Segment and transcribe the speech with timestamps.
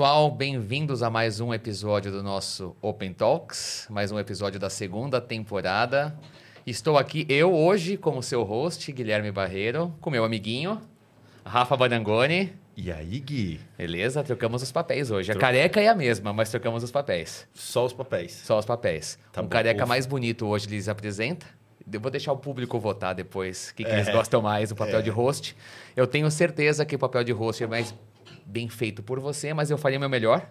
[0.00, 5.20] pessoal, bem-vindos a mais um episódio do nosso Open Talks, mais um episódio da segunda
[5.20, 6.18] temporada.
[6.66, 10.80] Estou aqui eu hoje como seu host, Guilherme Barreiro, com meu amiguinho,
[11.44, 12.50] Rafa Banangoni.
[12.74, 13.60] E aí, Gui?
[13.76, 14.24] Beleza?
[14.24, 15.32] Trocamos os papéis hoje.
[15.32, 17.46] A careca é a mesma, mas trocamos os papéis.
[17.52, 18.32] Só os papéis.
[18.32, 19.18] Só os papéis.
[19.30, 19.86] Tá um bom, careca ufa.
[19.86, 21.44] mais bonito hoje lhes apresenta.
[21.92, 23.96] Eu vou deixar o público votar depois o que, que É.
[23.96, 25.02] eles gostam mais, o papel É.
[25.02, 25.54] de host.
[25.94, 27.94] Eu tenho certeza que o papel de host é mais
[28.46, 30.46] bem feito por você, mas eu faria meu melhor.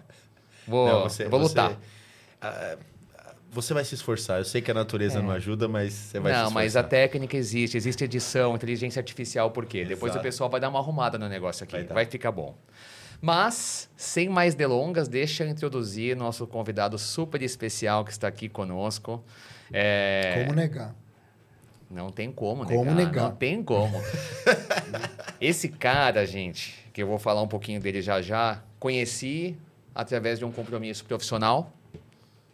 [0.67, 1.77] Vou, Não, você- vou você- lutar.
[2.41, 2.77] ah,
[3.51, 4.37] você vai se esforçar.
[4.39, 6.41] Eu sei que a natureza não ajuda, mas você vai se É.
[6.41, 6.63] Não, esforçar.
[6.63, 9.83] mas a técnica existe, existe edição, inteligência artificial, por quê?
[9.85, 10.23] Depois o Exato.
[10.23, 12.55] pessoal vai dar uma arrumada no negócio aqui, Vai vai, ficar bom.
[13.21, 19.21] Mas, sem mais delongas, deixa eu introduzir nosso convidado super especial que está aqui conosco.
[19.73, 20.95] É, Como negar?
[21.91, 22.95] Não tem como Como negar.
[22.95, 23.23] negar?
[23.23, 23.99] Não tem como.
[25.41, 29.55] Esse cara, gente, que eu vou falar um pouquinho dele já já, conheci
[29.93, 31.71] através de um compromisso profissional.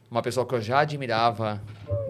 [0.10, 1.62] Uma pessoa que eu já admirava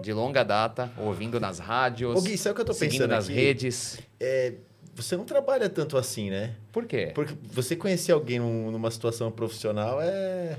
[0.02, 3.10] de longa data, ouvindo nas rádios, Ô, Gui, sabe o que eu tô seguindo pensando
[3.10, 3.34] nas aqui?
[3.34, 3.98] redes.
[4.20, 4.52] É,
[4.94, 6.54] você não trabalha tanto assim, né?
[6.72, 7.10] Por quê?
[7.14, 10.56] Porque você conhecer alguém num- numa situação profissional é...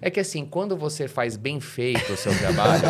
[0.00, 2.82] É que assim, quando você faz bem feito o seu trabalho,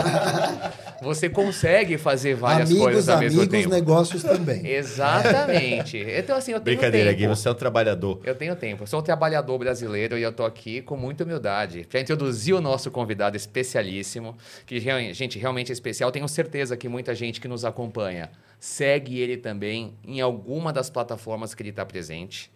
[1.03, 3.75] você consegue fazer várias amigos, coisas ao mesmo amigos, tempo.
[3.75, 4.67] negócios também.
[4.69, 5.97] Exatamente.
[5.99, 7.21] Então, assim, eu tenho Brincadeira, tempo.
[7.23, 8.21] Gui, você é um trabalhador.
[8.25, 8.83] Eu tenho tempo.
[8.83, 12.61] Eu sou um trabalhador brasileiro e eu tô aqui com muita humildade para introduzir o
[12.61, 14.37] nosso convidado especialíssimo,
[14.67, 14.79] que
[15.13, 16.13] gente realmente é especial.
[16.13, 21.55] Tenho certeza que muita gente que nos acompanha segue ele também em alguma das plataformas
[21.55, 22.51] que ele está presente.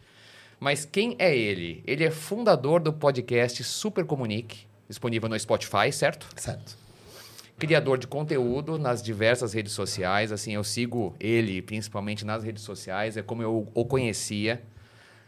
[0.62, 1.82] Mas quem é ele?
[1.84, 6.28] Ele é fundador do podcast Super Comunique, disponível no Spotify, certo?
[6.36, 6.78] Certo.
[7.58, 10.30] criador de conteúdo nas diversas redes sociais.
[10.30, 14.62] Assim, eu sigo ele principalmente nas redes sociais, é como eu o conhecia.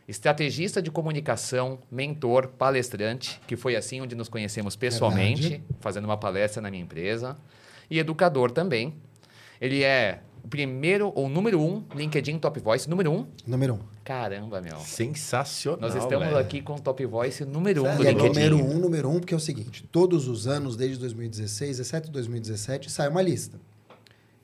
[0.07, 5.65] Estrategista de comunicação, mentor, palestrante, que foi assim onde nos conhecemos pessoalmente, Verdade.
[5.81, 7.37] fazendo uma palestra na minha empresa.
[7.91, 8.95] E educador também.
[9.61, 13.27] Ele é o primeiro, ou número um, LinkedIn Top Voice, número um.
[13.47, 13.79] Número um.
[14.05, 14.79] Caramba, meu.
[14.81, 16.37] Sensacional, Nós estamos velho.
[16.39, 18.29] aqui com o Top Voice número um do E é LinkedIn.
[18.51, 22.91] número um, número um, porque é o seguinte: todos os anos, desde 2016, exceto 2017,
[22.91, 23.59] sai uma lista.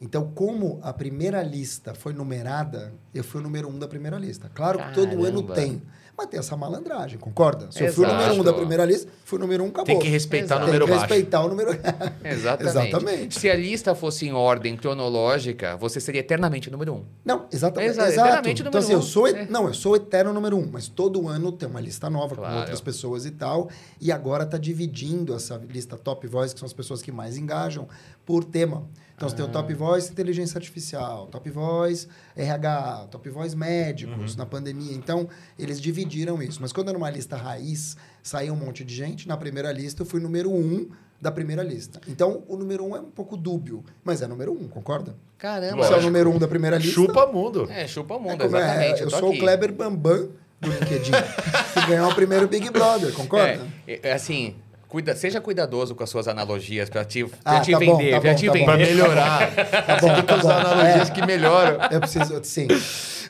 [0.00, 4.50] Então, como a primeira lista foi numerada, eu fui o número um da primeira lista.
[4.55, 5.55] Claro que todo ano Caramba.
[5.55, 5.83] tem.
[6.16, 7.71] Mas tem essa malandragem, concorda?
[7.72, 8.44] Se eu fui o número um Exato.
[8.44, 9.87] da primeira lista, fui o número um, acabou.
[9.87, 10.62] Tem que respeitar Exato.
[10.62, 11.15] o número Tem que baixo.
[11.15, 11.71] respeitar o número...
[12.25, 12.88] Exatamente.
[12.88, 13.41] Exatamente.
[13.41, 17.05] Se a lista fosse em ordem cronológica, você seria eternamente o número um.
[17.25, 17.91] Não, exatamente.
[17.93, 18.21] Exa- exato.
[18.28, 19.03] eternamente Então, número assim, eu um.
[19.03, 19.47] sou, et- É.
[19.50, 22.53] não, eu sou eterno número um, mas todo ano tem uma lista nova Claro.
[22.55, 23.71] com outras pessoas e tal.
[23.99, 27.88] E agora está dividindo essa lista Top Voice, que são as pessoas que mais engajam,
[28.27, 28.84] por tema.
[29.20, 29.53] Então, você tem o Ah.
[29.53, 33.60] Top Voice Inteligência Artificial, Top Voice RH, Top Voice Uhum.
[33.60, 34.94] Médicos na pandemia.
[34.94, 36.58] Então, eles dividiram isso.
[36.62, 39.28] Mas quando era uma lista raiz, saiu um monte de gente.
[39.28, 40.88] Na primeira lista, eu fui número um
[41.20, 42.00] da primeira lista.
[42.08, 45.14] Então, o número um é um pouco dúbio, mas é número um, concorda?
[45.37, 45.87] Caramba.
[45.87, 46.94] Se é o número um da primeira lista...
[46.94, 47.69] Chupa mundo.
[47.70, 49.02] É, chupa o mundo, É é, exatamente.
[49.02, 49.37] eu tô sou aqui.
[49.37, 50.31] o Kleber Bambam
[50.62, 51.12] do LinkedIn,
[51.75, 53.66] que ganhou o primeiro Big Brother, concorda?
[53.87, 54.56] É, é assim,
[54.90, 58.10] cuida, seja cuidadoso com as suas analogias para te, pra Ah, te tá bom, vender,
[58.10, 58.58] tá pra bom, te tá bom.
[58.58, 58.66] vender.
[58.66, 59.50] Pra melhorar.
[59.86, 60.70] Tá bom, Tem que tá usar bom.
[60.70, 61.12] analogias É.
[61.12, 61.78] que melhoram.
[61.90, 62.66] Eu preciso, sim,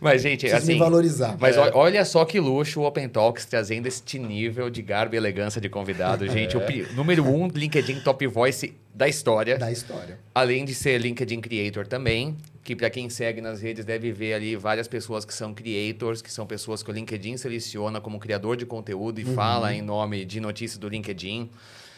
[0.00, 0.72] Mas, gente, preciso assim.
[0.72, 1.37] me valorizar.
[1.38, 5.19] Mas ol- olha só que luxo o Open Talks trazendo este nível de garbo e
[5.19, 6.26] elegância de convidado.
[6.28, 9.59] Gente, o pri- número um LinkedIn Top Voice da história.
[9.59, 10.19] Da história.
[10.34, 12.37] Além de ser LinkedIn Creator também,
[12.71, 16.33] que para quem segue nas redes deve ver ali várias pessoas que são creators, que
[16.33, 19.35] são pessoas que o LinkedIn seleciona como criador de conteúdo e Uhum.
[19.35, 21.51] fala em nome de notícias do LinkedIn.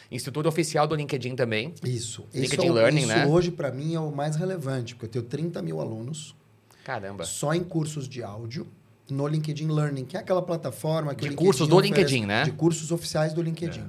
[0.09, 1.75] Instituto oficial do LinkedIn também.
[1.83, 2.25] Isso.
[2.33, 3.25] LinkedIn isso, é Learning, isso né?
[3.27, 6.35] hoje, para mim, é o mais relevante, porque eu tenho 30 mil alunos
[6.83, 7.23] Caramba.
[7.23, 8.65] só em cursos de áudio
[9.07, 12.45] no LinkedIn Learning, que é aquela plataforma que De o cursos do oferece- LinkedIn, né?
[12.45, 13.83] De cursos oficiais do LinkedIn.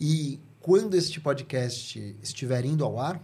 [0.00, 3.22] E quando este podcast estiver indo ao ar,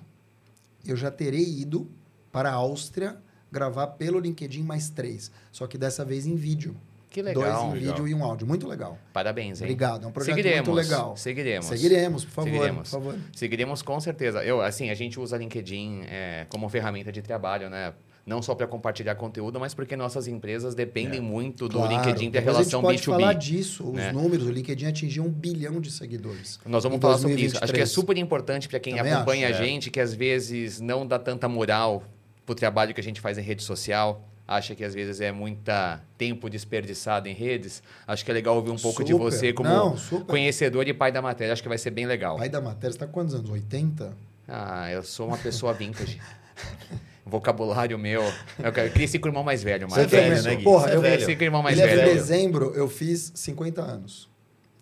[0.86, 1.90] eu já terei ido
[2.32, 3.16] para a Áustria
[3.50, 5.30] gravar pelo LinkedIn mais três.
[5.52, 6.74] Só que dessa vez em vídeo.
[7.10, 7.42] Que legal.
[7.42, 7.94] Dois em legal.
[7.96, 8.46] vídeo e um áudio.
[8.46, 8.98] Muito legal.
[9.12, 9.66] Parabéns, hein?
[9.66, 10.04] Obrigado.
[10.04, 11.14] É um projeto Seguiremos, muito legal.
[11.14, 11.66] Seguiremos.
[11.66, 12.50] Seguiremos, por favor.
[12.50, 12.88] Seguiremos.
[12.88, 13.18] Por favor.
[13.36, 14.42] Seguiremos com certeza.
[14.42, 17.92] Eu, assim, a gente usa LinkedIn é, como ferramenta de trabalho, né?
[18.24, 21.92] Não só para compartilhar conteúdo, mas porque nossas empresas dependem muito do Claro.
[21.92, 23.20] LinkedIn para Depois relação a gente pode B2B.
[23.20, 23.84] falar disso.
[23.88, 24.12] Os né?
[24.12, 26.60] números, o LinkedIn atingiu um bilhão de seguidores.
[26.64, 27.56] Nós vamos em falar sobre isso.
[27.56, 27.90] Acho que é 2023.
[27.90, 29.68] super importante para quem Também acompanha acho, a é.
[29.68, 32.04] gente, que às vezes não dá tanta moral
[32.44, 34.28] pro trabalho que a gente faz em rede social.
[34.46, 37.82] Acha que às vezes é muita tempo desperdiçado em redes.
[38.06, 39.24] Acho que é legal ouvir um pouco de Super.
[39.24, 39.96] você como Não,
[40.26, 41.52] conhecedor e pai da matéria.
[41.52, 42.36] Acho que vai ser bem legal.
[42.36, 43.48] Pai da matéria, você está quantos anos?
[43.48, 44.12] 80?
[44.48, 46.20] Ah, eu sou uma pessoa vintage.
[47.24, 48.22] Vocabulário meu.
[48.58, 50.64] Eu cresci com o irmão mais velho, Você mas velho, né, Gui?
[50.64, 51.16] Porra, é eu velho.
[51.16, 52.14] cresci com o irmão mais ele é de velho.
[52.14, 54.28] dezembro, eu fiz 50 anos.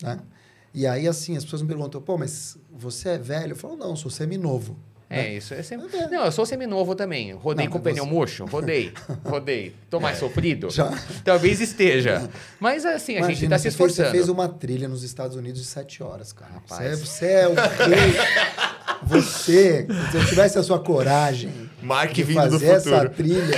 [0.03, 0.19] Né?
[0.73, 3.53] E aí, assim, as pessoas me perguntam, pô, mas você é velho?
[3.53, 4.77] Eu falo, não, sou seminovo.
[5.13, 5.89] É, isso é sempre...
[6.09, 7.33] Não, eu sou seminovo também.
[7.33, 8.45] Rodei Não, com pneu você- murcho?
[8.45, 8.93] Rodei.
[9.25, 9.75] Rodei.
[9.91, 10.71] Tô mais sofrido?
[10.71, 10.89] Já.
[11.25, 12.31] Talvez esteja.
[12.61, 14.09] Mas assim, a gente Imagina, tá se fez- esforçando.
[14.09, 16.53] Você fez uma trilha nos Estados Unidos de sete horas, cara.
[16.65, 17.01] Você é, Rapaz.
[17.01, 18.15] você é o rei.
[19.11, 21.51] Você, se eu tivesse a sua coragem
[21.83, 23.57] Mark de vindo fazer do essa trilha,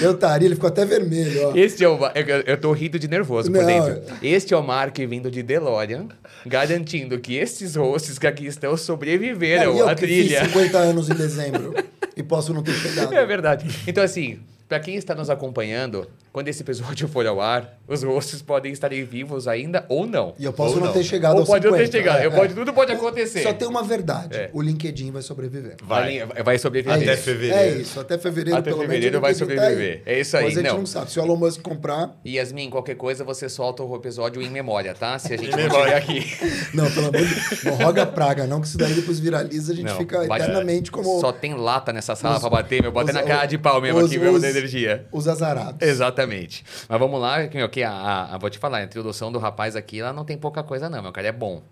[0.00, 0.46] eu estaria.
[0.46, 1.56] Ele ficou até vermelho, ó.
[1.56, 1.98] Este é o.
[2.14, 4.02] Eu, eu tô rindo de nervoso por Não, dentro.
[4.22, 6.06] Este é o Mark vindo de DeLorean,
[6.46, 10.40] garantindo que estes hosts que aqui estão sobreviveram eu à trilha.
[10.40, 11.74] fiz 50 anos em dezembro
[12.16, 13.12] e posso não ter chegado.
[13.18, 13.66] É verdade.
[13.86, 14.38] Então, assim,
[14.68, 19.02] pra quem está nos acompanhando, quando esse episódio for ao ar, os hosts podem estarem
[19.04, 20.34] vivos ainda ou não.
[20.38, 20.92] E eu posso Ou não não.
[20.92, 21.98] ter chegado Ou aos pode não ter 50.
[21.98, 22.20] chegado.
[22.22, 22.56] é, Eu pode- é.
[22.56, 23.42] tudo pode acontecer.
[23.42, 24.36] Só tem uma verdade.
[24.36, 24.50] É.
[24.52, 25.76] O LinkedIn vai sobreviver.
[25.82, 26.24] Vai.
[26.44, 26.96] Vai, sobreviver.
[27.02, 27.56] Até É fevereiro.
[27.56, 29.18] É isso, até fevereiro, Até pelo fevereiro menos.
[29.18, 30.04] o vai LinkedIn sobreviver.
[30.04, 30.78] Tá É isso aí, Mas a gente não.
[30.78, 31.10] não sabe.
[31.10, 32.14] Se o Elon Musk comprar.
[32.26, 35.18] Yasmin, qualquer coisa você solta o episódio em memória, tá?
[35.18, 35.98] Se a gente não memória.
[35.98, 36.68] estiver aqui.
[36.76, 37.64] Não, pelo amor de Deus.
[37.64, 40.90] Não roga praga, não, que isso daí depois viraliza, a gente Não, fica vai- eternamente
[40.90, 42.92] como Só tem lata nessa sala Os- pra bater, meu.
[42.92, 45.06] Bater os- na cara de pau mesmo os- aqui, da energia.
[45.12, 45.80] os azarados.
[45.86, 46.64] Exatamente.
[46.88, 49.74] Mas vamos lá, que ok, a, a- a- vou te falar, a introdução do rapaz
[49.76, 51.62] aqui, ela não tem pouca coisa não, meu cara, é bom.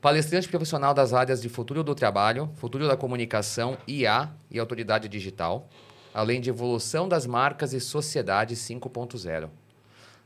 [0.00, 5.68] Palestrante profissional das áreas de futuro do trabalho, futuro da comunicação, IA e autoridade digital,
[6.14, 9.48] além de evolução das marcas e sociedade 5.0.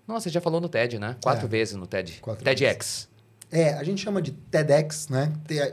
[0.06, 1.16] Nossa, você já falou no TED, né?
[1.22, 1.48] Quatro É.
[1.48, 2.18] vezes no TED.
[2.20, 3.08] Quatro TEDx.
[3.50, 5.32] É, a gente chama de TEDx, né?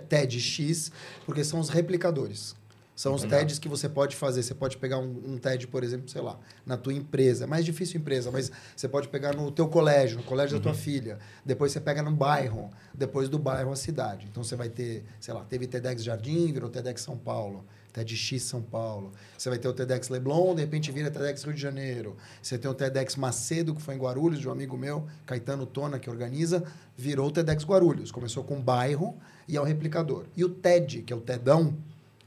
[0.09, 0.91] TEDx,
[1.25, 2.55] porque são os replicadores.
[3.01, 4.43] São os TEDs que você pode fazer.
[4.43, 7.45] Você pode pegar um, um TED, por exemplo, sei lá, na tua empresa.
[7.45, 10.75] É mais difícil empresa, mas você pode pegar no teu colégio, no colégio da tua
[10.75, 11.17] filha.
[11.43, 12.69] Depois você pega no bairro.
[12.93, 14.27] Depois do bairro, a cidade.
[14.29, 17.65] Então você vai ter, sei lá, teve TEDx Jardim, virou TEDx São Paulo.
[17.91, 19.11] TEDx São Paulo.
[19.35, 22.15] Você vai ter o TEDx Leblon, de repente vira TEDx Rio de Janeiro.
[22.39, 25.97] Você tem o TEDx Macedo, que foi em Guarulhos, de um amigo meu, Caetano Tona,
[25.97, 26.63] que organiza,
[26.95, 28.11] virou o TEDx Guarulhos.
[28.11, 29.17] Começou com bairro
[29.47, 30.25] e é o replicador.
[30.37, 31.75] E o TED, que é o TEDão,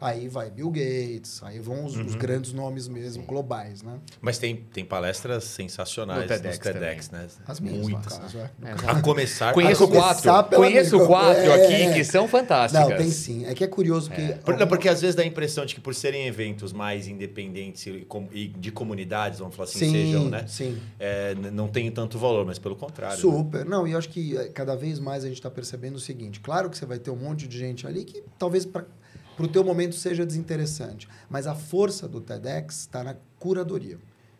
[0.00, 3.98] aí vai Bill Gates, aí vão os, os grandes nomes mesmo, globais, né?
[4.20, 7.26] Mas tem, tem palestras sensacionais No TEDx nos TEDx, né?
[7.46, 8.18] As minhas, no Muitas.
[8.18, 8.50] caso, é.
[8.62, 9.52] É, A começar...
[9.54, 10.56] Conheço A começar quatro.
[10.56, 11.92] Conheço quatro é, aqui é.
[11.94, 12.88] que são fantásticas.
[12.88, 13.46] Não, tem sim.
[13.46, 14.34] É que é curioso porque...
[14.44, 17.86] Por- não, porque às vezes dá a impressão de que por serem eventos mais independentes
[17.86, 20.44] e, com- e de comunidades, vamos falar assim, sim, sejam, né?
[20.46, 20.78] sim.
[20.98, 23.16] É, não tem tanto valor, mas pelo contrário.
[23.16, 23.20] né?
[23.20, 23.64] Super.
[23.64, 26.40] Não, e eu acho que cada vez mais a gente está percebendo o seguinte.
[26.40, 28.66] Claro que você vai ter um monte de gente ali que talvez
[29.36, 31.08] para o teu momento seja desinteressante.
[31.28, 33.98] Mas a força do TEDx está na curadoria.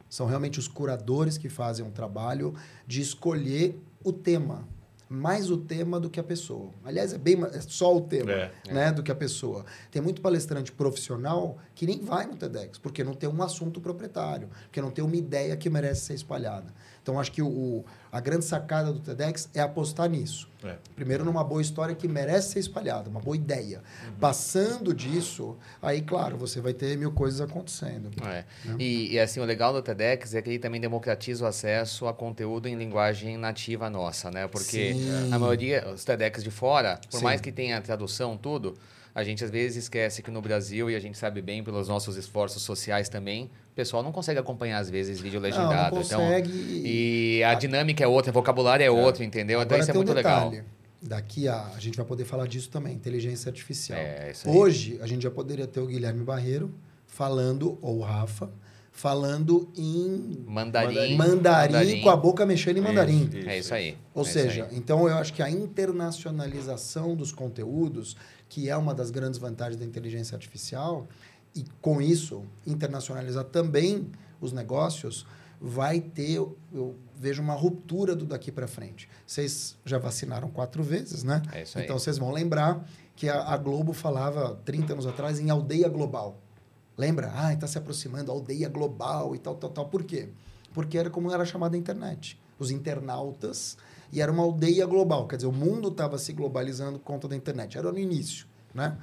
[0.08, 2.54] São realmente os curadores que fazem um trabalho
[2.86, 4.66] de escolher o tema.
[5.08, 6.70] Mais o tema do que a pessoa.
[6.84, 8.50] Aliás, é bem é só o tema É.
[8.70, 9.64] né, do que a pessoa.
[9.90, 14.48] Tem muito palestrante profissional que nem vai no TEDx, porque não tem um assunto proprietário,
[14.64, 16.72] porque não tem uma ideia que merece ser espalhada.
[17.04, 20.48] Então, acho que o, a grande sacada do TEDx é apostar nisso.
[20.64, 20.76] É.
[20.96, 23.82] Primeiro, numa boa história que merece ser espalhada, uma boa ideia.
[24.18, 28.10] Passando disso, aí, claro, você vai ter mil coisas acontecendo.
[28.26, 28.46] É.
[28.78, 32.14] E, e, assim, o legal do TEDx é que ele também democratiza o acesso a
[32.14, 34.48] conteúdo em linguagem nativa nossa, né?
[34.48, 35.30] Porque Sim.
[35.30, 37.24] a maioria, os TEDx de fora, por Sim.
[37.24, 38.78] mais que tenha tradução, tudo,
[39.14, 42.16] a gente às vezes esquece que no Brasil, e a gente sabe bem pelos nossos
[42.16, 45.96] esforços sociais também, o pessoal não consegue acompanhar, às vezes, vídeo Não, legendado.
[45.96, 46.52] não então, consegue.
[46.52, 49.60] e a dinâmica é outra, o vocabulário é outro, entendeu?
[49.60, 50.52] Então Agora isso é tem um muito legal.
[51.02, 51.72] Daqui a.
[51.74, 53.98] A gente vai poder falar disso também, inteligência artificial.
[53.98, 54.56] É, isso aí.
[54.56, 56.72] Hoje, a gente já poderia ter o Guilherme Barreiro
[57.04, 58.48] falando, ou o Rafa,
[58.92, 61.16] falando em Mandarim.
[61.16, 63.28] mandarim, com a boca mexendo em mandarim.
[63.34, 63.98] Isso, É isso aí.
[64.14, 64.76] Ou é isso seja, aí.
[64.78, 68.16] então eu acho que a internacionalização dos conteúdos,
[68.48, 71.08] que é uma das grandes vantagens da inteligência artificial,
[71.54, 75.26] e com isso internacionalizar também os negócios,
[75.60, 79.08] vai ter, eu, eu vejo uma ruptura do daqui para frente.
[79.26, 81.42] Vocês já vacinaram quatro vezes, né?
[81.52, 81.84] É isso aí.
[81.84, 82.84] Então vocês vão lembrar
[83.16, 86.40] que a, a Globo falava 30 anos atrás em aldeia global.
[86.96, 87.32] Lembra?
[87.34, 89.86] Ah, está se aproximando, aldeia global e tal, tal, tal.
[89.86, 90.28] Por quê?
[90.72, 92.38] Porque era como era chamada a internet.
[92.58, 93.76] Os internautas,
[94.12, 95.26] e era uma aldeia global.
[95.26, 97.76] Quer dizer, o mundo estava se globalizando por conta da internet.
[97.76, 98.96] Era no início, né?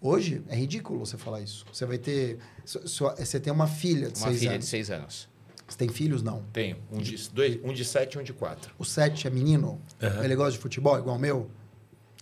[0.00, 1.66] Hoje, é ridículo você falar isso.
[1.72, 2.38] Você vai ter...
[2.64, 4.64] su- sua- Você tem uma filha de Uma seis filha anos.
[4.64, 5.28] de seis anos.
[5.68, 6.22] Você tem filhos?
[6.22, 6.42] Não.
[6.52, 6.78] Tenho.
[6.90, 8.74] Um de, dois, um de sete e um de quatro.
[8.78, 9.80] O sete é menino?
[10.02, 10.24] Aham.
[10.24, 11.50] Ele gosta de futebol igual o meu?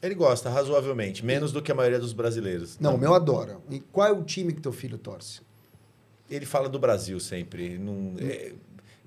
[0.02, 1.24] Ele gosta, razoavelmente.
[1.24, 2.78] Menos do que a maioria dos brasileiros.
[2.78, 3.58] Não, o meu adora.
[3.70, 5.40] E qual é o time que teu filho torce?
[6.28, 7.78] Ele fala do Brasil sempre.
[7.78, 8.52] Não, é-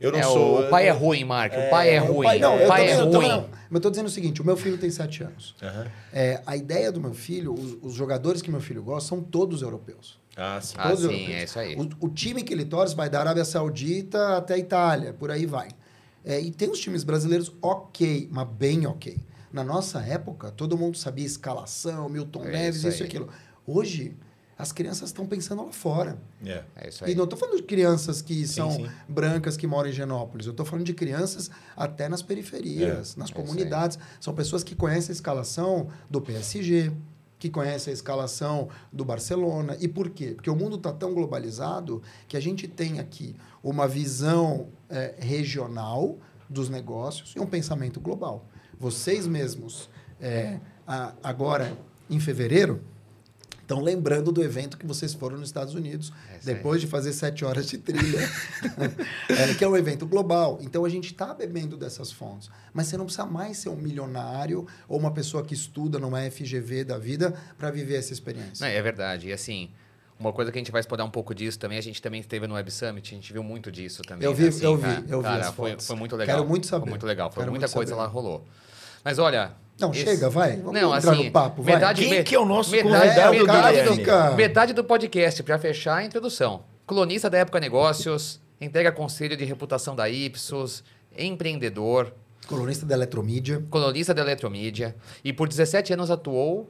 [0.02, 0.60] eu não É, sou...
[0.62, 1.58] o pai é eu- ruim, Marco.
[1.60, 2.28] O pai é, É, O ruim.
[2.28, 3.28] pai, não, o pai tô é ruim.
[3.30, 5.56] não, mas eu tô dizendo o seguinte: o meu filho tem sete anos.
[5.62, 5.88] Aham.
[6.12, 9.62] É, a ideia do meu filho, os, os jogadores que meu filho gosta, são todos
[9.62, 10.20] europeus.
[10.36, 10.76] Ah, sim.
[10.78, 11.36] Ah, Todos sim, europeus.
[11.36, 11.76] é isso aí.
[11.76, 15.46] O, o time que ele torce vai da Arábia Saudita até a Itália, por aí
[15.46, 15.70] vai.
[16.26, 19.18] É, e tem os times brasileiros ok, mas bem ok.
[19.52, 23.28] Na nossa época, todo mundo sabia escalação, Milton É Neves, isso isso e aquilo.
[23.68, 24.16] Hoje,
[24.62, 26.18] as crianças estão pensando lá fora.
[26.46, 26.64] É.
[26.76, 27.12] É isso aí.
[27.12, 28.88] E não estou falando de crianças que são sim.
[29.10, 30.46] brancas que moram em Genópolis.
[30.46, 33.98] Eu estou falando de crianças até nas periferias, nas É comunidades.
[34.20, 36.92] São pessoas que conhecem a escalação do PSG,
[37.40, 39.76] que conhecem a escalação do Barcelona.
[39.80, 40.34] E por quê?
[40.36, 46.18] Porque o mundo está tão globalizado que a gente tem aqui uma visão eh, regional
[46.50, 48.46] dos negócios e um pensamento global.
[48.80, 49.90] Vocês mesmos,
[50.20, 51.76] eh, a- agora
[52.10, 52.82] em fevereiro,
[53.72, 56.40] estão lembrando do evento que vocês foram nos Estados Unidos, É aí.
[56.44, 58.20] depois de fazer sete horas de trilha,
[59.30, 60.60] é, que é um evento global.
[60.62, 62.50] Então a gente está bebendo dessas fontes.
[62.74, 66.84] Mas você não precisa mais ser um milionário ou uma pessoa que estuda numa FGV
[66.84, 68.66] da vida para viver essa experiência.
[68.66, 69.30] Não, é verdade.
[69.30, 69.70] E assim,
[70.20, 72.46] uma coisa que a gente vai explorar um pouco disso também, a gente também esteve
[72.48, 74.26] no Web Summit, a gente viu muito disso também.
[74.26, 76.36] Eu vi- assim, eu vi, eu vi Cara, foi, foi muito legal.
[76.38, 76.82] Quero muito saber.
[76.84, 77.32] Foi muito legal.
[77.32, 78.02] Foi Quero muita coisa saber.
[78.02, 78.46] lá rolou.
[79.04, 79.54] Mas olha.
[79.82, 80.58] Não, esse- chega, vai.
[80.58, 81.76] Vamos Não, entrar assim, no papo, vai.
[81.76, 83.96] metade- Quem que é o nosso metade- convidado, É, o cara Guilherme?
[83.98, 86.64] fica- Metade do podcast, para fechar a introdução.
[86.86, 90.84] Colunista da Época Negócios, entrega conselho de reputação da Ipsos,
[91.18, 92.14] empreendedor,
[92.48, 93.64] Colunista da Eletromídia.
[93.70, 96.70] colunista da Eletromídia e por 17 anos atuou,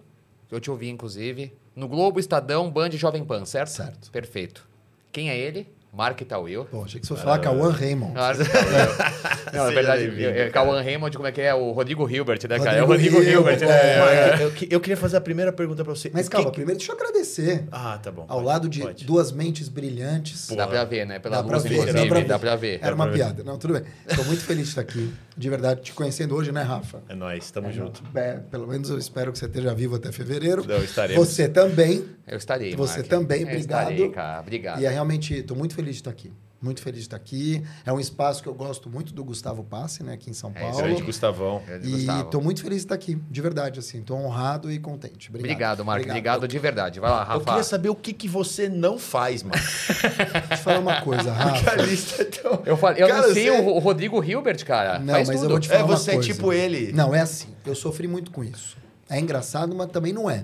[0.52, 3.70] eu te ouvi inclusive, no Globo, Estadão, Band e Jovem Pan, certo?
[3.70, 4.12] Certo.
[4.12, 4.68] Perfeito.
[5.12, 5.68] Quem é ele?
[5.94, 6.66] Mark Tawil.
[6.66, 8.14] Pô, achei que você fosse falar Cauã Raymond.
[9.54, 10.24] Não, é verdade.
[10.26, 11.54] É, é Cauã Raymond, como é que é?
[11.54, 12.78] O Rodrigo Hilbert, né, cara?
[12.78, 13.96] É o Rodrigo Hilbert, Hilbert, né?
[13.96, 14.00] é.
[14.00, 16.10] Mark, eu, eu queria fazer a primeira pergunta para você.
[16.14, 17.66] Mas calma, que- primeiro deixa eu agradecer.
[17.72, 18.22] Ah, tá bom.
[18.22, 19.06] Ao pode, lado de pode.
[19.06, 20.48] duas mentes brilhantes.
[20.56, 21.20] Dá pra ver, né?
[21.20, 22.26] Pela Dá pra luz, ver, inclusive, dá pra ver.
[22.28, 22.80] dá pra ver.
[22.82, 23.44] Era uma piada.
[23.44, 23.84] Não, tudo bem.
[24.08, 25.12] Estou muito feliz de estar aqui.
[25.42, 27.02] De verdade, te conhecendo hoje, né, Rafa?
[27.10, 28.04] É nóis, tamo junto.
[28.14, 30.64] É, pelo menos eu espero que você esteja vivo até fevereiro.
[30.68, 31.28] Não, estaremos.
[31.28, 32.06] Você também.
[32.28, 33.10] Eu estarei, Você Mark.
[33.10, 33.92] também, Eu obrigado.
[33.92, 34.40] estarei, cara.
[34.40, 34.80] Obrigado.
[34.82, 36.32] E é realmente, estou muito feliz de estar aqui.
[36.62, 37.64] Muito feliz de estar aqui.
[37.84, 40.60] É um espaço que eu gosto muito do Gustavo Passe, né, aqui em São É,
[40.60, 40.78] Paulo.
[40.78, 41.62] Grande Gustavão.
[41.66, 44.00] Grande E estou muito feliz de estar aqui, de verdade, assim.
[44.00, 45.30] Estou honrado e contente.
[45.30, 45.42] Obrigado,
[45.82, 46.06] Obrigado, Mark.
[46.06, 46.48] Obrigado.
[46.48, 47.00] de verdade.
[47.00, 47.46] Vai lá, Eu Rafa.
[47.46, 49.56] queria saber o que, que você não faz, mano.
[49.60, 51.72] Deixa eu te falar uma coisa, Rafa.
[51.72, 52.62] a lista é tão...
[52.64, 55.00] Eu, falei, eu Cara, não sei você- o Rodrigo Hilbert, cara.
[55.00, 55.52] Não, Faz mas eu tudo.
[55.52, 56.92] vou te É, falar uma você é tipo ele.
[56.94, 57.48] Não, é assim.
[57.66, 58.78] Eu sofri muito com isso.
[59.10, 60.44] É engraçado, mas também não é.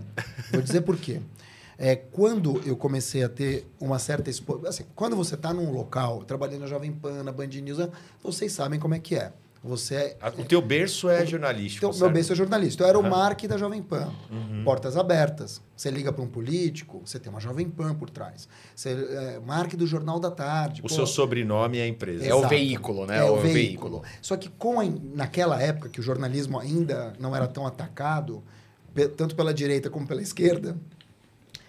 [0.51, 1.21] Vou dizer por quê.
[1.77, 4.65] É, quando eu comecei a ter uma certa expo...
[4.67, 7.88] assim, quando você está num local, trabalhando na Jovem Pan, na Band News,
[8.24, 9.31] vocês sabem como é que é.
[9.63, 12.84] Você é A- O teu berço é jornalístico, então, meu bem, é jornalista.
[12.84, 14.12] Eu era o Mark da Jovem Pan.
[14.31, 14.63] Uhum.
[14.63, 15.62] Portas abertas.
[15.75, 18.48] Você liga para um político, você tem uma Jovem Pan por trás.
[18.75, 20.81] Você é Mark do Jornal da Tarde.
[20.81, 22.24] O Pô, seu sobrenome é a empresa.
[22.25, 22.50] É o Exato.
[22.50, 23.17] veículo, né?
[23.17, 23.53] É o, O veículo.
[23.53, 24.03] veículo.
[24.22, 28.43] Só que com a, naquela época que o jornalismo ainda não era tão atacado,
[29.17, 30.77] tanto pela direita como pela esquerda,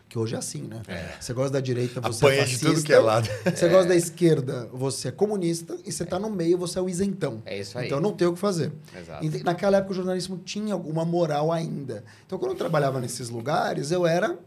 [0.09, 0.83] que hoje é assim, né?
[1.21, 2.75] Você gosta da direita, você Apanha é de fascista.
[2.75, 3.29] tudo que é lado.
[3.45, 5.77] Você gosta da esquerda, você é comunista.
[5.85, 7.43] E você está no meio, você é o isentão.
[7.45, 7.87] É isso aí.
[7.87, 8.73] Então não tem o que fazer.
[8.97, 9.25] Exato.
[9.25, 12.05] E naquela época o jornalismo tinha alguma moral ainda.
[12.27, 14.39] Então quando eu trabalhava nesses lugares, eu era.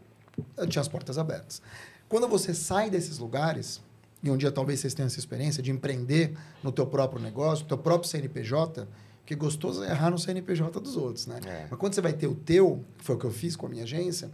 [0.56, 1.62] Eu tinha as portas abertas.
[2.08, 3.80] Quando você sai desses lugares,
[4.22, 7.68] e um dia talvez vocês tenham essa experiência de empreender no teu próprio negócio, no
[7.68, 8.88] teu próprio CNPJ,
[9.24, 11.38] que gostoso é errar no CNPJ dos outros, né?
[11.46, 11.66] É.
[11.70, 13.68] Mas quando você vai ter o teu, que foi o que eu fiz com a
[13.68, 14.30] minha agência,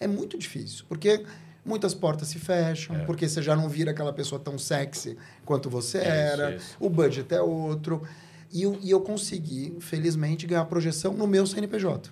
[0.00, 1.24] é muito difícil, porque
[1.64, 3.04] muitas portas se fecham, É.
[3.04, 6.76] porque você já não vira aquela pessoa tão sexy quanto você Isso, era, isso.
[6.80, 8.02] o budget é outro.
[8.50, 12.10] E eu, e eu consegui, felizmente, ganhar projeção no meu CNPJ.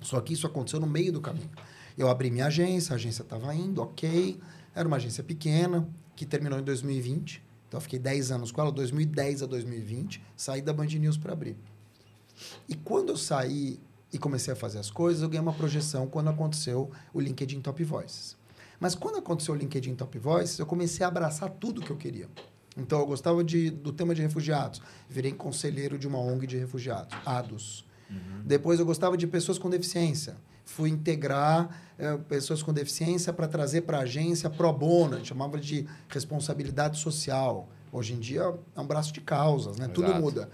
[0.00, 1.50] Só que isso aconteceu no meio do caminho.
[1.96, 4.38] Eu abri minha agência, a agência estava indo, ok.
[4.72, 7.42] Era uma agência pequena, que terminou em 2020.
[7.66, 10.22] Então, eu fiquei 10 anos com ela, 2010 a 2020.
[10.36, 11.56] Saí da Band News para abrir.
[12.68, 13.80] E quando eu saí
[14.12, 17.82] e comecei a fazer as coisas, eu ganhei uma projeção quando aconteceu o LinkedIn Top
[17.84, 18.36] Voices.
[18.80, 22.28] Mas quando aconteceu o LinkedIn Top Voices, eu comecei a abraçar tudo que eu queria.
[22.76, 24.80] Então, eu gostava de, do tema de refugiados.
[25.08, 27.84] Virei conselheiro de uma ONG de refugiados, ADOS.
[28.44, 30.36] Depois, eu gostava de pessoas com deficiência.
[30.64, 35.14] Fui integrar eh, pessoas com deficiência para trazer para a agência pro bono.
[35.14, 37.68] A gente chamava de responsabilidade social.
[37.90, 39.88] Hoje em dia, é um braço de causas, né?
[39.88, 40.48] Tudo muda.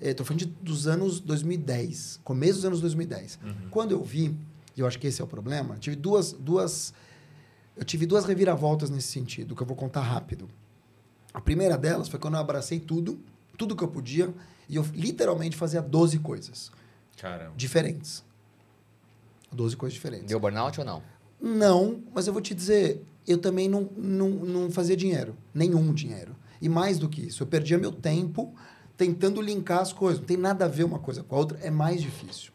[0.00, 3.38] Estou falando de, dos anos 2010, começo dos anos 2010.
[3.70, 4.34] Quando eu vi,
[4.76, 6.94] e eu acho que esse é o problema, tive duas, duas,
[7.76, 10.48] eu tive duas reviravoltas nesse sentido, que eu vou contar rápido.
[11.34, 13.20] A primeira delas foi quando eu abracei tudo,
[13.58, 14.32] tudo que eu podia,
[14.68, 16.72] e eu literalmente fazia 12 coisas
[17.18, 17.52] Caramba.
[17.56, 18.24] diferentes.
[19.52, 20.26] 12 coisas diferentes.
[20.28, 21.02] Deu burnout ou não?
[21.40, 26.36] Não, mas eu vou te dizer, eu também não, não, não fazia dinheiro, nenhum dinheiro.
[26.60, 28.54] E mais do que isso, eu perdia meu tempo
[29.00, 30.20] tentando linkar as coisas.
[30.20, 32.52] Não tem nada a ver uma coisa com a outra, é mais difícil.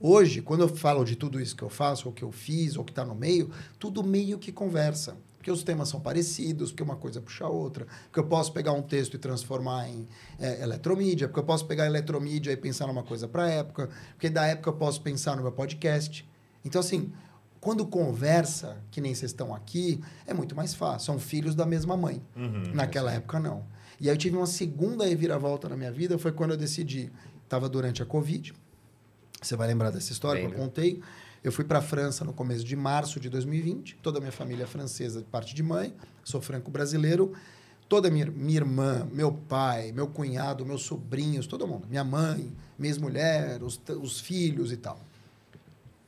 [0.00, 2.84] Hoje, quando eu falo de tudo isso que eu faço, ou que eu fiz, ou
[2.84, 5.16] que está no meio, tudo meio que conversa.
[5.36, 7.86] Porque os temas são parecidos, porque uma coisa puxa a outra.
[8.04, 11.84] Porque eu posso pegar um texto e transformar em é, eletromídia, porque eu posso pegar
[11.84, 15.42] eletromídia e pensar numa coisa para a época, porque da época eu posso pensar no
[15.42, 16.26] meu podcast.
[16.64, 17.12] Então, assim,
[17.60, 21.04] quando conversa, que nem vocês estão aqui, é muito mais fácil.
[21.04, 22.22] São filhos da mesma mãe.
[22.34, 22.72] Uhum.
[22.72, 23.75] Naquela época, não.
[24.00, 27.10] E aí eu tive uma segunda reviravolta na minha vida, foi quando eu decidi.
[27.44, 28.52] Estava durante a Covid.
[29.40, 31.00] Você vai lembrar dessa história que eu contei.
[31.44, 33.98] Eu fui para a França no começo de março de 2020.
[34.02, 35.94] Toda a minha família é francesa de parte de mãe.
[36.24, 37.32] Sou franco-brasileiro.
[37.88, 41.86] Toda a minha, minha irmã, meu pai, meu cunhado, meus sobrinhos, todo mundo.
[41.88, 44.98] Minha mãe, minha ex-mulher, os, os filhos e tal.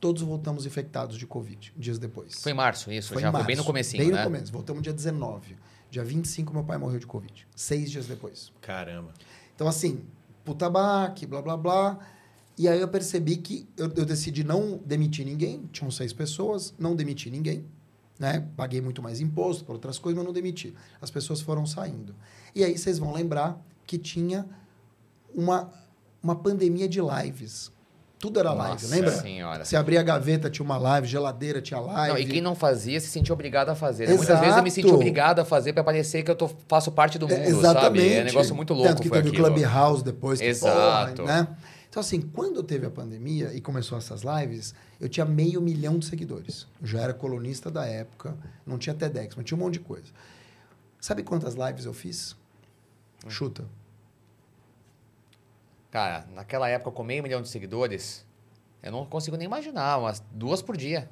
[0.01, 2.43] Todos voltamos infectados de Covid, dias depois.
[2.43, 3.13] Foi em março, isso.
[3.13, 4.19] Foi já em foi bem março, no comecinho, Bem né?
[4.19, 4.53] no começo.
[4.53, 5.57] Voltamos dia 19.
[5.91, 7.47] Dia 25, meu pai morreu de Covid.
[7.57, 8.53] Seis dias depois.
[8.61, 9.13] Caramba.
[9.55, 10.03] Então, assim,
[10.45, 11.99] puta baque, blá, blá, blá.
[12.57, 15.69] E aí eu percebi que eu, eu decidi não demitir ninguém.
[15.73, 17.65] Tinham seis pessoas, não demiti ninguém.
[18.19, 18.47] Né?
[18.57, 20.75] Paguei muito mais imposto por outras coisas, mas não demiti.
[21.01, 22.15] As pessoas foram saindo.
[22.55, 24.45] E aí vocês vão lembrar que tinha
[25.35, 25.73] uma,
[26.23, 27.71] uma pandemia de lives.
[28.19, 29.11] Tudo era live, Nossa lembra?
[29.13, 29.65] senhora.
[29.65, 32.13] Você abria a gaveta, tinha uma live, geladeira, tinha live.
[32.15, 34.09] Não, e quem não fazia se sentia obrigado a fazer.
[34.09, 34.15] né?
[34.15, 37.17] Muitas vezes eu me senti obrigado a fazer para parecer que eu tô, faço parte
[37.17, 37.81] do mundo, É, exatamente.
[38.03, 38.15] sabe?
[38.17, 39.47] É um negócio muito louco Tanto que foi teve aquilo.
[39.49, 40.41] o Clubhouse depois.
[40.41, 41.23] Que, Exato.
[41.23, 41.49] porra, né?
[41.89, 46.05] Então, assim, quando teve a pandemia e começou essas lives, eu tinha meio milhão de
[46.07, 46.67] seguidores.
[46.83, 50.09] Eu já era colunista da época, não tinha TEDx, mas tinha um monte de coisa.
[51.01, 52.37] Sabe quantas lives eu fiz?
[53.25, 53.31] Hum.
[53.31, 53.65] Chuta.
[55.91, 58.27] Cara, naquela época com meio milhão de seguidores,
[58.83, 61.09] eu não consigo nem imaginar, umas duas por dia.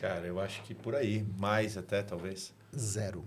[0.00, 1.26] Cara, eu acho que por aí.
[1.38, 2.54] Mais até, talvez.
[2.76, 3.24] Zero.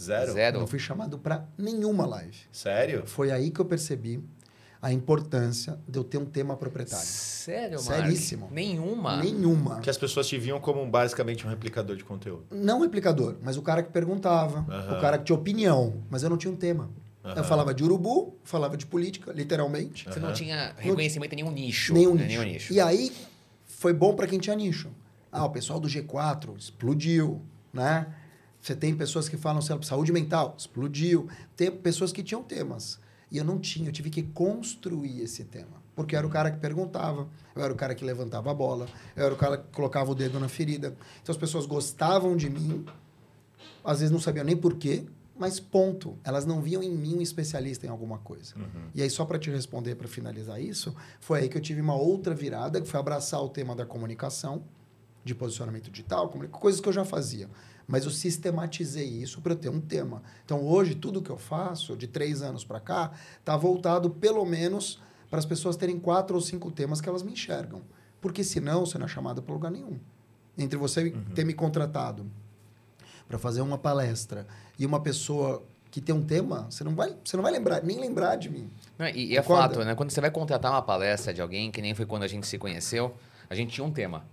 [0.00, 0.30] Zero?
[0.30, 0.58] Eu Zero.
[0.60, 2.36] não fui chamado para nenhuma live.
[2.52, 3.06] Sério?
[3.06, 4.22] Foi aí que eu percebi
[4.80, 7.06] a importância de eu ter um tema proprietário.
[7.06, 8.02] Sério, mano?
[8.04, 8.48] Seríssimo.
[8.50, 9.16] Nenhuma.
[9.16, 9.80] Nenhuma.
[9.80, 12.44] Que as pessoas te viam como basicamente um replicador de conteúdo.
[12.50, 14.98] Não replicador, mas o cara que perguntava, Aham.
[14.98, 16.90] o cara que tinha opinião, mas eu não tinha um tema.
[17.24, 17.36] Aham.
[17.36, 20.04] Eu falava de urubu, falava de política, literalmente.
[20.04, 21.94] Você não tinha reconhecimento em nenhum nicho.
[21.94, 22.26] Nenhum né?
[22.26, 22.40] nicho.
[22.40, 22.72] Nenhum nicho.
[22.72, 23.10] E aí
[23.66, 24.90] foi bom para quem tinha nicho.
[25.32, 27.40] Ah, o pessoal do G4 explodiu,
[27.72, 28.06] né?
[28.60, 31.28] Você tem pessoas que falam sobre saúde mental, explodiu.
[31.56, 32.98] Tem pessoas que tinham temas.
[33.30, 35.82] E eu não tinha, eu tive que construir esse tema.
[35.96, 38.86] Porque eu era o cara que perguntava, eu era o cara que levantava a bola,
[39.16, 40.96] eu era o cara que colocava o dedo na ferida.
[41.22, 42.84] Então as pessoas gostavam de mim,
[43.84, 45.04] às vezes não sabiam nem por quê,
[45.36, 46.16] mas ponto.
[46.22, 48.54] Elas não viam em mim um especialista em alguma coisa.
[48.94, 51.94] E aí, só para te responder, para finalizar isso, foi aí que eu tive uma
[51.94, 54.64] outra virada, que foi abraçar o tema da comunicação,
[55.24, 57.48] de posicionamento digital, coisas que eu já fazia.
[57.86, 60.22] Mas eu sistematizei isso para eu ter um tema.
[60.44, 65.02] Então, hoje, tudo que eu faço, de três anos para cá, está voltado, pelo menos,
[65.28, 67.82] para as pessoas terem quatro ou cinco temas que elas me enxergam.
[68.20, 69.98] Porque senão, você não é chamado para lugar nenhum.
[70.56, 72.30] Entre você ter me contratado
[73.28, 74.46] para fazer uma palestra
[74.78, 77.98] e uma pessoa que tem um tema, você não vai, você não vai lembrar, nem
[78.00, 78.68] lembrar de mim.
[78.98, 79.94] Não, e, e é fato, né?
[79.94, 82.58] Quando você vai contratar uma palestra de alguém, que nem foi quando a gente se
[82.58, 83.14] conheceu,
[83.48, 84.24] a gente tinha um tema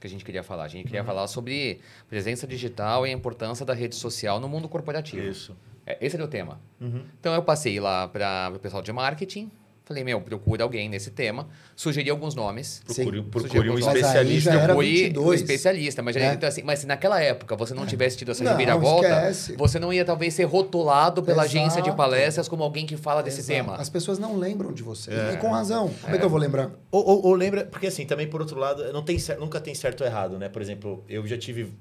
[0.00, 0.64] que a gente queria falar.
[0.64, 0.86] A gente Uhum.
[0.86, 5.22] queria falar sobre presença digital e a importância da rede social no mundo corporativo.
[5.22, 5.54] Isso.
[5.86, 6.58] É, esse era o tema.
[6.80, 7.04] Uhum.
[7.20, 9.50] Então eu passei lá para o pessoal de marketing,
[9.90, 12.80] falei, meu, procura alguém nesse tema, sugeri alguns nomes.
[12.86, 14.72] Procure, procure um Mas especialista.
[14.72, 18.16] Fui 22, um especialista, mas, já- então, assim, mas se naquela época você não tivesse
[18.16, 19.56] tido essa Não, reviravolta, esquece.
[19.56, 21.96] você não ia talvez ser rotulado pela agência de Exato.
[21.96, 23.52] palestras como alguém que fala desse Exato.
[23.64, 23.74] tema.
[23.76, 25.10] As pessoas não lembram de você.
[25.12, 25.32] É.
[25.34, 25.90] E com razão.
[26.02, 26.70] Como é que eu vou lembrar?
[26.92, 30.02] Ou, ou- ou lembra, porque assim, também por outro lado, não tem, nunca tem certo
[30.02, 30.48] ou errado, né?
[30.48, 31.72] Por exemplo, eu já tive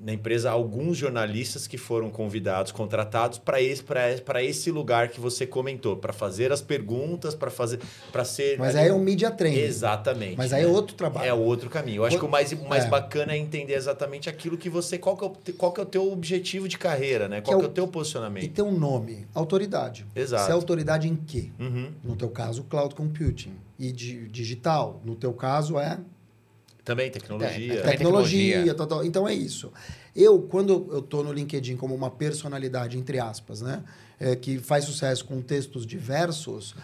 [0.00, 5.20] na empresa alguns jornalistas que foram convidados, contratados para esse, pra- pra esse lugar que
[5.20, 8.58] você comentou, para fazer as perguntas, para fazer, para ser.
[8.58, 9.58] Mas aí é um media training.
[9.60, 10.36] Exatamente.
[10.36, 10.72] Mas aí é né?
[10.72, 11.26] outro trabalho.
[11.28, 11.96] É outro caminho.
[11.98, 12.88] Eu acho que o mais, o mais É.
[12.88, 14.98] bacana é entender exatamente aquilo que você.
[14.98, 17.40] Qual que, é o, qual que é o teu objetivo de carreira, né?
[17.40, 18.52] Qual é que é o- o teu E posicionamento?
[18.52, 20.06] tem um nome, autoridade.
[20.14, 20.44] Exato.
[20.44, 21.50] Você é autoridade em quê?
[21.58, 21.90] Uhum.
[22.02, 23.52] No teu caso, cloud computing.
[23.78, 25.00] E di- digital.
[25.04, 25.98] No teu caso, é
[26.84, 27.74] Também tecnologia.
[27.74, 28.74] É, tecnologia, tecnologia.
[28.74, 29.04] Tal, tal.
[29.04, 29.72] Então é isso.
[30.14, 33.84] Eu, quando eu estou no LinkedIn como uma personalidade, entre aspas, né?
[34.18, 36.74] é, que faz sucesso com textos diversos,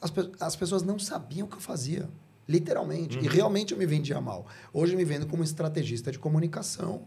[0.00, 2.08] as, pe- as pessoas não sabiam o que eu fazia.
[2.48, 3.18] Literalmente.
[3.18, 4.46] E realmente eu me vendia mal.
[4.72, 7.02] Hoje eu me vendo como estrategista de comunicação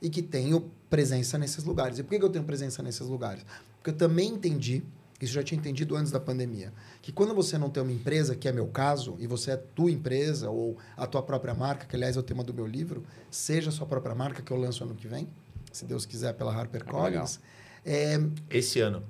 [0.00, 1.98] e que tenho presença nesses lugares.
[1.98, 3.44] E por que que eu tenho presença nesses lugares?
[3.78, 4.84] Porque eu também entendi,
[5.20, 8.34] isso eu já tinha entendido antes da pandemia, que quando você não tem uma empresa,
[8.34, 11.94] que é meu caso, e você é tua empresa ou a tua própria marca, que
[11.96, 14.84] aliás é o tema do meu livro, seja a sua própria marca que eu lanço
[14.84, 15.28] ano que vem,
[15.72, 17.38] se Deus quiser, pela HarperCollins.
[17.86, 19.02] É, Esse ano.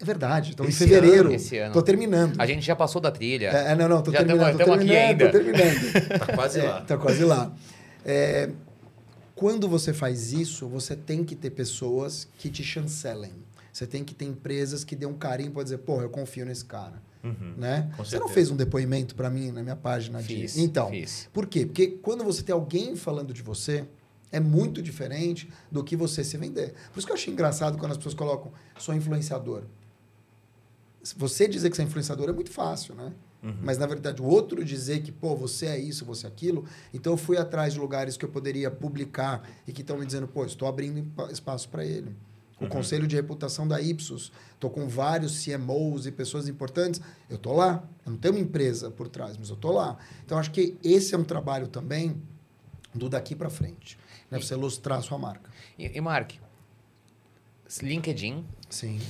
[0.00, 1.26] é verdade, estou em Esse fevereiro.
[1.28, 1.68] ano, esse ano.
[1.68, 2.40] Estou terminando.
[2.40, 3.48] A gente já passou da trilha.
[3.48, 5.54] É, é, não, não, tô Já terminando, tô tamo aqui terminando, tô ainda.
[5.54, 6.18] terminando.
[6.26, 6.80] Tá quase É, lá.
[6.82, 7.52] tá quase lá.
[8.04, 8.50] É,
[9.34, 13.32] quando você faz isso, você tem que ter pessoas que te chancelem.
[13.76, 16.64] Você tem que ter empresas que dêem um carinho para dizer, porra, eu confio nesse
[16.64, 16.94] cara.
[17.22, 17.56] Uhum.
[17.58, 17.92] Né?
[17.98, 20.62] Você não fez um depoimento para mim na minha página Fiz, de.
[20.62, 21.28] Então, fiz.
[21.30, 21.66] por quê?
[21.66, 23.86] Porque quando você tem alguém falando de você,
[24.32, 26.72] é muito diferente do que você se vender.
[26.90, 29.64] Por isso que eu achei engraçado quando as pessoas colocam, sou influenciador.
[31.14, 33.12] Você dizer que você é influenciador é muito fácil, né?
[33.62, 36.64] Mas, na verdade, o outro dizer que, pô, você é isso, você é aquilo.
[36.94, 40.26] Então, eu fui atrás de lugares que eu poderia publicar e que estão me dizendo,
[40.26, 42.16] pô, estou abrindo espaço para ele.
[42.58, 47.00] O Conselho de Reputação da Ipsos, estou com vários CMOs e pessoas importantes.
[47.28, 47.84] Eu estou lá.
[48.04, 49.98] Eu não tenho uma empresa por trás, mas eu estou lá.
[50.24, 52.20] Então, acho que esse é um trabalho também
[52.94, 53.98] do daqui para frente.
[54.30, 54.40] Né?
[54.40, 55.50] Você ilustrar a sua marca.
[55.78, 56.32] E, e Mark,
[57.82, 59.00] LinkedIn Sim.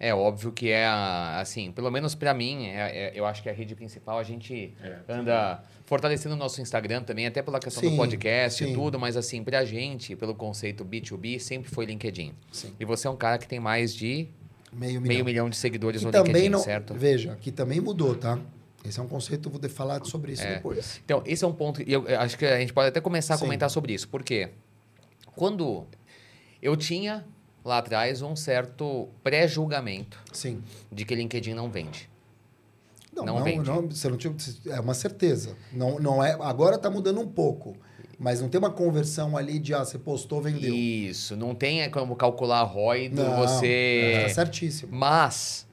[0.00, 3.48] É óbvio que é, a- assim, pelo menos para mim, é- é- eu acho que
[3.50, 4.96] a rede principal a gente É.
[5.08, 8.70] anda fortalecendo o nosso Instagram também, até pela questão Sim, do podcast sim.
[8.70, 12.32] e tudo, mas assim, pra gente, pelo conceito B2B, sempre foi LinkedIn.
[12.50, 12.72] Sim.
[12.80, 14.26] E você é um cara que tem mais de
[14.72, 15.02] Meio milhão.
[15.14, 16.60] meio milhão de seguidores Que no também LinkedIn, não.
[16.60, 16.94] certo?
[16.94, 18.38] Veja, que também mudou, tá?
[18.82, 20.54] Esse é um conceito, eu vou falar sobre isso É.
[20.54, 20.98] depois.
[21.04, 23.34] Então, esse é um ponto, e eu eu acho que a gente pode até começar
[23.34, 23.44] a Sim.
[23.44, 24.08] comentar sobre isso.
[24.08, 24.48] Por quê?
[25.36, 25.86] Quando
[26.62, 27.24] eu tinha
[27.64, 30.62] lá atrás um certo pré-julgamento Sim.
[30.90, 32.08] de que LinkedIn não vende.
[33.12, 33.68] Não, Não não, vende.
[33.68, 34.34] não, você não tinha,
[34.68, 35.56] é uma certeza.
[35.72, 37.76] Não, não é, agora está mudando um pouco,
[38.18, 40.72] mas não tem uma conversão ali de ah, você postou, vendeu.
[40.72, 44.20] Isso, não tem como calcular ROI do Não, você.
[44.22, 44.94] Tá certíssimo.
[44.94, 45.66] Mas,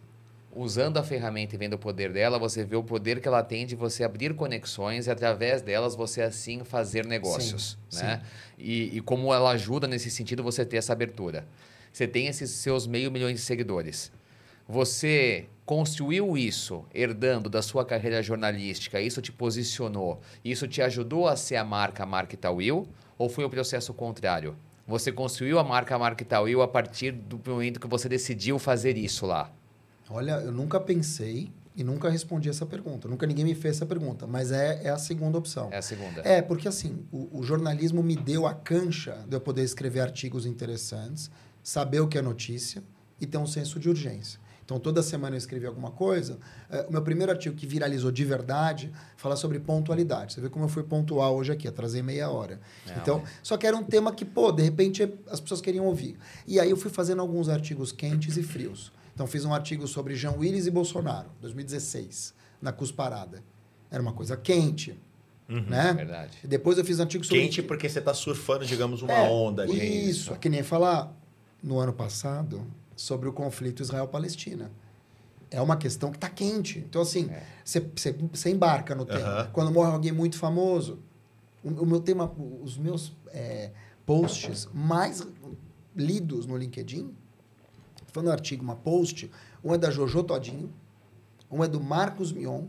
[0.56, 3.68] usando a ferramenta e vendo o poder dela, você vê o poder que ela tem
[3.68, 7.78] de você abrir conexões e, através delas, você assim fazer negócios.
[7.88, 8.24] Sim, né?
[8.58, 11.46] E, e como ela ajuda nesse sentido você ter essa abertura.
[11.98, 14.12] Você tem esses seus meio milhões de seguidores.
[14.70, 21.36] Você construiu isso herdando da sua carreira jornalística, isso te posicionou, isso te ajudou a
[21.36, 24.56] ser a marca Mark Will, ou foi o processo contrário?
[24.86, 29.26] Você construiu a marca Mark Will a partir do momento que você decidiu fazer isso
[29.26, 29.52] lá.
[30.08, 33.08] Olha, eu nunca pensei e nunca respondi essa pergunta.
[33.08, 35.70] Nunca ninguém me fez essa pergunta, mas é, é a segunda opção.
[35.72, 36.22] É a segunda.
[36.22, 40.46] É, porque assim, o, o jornalismo me deu a cancha de eu poder escrever artigos
[40.48, 41.30] interessantes,
[41.68, 42.82] saber o que é notícia
[43.20, 44.40] e ter um senso de urgência.
[44.64, 46.40] Então, toda semana eu escrevi alguma coisa.
[46.70, 50.34] É, o meu primeiro artigo que viralizou de verdade fala sobre pontualidade.
[50.34, 52.62] Você vê como eu fui pontual hoje aqui, atrasei meia hora.
[52.86, 56.18] Não, então, só que era um tema que, pô, de repente as pessoas queriam ouvir.
[56.48, 58.94] E aí eu fui fazendo alguns artigos quentes e frios.
[59.14, 63.44] Então, fiz um artigo sobre Jean Willis e Bolsonaro, 2016, na Cusparada.
[63.92, 64.98] Era uma coisa quente,
[65.50, 65.90] né?
[65.90, 66.38] É Verdade.
[66.46, 67.42] Depois eu fiz um artigo sobre...
[67.42, 70.10] Quente porque você está surfando, digamos, uma É, onda ali.
[70.10, 71.14] Isso, é que nem falar
[71.68, 74.72] no ano passado sobre o conflito Israel-Palestina.
[75.52, 76.80] É uma questão que está quente.
[76.80, 77.44] Então, assim, É.
[78.34, 79.50] você embarca no tema.
[79.54, 81.00] Quando morre alguém muito famoso,
[81.64, 83.72] o, o meu tema, os meus é,
[84.06, 85.26] posts mais
[85.96, 87.14] lidos no LinkedIn,
[88.08, 89.30] falando um artigo, uma post,
[89.64, 90.72] um é da Jojo Todinho,
[91.52, 92.66] um é do Marcos Mion,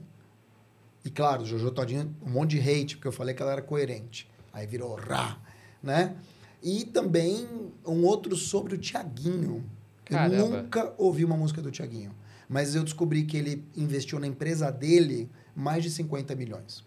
[1.04, 4.28] e claro, Jojo Todinho, um monte de hate, porque eu falei que ela era coerente.
[4.52, 5.38] Aí virou rá,
[5.82, 6.16] né?
[6.62, 7.46] E também
[7.86, 9.64] um outro sobre o Tiaguinho.
[10.10, 12.12] Eu nunca ouvi uma música do Tiaguinho.
[12.48, 16.82] Mas eu descobri que ele investiu na empresa dele mais de 50 milhões.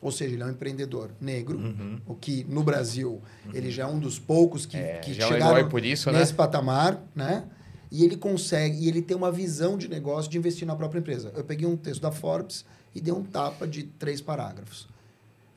[0.00, 2.00] Ou seja, ele é um empreendedor negro, Uhum.
[2.06, 3.20] o que no Brasil
[3.52, 6.10] ele já é um dos poucos que, É, que já é chegaram herói por isso,
[6.10, 6.18] né?
[6.18, 7.44] nesse patamar, né?
[7.90, 11.30] E ele consegue, e ele tem uma visão de negócio de investir na própria empresa.
[11.36, 14.88] Eu peguei um texto da Forbes e dei um tapa de três parágrafos.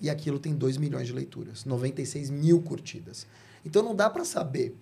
[0.01, 3.25] E aquilo tem 2 milhões de leituras, 96 mil curtidas.
[3.65, 4.75] Então não dá para saber.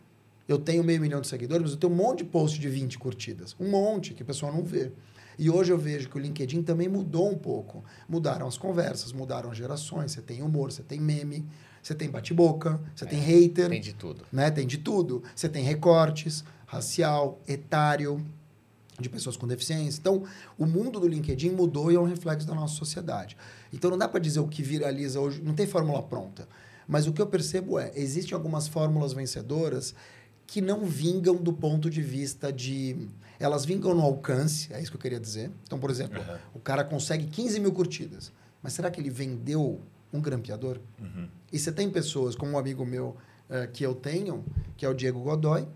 [0.47, 2.99] Eu tenho meio milhão de seguidores, mas eu tenho um monte de post de 20
[2.99, 3.55] curtidas.
[3.59, 4.91] Um monte que o pessoal não vê.
[5.39, 7.83] E hoje eu vejo que o LinkedIn também mudou um pouco.
[8.07, 10.11] Mudaram as conversas, mudaram as gerações.
[10.11, 11.45] Você tem humor, você tem meme,
[11.81, 14.25] você tem bate-boca, você tem hater Tem de tudo.
[14.31, 14.51] né?
[14.51, 15.23] Tem de tudo.
[15.35, 18.23] Você tem recortes racial, etário,
[18.99, 19.99] de pessoas com deficiência.
[19.99, 20.23] Então,
[20.57, 23.35] o mundo do LinkedIn mudou e é um reflexo da nossa sociedade.
[23.71, 26.47] Então, não dá para dizer o que viraliza hoje, não tem fórmula pronta.
[26.87, 29.93] Mas o que eu percebo é, existem algumas fórmulas vencedoras
[30.45, 33.07] que não vingam do ponto de vista de...
[33.39, 35.51] Elas vingam no alcance, é isso que eu queria dizer.
[35.63, 36.39] Então, por exemplo, Aham.
[36.53, 39.81] o cara consegue 15 mil curtidas, mas será que ele vendeu
[40.13, 40.79] um grampeador?
[40.99, 41.27] Uhum.
[41.51, 43.17] E você tem pessoas, como um amigo meu
[43.49, 44.43] eh, que eu tenho,
[44.77, 45.67] que é o Diego Godoy,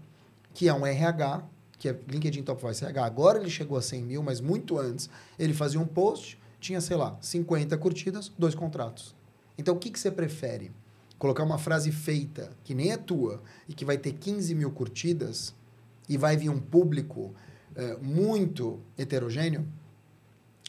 [0.54, 1.44] que é um RH,
[1.78, 3.06] que é LinkedIn Top Voice RH.
[3.06, 6.98] Agora ele chegou a 100 mil, mas muito antes ele fazia um post, tinha, sei
[6.98, 9.16] lá, 50 curtidas, dois contratos.
[9.58, 10.72] Então o que, que você prefere?
[11.18, 15.56] Colocar uma frase feita, que nem é tua, e que vai ter 15 mil curtidas,
[16.08, 17.34] e vai vir um público
[17.76, 19.68] eh, muito heterogêneo,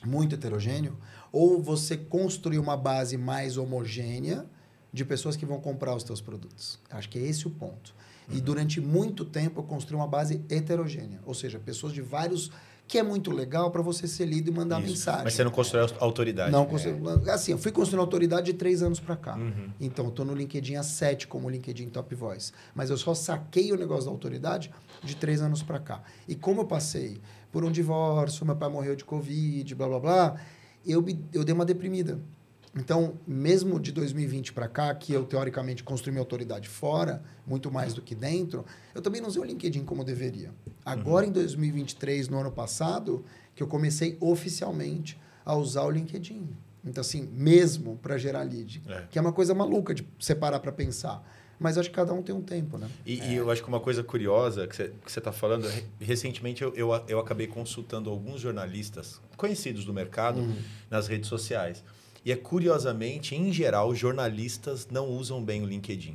[0.04, 0.96] muito heterogêneo,
[1.30, 4.46] ou você construir uma base mais homogênea,
[4.92, 6.78] de pessoas que vão comprar os teus produtos.
[6.90, 7.94] Acho que é esse o ponto.
[8.30, 12.50] E durante muito tempo eu construí uma base heterogênea, ou seja, pessoas de vários
[12.88, 14.88] que é muito legal para você ser lido e mandar Isso.
[14.90, 15.24] mensagem.
[15.24, 16.50] Mas você não constrói autoridade.
[16.50, 16.98] Não, constru-
[17.30, 19.36] assim, eu fui construindo autoridade de três anos para cá.
[19.36, 19.70] Uhum.
[19.78, 22.50] Então, eu tô no LinkedIn há sete como LinkedIn Top Voice.
[22.74, 24.70] Mas eu só saquei o negócio da autoridade
[25.04, 26.02] de três anos para cá.
[26.26, 27.20] E como eu passei
[27.52, 30.36] por um divórcio, meu pai morreu de Covid, blá, blá, blá,
[30.86, 32.18] eu, me- eu dei uma deprimida.
[32.78, 37.92] Então, mesmo de 2020 para cá, que eu teoricamente construí minha autoridade fora, muito mais
[37.94, 38.64] do que dentro,
[38.94, 40.50] eu também não usei o LinkedIn como deveria.
[40.84, 46.48] Agora, em 2023, no ano passado, que eu comecei oficialmente a usar o LinkedIn.
[46.84, 49.02] Então, assim, mesmo para gerar lead, É.
[49.10, 51.22] que é uma coisa maluca de separar para pensar.
[51.60, 52.88] Mas acho que cada um tem um tempo, né?
[53.04, 56.72] E, e eu acho que uma coisa curiosa que você está falando, re- recentemente eu,
[56.76, 60.46] eu, eu acabei consultando alguns jornalistas conhecidos do mercado
[60.88, 61.82] nas redes sociais.
[62.28, 66.14] E é curiosamente, em geral, jornalistas não usam bem o LinkedIn.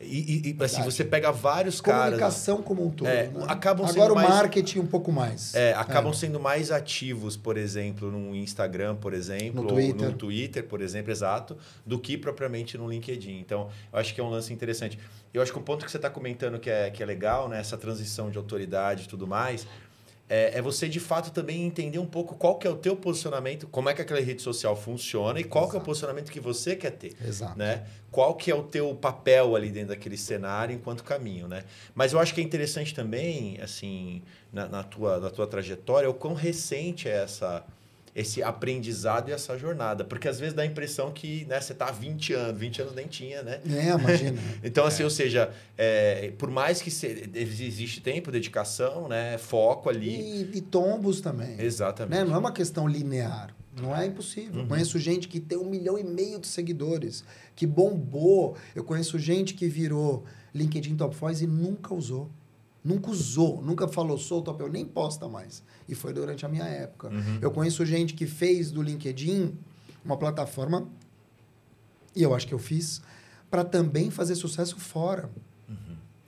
[0.00, 0.04] E,
[0.48, 2.04] e- e, assim, você pega vários caras.
[2.04, 3.06] Comunicação como um todo.
[3.06, 3.44] É, né?
[3.46, 5.54] acabam Agora o mais- marketing um pouco mais.
[5.54, 10.06] É, acabam sendo mais ativos, por exemplo, no Instagram, por exemplo, No ou Twitter.
[10.10, 13.38] no Twitter, por exemplo, exato, do que propriamente no LinkedIn.
[13.38, 14.98] Então, eu acho que é um lance interessante.
[15.34, 17.60] Eu acho que o ponto que você está comentando que é, que é legal, né,
[17.60, 19.66] essa transição de autoridade e tudo mais,
[20.28, 23.66] é, é você de fato também entender um pouco qual que é o teu posicionamento,
[23.68, 25.84] como é que aquela rede social funciona e qual que é o Exato.
[25.84, 27.58] posicionamento que você quer ter Exato.
[27.58, 27.86] né?
[28.10, 31.64] Qual que é o teu papel ali dentro daquele cenário enquanto caminho, né?
[31.94, 36.14] Mas eu acho que é interessante também, assim, na, na tua, na tua trajetória, o
[36.14, 37.64] quão recente é essa
[38.16, 40.02] esse aprendizado e essa jornada.
[40.02, 42.94] Porque às vezes dá a impressão que né, você está há 20 anos, 20 anos
[42.94, 43.60] nem tinha, né?
[43.70, 44.40] É, imagina.
[44.64, 49.36] Então, assim, ou seja, é, por mais que se, existe tempo, dedicação, né?
[49.36, 50.16] Foco ali.
[50.16, 51.60] E, e tombos também.
[51.60, 52.18] Exatamente.
[52.18, 52.24] Né?
[52.24, 53.54] Não é uma questão linear.
[53.78, 54.62] Não é impossível.
[54.62, 57.22] Eu conheço gente que tem um milhão e meio de seguidores,
[57.54, 58.56] que bombou.
[58.74, 60.24] Eu conheço gente que virou
[60.54, 62.30] LinkedIn Top Voice e nunca usou.
[62.86, 65.60] Nunca usou, nunca falou, sou top, eu nem posta mais.
[65.88, 67.10] E foi durante a minha época.
[67.40, 69.58] Eu conheço gente que fez do LinkedIn
[70.04, 70.86] uma plataforma,
[72.14, 73.02] e eu acho que eu fiz,
[73.50, 75.28] para também fazer sucesso fora.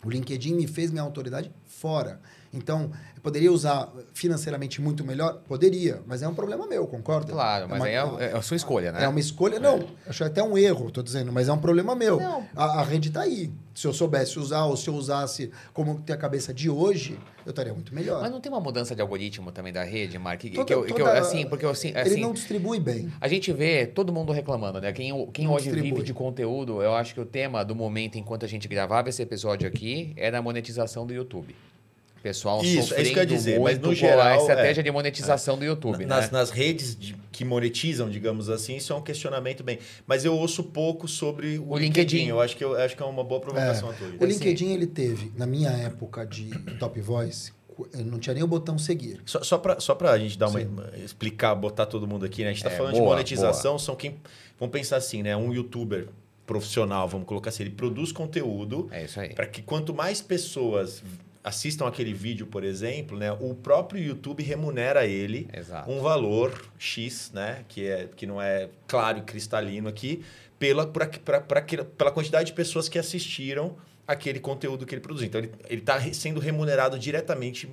[0.04, 2.20] O LinkedIn me fez minha autoridade fora.
[2.52, 2.90] Então,
[3.28, 5.42] poderia usar financeiramente muito melhor?
[5.46, 7.30] Poderia, mas é um problema meu, concorda?
[7.32, 9.04] Claro, mas uma, aí é, é a sua escolha, né?
[9.04, 9.84] é uma escolha, não.
[10.06, 12.18] Acho até um erro, tô dizendo, mas é um problema meu.
[12.56, 13.50] A, a rede tá aí.
[13.74, 17.50] Se eu soubesse usar, ou se eu usasse como tem a cabeça de hoje, eu
[17.50, 18.20] estaria muito melhor.
[18.22, 20.40] Mas não tem uma mudança de algoritmo também da rede, Mark?
[20.40, 22.80] Que, Toda- que eu, que eu- toda- assim, porque eu, assim, Ele assim, não distribui
[22.80, 23.12] bem.
[23.20, 24.92] A gente vê todo mundo reclamando, né?
[24.92, 25.90] Quem, quem Não hoje distribui.
[25.92, 29.22] vive de conteúdo, eu acho que o tema do momento enquanto a gente gravava esse
[29.22, 31.54] episódio aqui era a monetização do YouTube.
[32.28, 34.36] Pessoal Isso, é isso sofrendo que eu ia dizer, mas muito no com geral, a
[34.36, 34.84] estratégia é.
[34.84, 36.38] de monetização do YouTube, nas, né?
[36.38, 39.78] nas redes de- que monetizam, digamos assim, isso é um questionamento bem.
[40.06, 42.26] Mas eu ouço pouco sobre o, O LinkedIn.
[42.26, 43.94] Eu acho que, eu, acho que é uma boa provocação É.
[43.94, 44.06] a tua.
[44.08, 47.52] O Assim- LinkedIn, ele teve, na minha época de Top Voice,
[47.92, 49.20] eu não tinha nem o botão seguir.
[49.24, 52.48] Só, só para só pra gente dar uma, uma- explicar, botar todo mundo aqui, né?
[52.48, 54.16] A gente está É, falando de boa, monetização, são quem.
[54.58, 55.36] Vamos pensar assim, né?
[55.36, 56.08] Um youtuber
[56.44, 59.34] profissional, vamos colocar assim, ele produz conteúdo É isso aí.
[59.34, 61.02] para que quanto mais pessoas
[61.48, 63.32] assistam aquele vídeo, por exemplo, né?
[63.32, 65.90] O próprio YouTube remunera ele Exato.
[65.90, 67.64] um valor X, né?
[67.68, 70.22] Que, é, que não é claro e cristalino aqui,
[70.58, 71.06] pela, pra-
[71.40, 75.26] pra aquele- pela quantidade de pessoas que assistiram aquele conteúdo que ele produziu.
[75.26, 77.68] Então, ele está sendo remunerado diretamente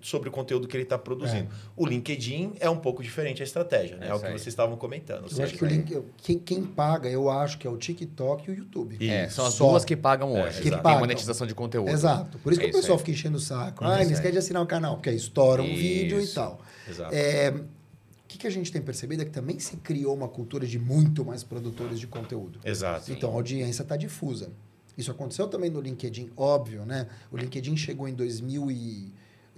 [0.00, 1.48] sobre o conteúdo que ele está produzindo.
[1.76, 4.06] O LinkedIn é um pouco diferente a estratégia, né?
[4.06, 4.32] É É, o isso que aí.
[4.34, 5.26] vocês estavam comentando.
[5.36, 8.54] Eu acho que o link, quem, quem paga, eu acho que é o TikTok e
[8.54, 8.96] o YouTube.
[9.08, 9.68] É, são as Só.
[9.70, 10.56] duas que pagam É, hoje.
[10.58, 11.00] que que tem pagam.
[11.00, 11.88] monetização de conteúdo.
[11.90, 12.38] Exato.
[12.38, 13.04] Por isso É que isso o pessoal aí.
[13.04, 13.82] fica enchendo o saco.
[13.82, 14.12] Isso Ah, não aí.
[14.12, 16.34] esquece de assinar o canal, porque aí estoura um vídeo e Isso.
[16.36, 16.60] tal.
[16.88, 17.14] Exato.
[17.14, 17.64] É, o
[18.28, 21.24] que, que a gente tem percebido é que também se criou uma cultura de muito
[21.24, 22.60] mais produtores de conteúdo.
[22.64, 23.10] Exato.
[23.10, 24.50] Então, a audiência está difusa.
[24.96, 27.06] Isso aconteceu também no LinkedIn, óbvio, né?
[27.30, 28.14] O LinkedIn chegou em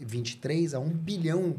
[0.05, 1.57] 2023 a um bilhão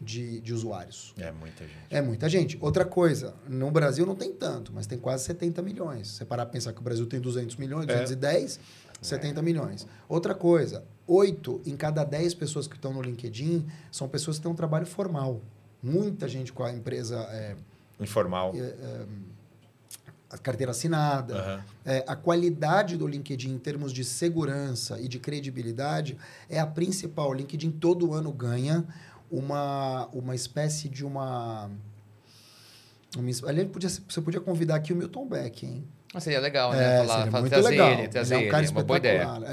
[0.00, 1.14] de, de usuários.
[1.16, 1.86] É muita gente.
[1.90, 2.58] É muita gente.
[2.60, 6.08] Outra coisa, no Brasil não tem tanto, mas tem quase 70 milhões.
[6.08, 8.00] Se você parar para pensar que o Brasil tem 200 milhões, É.
[8.00, 8.58] 210,
[9.00, 9.86] 70 milhões.
[10.08, 14.50] Outra coisa, 8 em cada 10 pessoas que estão no LinkedIn são pessoas que têm
[14.52, 15.40] um trabalho formal.
[15.82, 17.56] Muita gente com a empresa, é,
[18.00, 18.52] Informal.
[20.32, 21.34] A carteira assinada.
[21.36, 21.64] Aham.
[21.84, 26.16] É, a qualidade do LinkedIn em termos de segurança e de credibilidade
[26.48, 27.30] é a principal.
[27.30, 28.84] O LinkedIn todo ano ganha
[29.30, 31.70] uma, uma espécie de uma.
[33.16, 35.84] uma aliás, podia, você podia convidar aqui o Milton Beck, hein?
[36.14, 36.82] Mas seria legal, né?
[36.82, 37.88] É, Falar, seria muito trazer legal.
[37.90, 38.72] ele, trazer ele é um cara ele.
[38.72, 39.22] Uma boa ideia.
[39.22, 39.50] espetacular.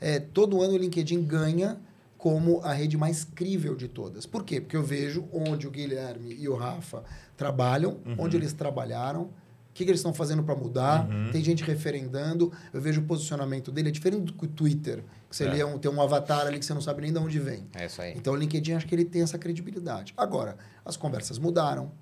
[0.00, 0.14] É.
[0.16, 1.78] É, todo ano o LinkedIn ganha
[2.18, 4.26] como a rede mais crível de todas.
[4.26, 4.60] Por quê?
[4.60, 7.02] Porque eu vejo onde o Guilherme e o Rafa
[7.36, 8.16] trabalham, Uhum.
[8.18, 9.30] onde eles trabalharam,
[9.76, 11.06] que, que eles estão fazendo para mudar.
[11.08, 11.30] Uhum.
[11.30, 12.50] Tem gente referendando.
[12.72, 13.88] Eu vejo o posicionamento dele.
[13.90, 15.66] É diferente do que o Twitter, que você É.
[15.66, 17.66] um, tem um avatar ali que você não sabe nem de onde vem.
[17.74, 18.14] É isso aí.
[18.16, 20.14] Então o LinkedIn acho que ele tem essa credibilidade.
[20.16, 21.92] Agora, as conversas mudaram.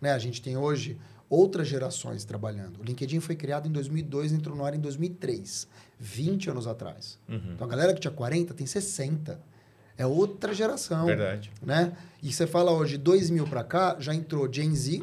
[0.00, 0.12] Né?
[0.12, 0.96] A gente tem hoje
[1.28, 2.78] outras gerações trabalhando.
[2.80, 5.66] O LinkedIn foi criado em 2002 e entrou no ar em 2003,
[5.98, 7.18] 20 anos atrás.
[7.28, 7.52] Uhum.
[7.54, 9.40] Então a galera que tinha 40 tem 60.
[9.98, 11.06] É outra geração.
[11.06, 11.50] Verdade.
[11.60, 11.92] Né?
[12.22, 15.02] E você fala hoje, 2000 para cá, já entrou Gen Z,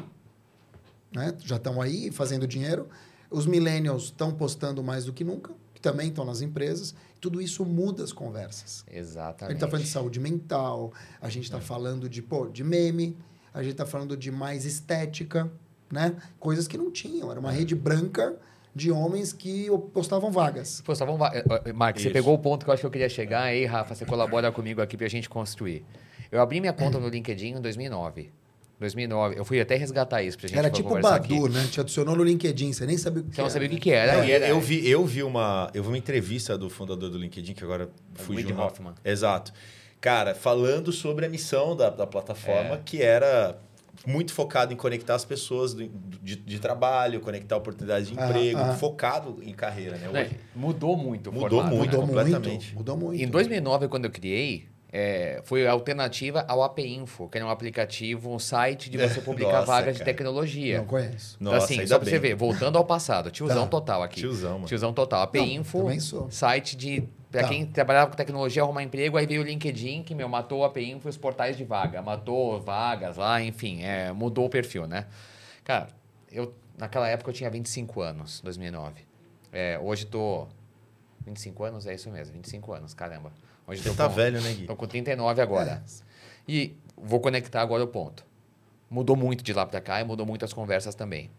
[1.12, 1.34] né?
[1.40, 2.88] já estão aí fazendo dinheiro.
[3.30, 6.94] Os millennials estão postando mais do que nunca, que também estão nas empresas.
[7.20, 8.84] Tudo isso muda as conversas.
[8.90, 9.52] A Exatamente.
[9.52, 13.16] gente está falando de saúde mental, a gente está falando de, pô, de meme,
[13.54, 15.50] a gente está falando de mais estética,
[15.90, 16.16] né?
[16.38, 17.30] Coisas que não tinham.
[17.30, 18.36] Era uma rede branca
[18.74, 20.80] de homens que postavam vagas.
[20.80, 21.18] Pô, só vamos...
[21.20, 23.42] va- eh, eh, Mark, você pegou o ponto que eu acho que eu queria chegar
[23.42, 25.84] aí, Rafa, você colabora comigo aqui pra gente construir.
[26.30, 28.30] Eu abri minha conta no LinkedIn em 2009.
[28.80, 29.38] 2009.
[29.38, 31.48] Eu fui até resgatar isso pra gente Era tipo o Badu, aqui.
[31.54, 31.68] né?
[31.70, 33.76] Te adicionou no LinkedIn, você nem sabia o que Você não era, sabia o que,
[33.76, 33.80] né?
[33.80, 34.16] que era.
[34.16, 37.10] Não, e eu, era- eu vi, eu vi uma, eu vi uma entrevista do fundador
[37.10, 38.36] do LinkedIn que agora fugiu.
[38.36, 38.66] Reid o nome.
[38.68, 38.94] Hoffman.
[39.04, 39.52] Exato.
[40.00, 42.80] Cara, falando sobre a missão da, da plataforma, É.
[42.84, 43.58] que era
[44.06, 45.86] muito focado em conectar as pessoas do-
[46.22, 48.72] de, de trabalho, conectar oportunidades de emprego, aham.
[48.78, 50.08] focado em carreira, né?
[50.10, 51.98] Né, Hoje, Mudou muito o Mudou formato, muito, né?
[51.98, 52.48] Mudou completamente.
[52.74, 53.22] muito, mudou muito.
[53.22, 57.50] Em 2009, quando eu criei, é, foi a alternativa ao AP Info, que era um
[57.50, 60.12] aplicativo, um site de você publicar Nossa, vagas de cara.
[60.12, 60.78] tecnologia.
[60.78, 61.36] Não conheço.
[61.40, 62.14] Então, Nossa, assim, ainda só pra bem.
[62.14, 63.70] você ver, voltando ao passado, tiozão Tá.
[63.70, 64.20] total aqui.
[64.20, 64.66] Tiozão, mano.
[64.66, 65.22] Tiozão total.
[65.22, 65.86] AP Não, Info,
[66.30, 67.02] site de.
[67.30, 67.48] Pra Tá.
[67.48, 70.78] quem trabalhava com tecnologia, arrumar emprego, aí veio o LinkedIn, que, meu, matou o AP
[70.78, 72.02] Info e os portais de vaga.
[72.02, 75.06] Matou vagas lá, enfim, é, mudou o perfil, né?
[75.62, 75.86] Cara,
[76.32, 79.02] eu, naquela época eu tinha 25 anos, 2009.
[79.52, 80.48] É, hoje tô.
[81.24, 81.86] 25 anos?
[81.86, 83.30] É isso mesmo, 25 anos, caramba.
[83.70, 84.66] Hoje Você tá com- velho, né, Gui?
[84.66, 85.82] Tô com 39 agora.
[86.48, 88.24] E vou conectar agora o ponto.
[88.90, 91.30] Mudou muito de lá para cá e mudou muito as conversas também.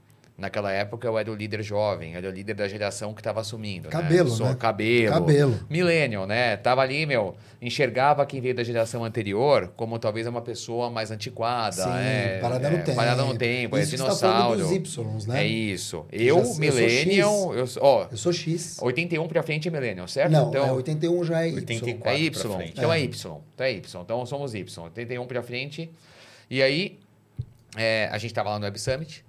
[0.42, 3.90] Naquela época eu era o líder jovem, era o líder da geração que estava assumindo.
[3.90, 4.36] Cabelo, né?
[4.36, 4.56] Só né?
[4.56, 5.14] Cabelo.
[5.14, 5.60] Cabelo.
[5.70, 6.58] Millennial, né?
[6.58, 11.84] Tava ali, meu, enxergava quem veio da geração anterior como talvez uma pessoa mais antiquada.
[11.84, 12.96] Sim, é, parada é, no tempo.
[12.96, 14.80] Parada no tempo, é Isso tá falando dinossauro.
[14.80, 15.44] dos Ys, né?
[15.44, 16.06] É isso.
[16.12, 18.78] já- Eu, eu sou millennial, eu sou, ó, Eu sou X.
[18.82, 20.32] 81 pra frente é millennial, certo?
[20.32, 21.56] Não, então, é 81 já é Y.
[21.56, 22.00] 84.
[22.00, 22.56] é pra Y.
[22.58, 22.74] frente.
[22.78, 23.00] Então é.
[23.00, 23.04] É.
[23.04, 23.42] Y.
[23.54, 24.02] Então é Y.
[24.02, 24.84] Então somos Y.
[24.86, 25.92] 81 pra frente.
[26.50, 26.98] E aí,
[27.78, 29.24] é, a gente tava lá no Web Summit.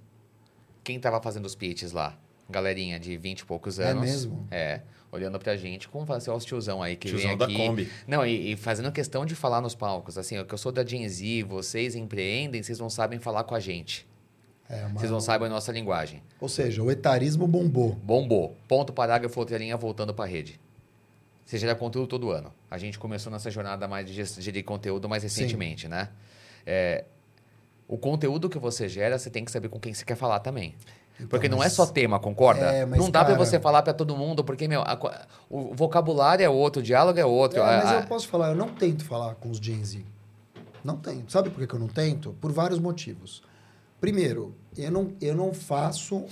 [0.83, 2.17] Quem tava fazendo os pitches lá?
[2.49, 4.01] Galerinha de 20 e poucos É anos.
[4.03, 4.47] mesmo?
[4.51, 4.81] É.
[5.11, 7.55] Olhando pra gente, como fazer os tiozão aí que Tiozão vem da aqui.
[7.55, 7.89] Kombi.
[8.07, 10.17] Não, e, e fazendo questão de falar nos palcos.
[10.17, 13.53] Assim, eu que eu sou da Gen Z, vocês empreendem, vocês não sabem falar com
[13.55, 14.07] a gente.
[14.67, 16.23] É uma- Vocês não sabem a nossa linguagem.
[16.39, 17.93] Ou seja, o etarismo bombou.
[17.95, 18.57] Bombou.
[18.67, 20.59] Ponto, parágrafo, outra linha, voltando para a rede.
[21.45, 22.51] Você gera conteúdo todo ano.
[22.71, 26.09] A gente começou nessa jornada mais de gerir conteúdo mais recentemente, né?
[26.65, 27.03] É,
[27.87, 30.75] o conteúdo que você gera, você tem que saber com quem você quer falar também.
[31.15, 32.65] Então, Porque não é só tema, concorda?
[32.65, 36.49] É, não dá para você falar para todo mundo, porque, meu, a o vocabulário é
[36.49, 37.59] outro, o diálogo é outro.
[37.59, 40.03] É, a- mas eu posso falar, eu não tento falar com os Gen Z.
[40.83, 41.31] Não tento.
[41.31, 42.35] Sabe por que que eu não tento?
[42.41, 43.43] Por vários motivos.
[44.01, 46.25] Primeiro, eu não, eu não faço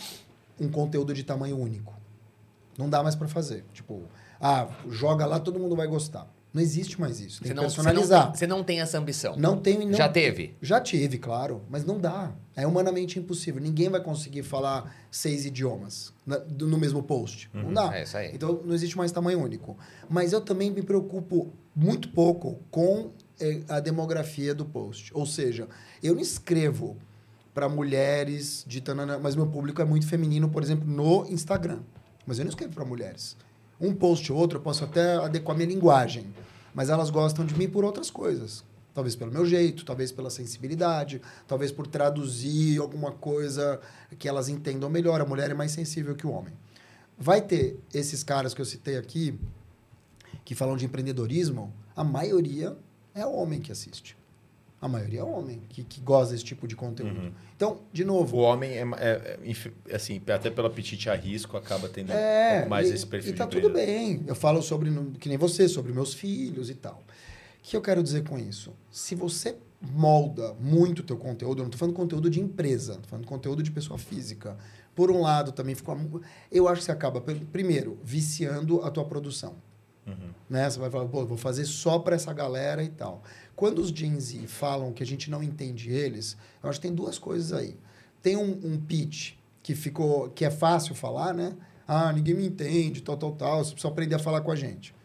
[0.59, 1.93] um conteúdo de tamanho único.
[2.77, 3.63] Não dá mais para fazer.
[3.73, 4.01] Tipo,
[4.41, 6.27] ah, joga lá, todo mundo vai gostar.
[6.53, 7.41] Não existe mais isso.
[7.41, 8.35] Tem você, que não, você, não, personalizar.
[8.35, 9.37] você não tem essa ambição.
[9.37, 9.85] Não tem.
[9.85, 10.53] Não, Já teve?
[10.61, 12.33] Já tive, claro, mas não dá.
[12.55, 13.61] É humanamente impossível.
[13.61, 17.49] Ninguém vai conseguir falar seis idiomas na- do- no mesmo post.
[17.53, 17.95] Não dá.
[17.97, 18.31] É isso aí.
[18.35, 19.77] Então não existe mais tamanho único.
[20.09, 25.09] Mas eu também me preocupo muito pouco com eh, a demografia do post.
[25.15, 25.69] Ou seja,
[26.03, 26.97] eu não escrevo
[27.53, 31.79] para mulheres de tanana, mas meu público é muito feminino, por exemplo, no Instagram.
[32.25, 33.35] Mas eu não escrevo para mulheres.
[33.81, 36.31] Um post ou outro eu posso até adequar minha linguagem,
[36.71, 38.63] mas elas gostam de mim por outras coisas.
[38.93, 43.81] Talvez pelo meu jeito, talvez pela sensibilidade, talvez por traduzir alguma coisa
[44.19, 45.19] que elas entendam melhor.
[45.19, 46.53] A mulher é mais sensível que o homem.
[47.17, 49.39] Vai ter esses caras que eu citei aqui,
[50.45, 52.77] que falam de empreendedorismo, a maioria
[53.15, 54.15] é homem que assiste.
[54.81, 57.15] A maioria é homem que, que gosta desse tipo de conteúdo.
[57.19, 57.31] Uhum.
[57.55, 59.39] Então, de O novo, homem, é, é-
[59.89, 63.05] é, assim, até pelo apetite a risco, acaba tendo um é, pouco mais e, esse
[63.05, 64.23] perfil e tá tudo bem.
[64.25, 67.03] Eu falo sobre, que nem você, sobre meus filhos e tal.
[67.59, 68.73] O que eu quero dizer com isso?
[68.89, 73.07] Se você molda muito o teu conteúdo, eu não estou falando conteúdo de empresa, estou
[73.07, 74.57] falando conteúdo de pessoa física.
[74.95, 75.95] Por um lado, também ficou...
[76.51, 79.55] Eu acho que você acaba, pr- primeiro, viciando a tua produção.
[80.07, 80.31] Uhum.
[80.49, 80.67] Né?
[80.69, 83.23] Você vai falar, pô, vou fazer só para essa galera e tal.
[83.55, 86.95] Quando os Gen Z falam que a gente não entende eles, eu acho que tem
[86.95, 87.75] duas coisas aí.
[88.21, 91.53] Tem um, um pitch que ficou, que é fácil falar, né?
[91.87, 93.63] Ah, ninguém me entende, tal, tal, tal.
[93.63, 94.95] Você precisa aprender a falar com a gente.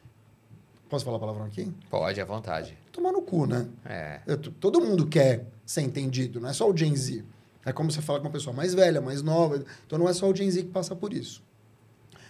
[0.89, 1.71] Posso falar palavrão aqui?
[1.91, 2.79] Pode, à vontade.
[2.93, 3.67] Tomar no cu, né?
[3.85, 4.21] É.
[4.27, 7.25] Eu- todo mundo quer ser entendido, não é só o Gen Z.
[7.65, 9.65] É como você fala com uma pessoa mais velha, mais nova.
[9.85, 11.43] Então não é só o Gen Z que passa por isso.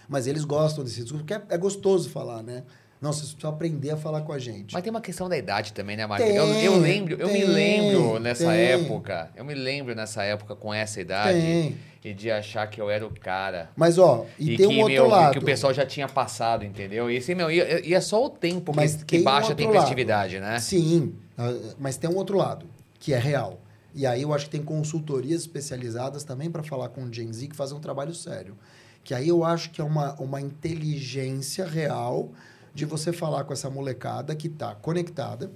[0.09, 2.63] Mas eles gostam desse discurso, porque é, é gostoso falar, né?
[2.99, 4.73] Nossa, você precisa aprender a falar com a gente.
[4.73, 6.27] Mas tem uma questão da idade também, né, Marcos?
[6.27, 8.59] Eu, eu lembro, eu me lembro nessa tem.
[8.59, 11.77] época, eu me lembro nessa época com essa idade Tem.
[12.03, 13.69] e de achar que eu era o cara.
[13.75, 15.33] Mas, ó, e, tem que, um outro meu, lado.
[15.33, 17.11] que o pessoal já tinha passado, entendeu?
[17.11, 19.53] E assim, meu, e, e é só o tempo Mas que, que tem um baixa
[19.53, 20.59] a tempestividade, né?
[20.59, 22.65] Sim, ah, mas tem um outro lado,
[22.99, 23.61] que é real.
[23.93, 27.47] E aí eu acho que tem consultorias especializadas também para falar com o Gen Z
[27.47, 28.57] que fazem um trabalho sério.
[29.03, 32.31] Que aí eu acho que é uma, uma inteligência real
[32.77, 35.51] de você falar com essa molecada que está conectada,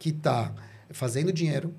[0.00, 0.52] que está
[0.90, 1.72] fazendo dinheiro,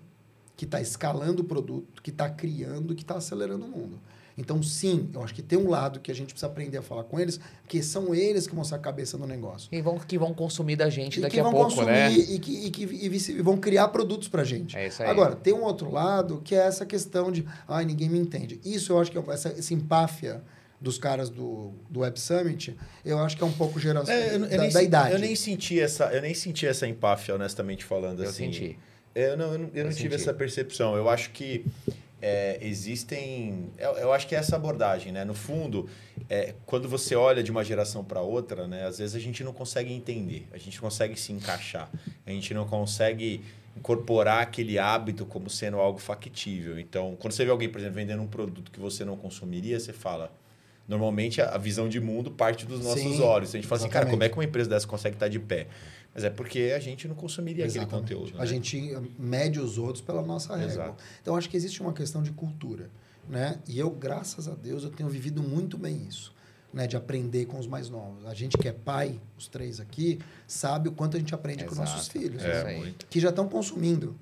[0.56, 4.00] que está escalando o produto, que está criando, que está acelerando o mundo.
[4.38, 7.04] Então, sim, eu acho que tem um lado que a gente precisa aprender a falar
[7.04, 9.68] com eles, porque são eles que vão ser a cabeça do negócio.
[9.74, 12.12] E vão, que vão consumir da gente E daqui que a vão pouco, consumir né?
[12.14, 14.78] e que, e que e e vão criar produtos pra gente.
[14.78, 15.10] É isso aí.
[15.10, 18.62] Agora, tem um outro lado que é essa questão de, ai, ninguém me entende.
[18.64, 20.42] Isso eu acho que é essa, essa empáfia
[20.80, 24.46] dos caras do, do Web Summit, eu acho que é um pouco geração É, eu,
[24.46, 25.14] eu da, nem, da idade.
[25.14, 28.24] eu nem senti essa, eu nem senti essa empáfia, honestamente falando.
[28.24, 28.52] Eu assim.
[28.52, 28.78] senti.
[29.16, 30.16] É, Eu não, eu não, eu não tive senti.
[30.16, 30.96] essa percepção.
[30.96, 31.66] Eu acho que
[32.22, 33.70] é, existem.
[33.78, 35.26] Eu, eu acho que é essa abordagem, né?
[35.26, 35.90] No fundo,
[36.30, 38.86] é, quando você olha de uma geração para outra, né?
[38.86, 41.90] Às vezes a gente não consegue entender, a gente não consegue se encaixar,
[42.26, 43.44] a gente não consegue
[43.76, 46.80] incorporar aquele hábito como sendo algo factível.
[46.80, 49.94] Então, quando você vê alguém, por exemplo, vendendo um produto que você não consumiria, você
[49.94, 50.32] fala.
[50.88, 53.50] Normalmente a a visão de mundo parte dos nossos Sim, olhos.
[53.50, 54.12] A gente fala assim, cara, exatamente.
[54.12, 55.68] como é que uma empresa dessa consegue estar de pé?
[56.14, 58.14] Mas é porque a gente não consumiria aquele Exatamente.
[58.14, 58.38] conteúdo.
[58.38, 58.48] A né?
[58.48, 60.72] gente mede os outros pela nossa régua.
[60.72, 61.04] Exato.
[61.22, 62.90] Então, acho que existe uma questão de cultura.
[63.30, 63.60] Né?
[63.68, 66.34] E eu, graças a Deus, eu tenho vivido muito bem isso.
[66.74, 66.88] Né?
[66.88, 68.26] De aprender com os mais novos.
[68.26, 71.74] A gente que é pai, os três aqui, sabe o quanto a gente aprende com
[71.74, 71.92] Exato.
[71.92, 72.44] nossos filhos.
[72.44, 72.94] É, né?
[73.10, 74.16] Que já estão consumindo.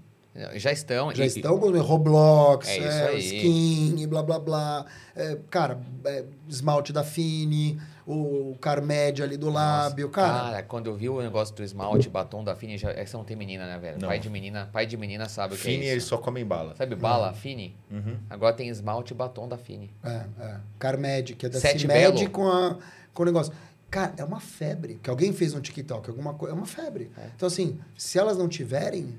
[0.56, 1.14] Já estão.
[1.14, 4.86] Já e- estão com Roblox, É é, skin, e blá blá blá.
[5.16, 10.10] É, cara, é, esmalte da Fini, o Carmed ali do lábio.
[10.10, 13.24] Cara, Cara, quando eu vi o negócio do esmalte, batom da Fini, já, essa não
[13.24, 13.98] tem menina, né, velho?
[14.02, 14.10] Não.
[14.10, 16.10] Pai de menina, pai de menina sabe o que Fini, é eles isso.
[16.10, 16.76] só comem bala.
[16.76, 17.76] Sabe bala, Fini?
[17.90, 18.18] Uhum.
[18.30, 19.90] Agora tem esmalte e batom da Fini.
[20.04, 20.58] é, é.
[20.78, 22.30] Carmed, que é da Sete CIMED Belo.
[22.30, 22.78] com, a,
[23.14, 23.54] com o negócio.
[23.90, 25.00] Cara, é uma febre.
[25.02, 26.54] Que alguém fez no TikTok, alguma coisa.
[26.54, 27.10] É uma febre.
[27.18, 27.28] É.
[27.36, 29.18] Então, assim, se elas não tiverem,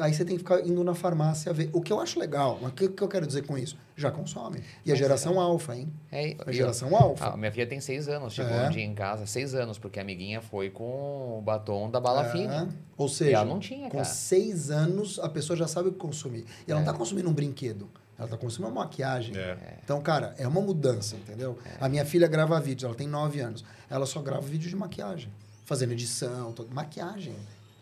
[0.00, 1.70] aí você tem que ficar indo na farmácia ver.
[1.72, 3.76] O que eu acho legal, mas o que, que eu quero dizer com isso?
[3.96, 4.62] Já consome.
[4.84, 5.92] E a geração alfa, hein?
[6.10, 7.28] É, A e- geração alfa.
[7.32, 8.66] Ah, minha filha tem seis anos, chegou É.
[8.68, 12.26] um dia em casa, seis anos, porque a amiguinha foi com o batom da bala
[12.26, 12.30] É.
[12.32, 12.68] Fini.
[12.96, 14.04] Ou E seja, ela não tinha, com cara.
[14.04, 16.44] seis anos, a pessoa já sabe o que consumir.
[16.66, 16.82] E ela É.
[16.84, 17.88] não está consumindo um brinquedo.
[18.18, 19.36] Ela está consumindo uma maquiagem.
[19.36, 19.78] É.
[19.84, 21.56] Então, cara, é uma mudança, entendeu?
[21.80, 23.64] A minha filha grava vídeos, ela tem nove anos.
[23.88, 25.30] Ela só grava vídeo de maquiagem.
[25.64, 27.34] Fazendo edição, todo- maquiagem.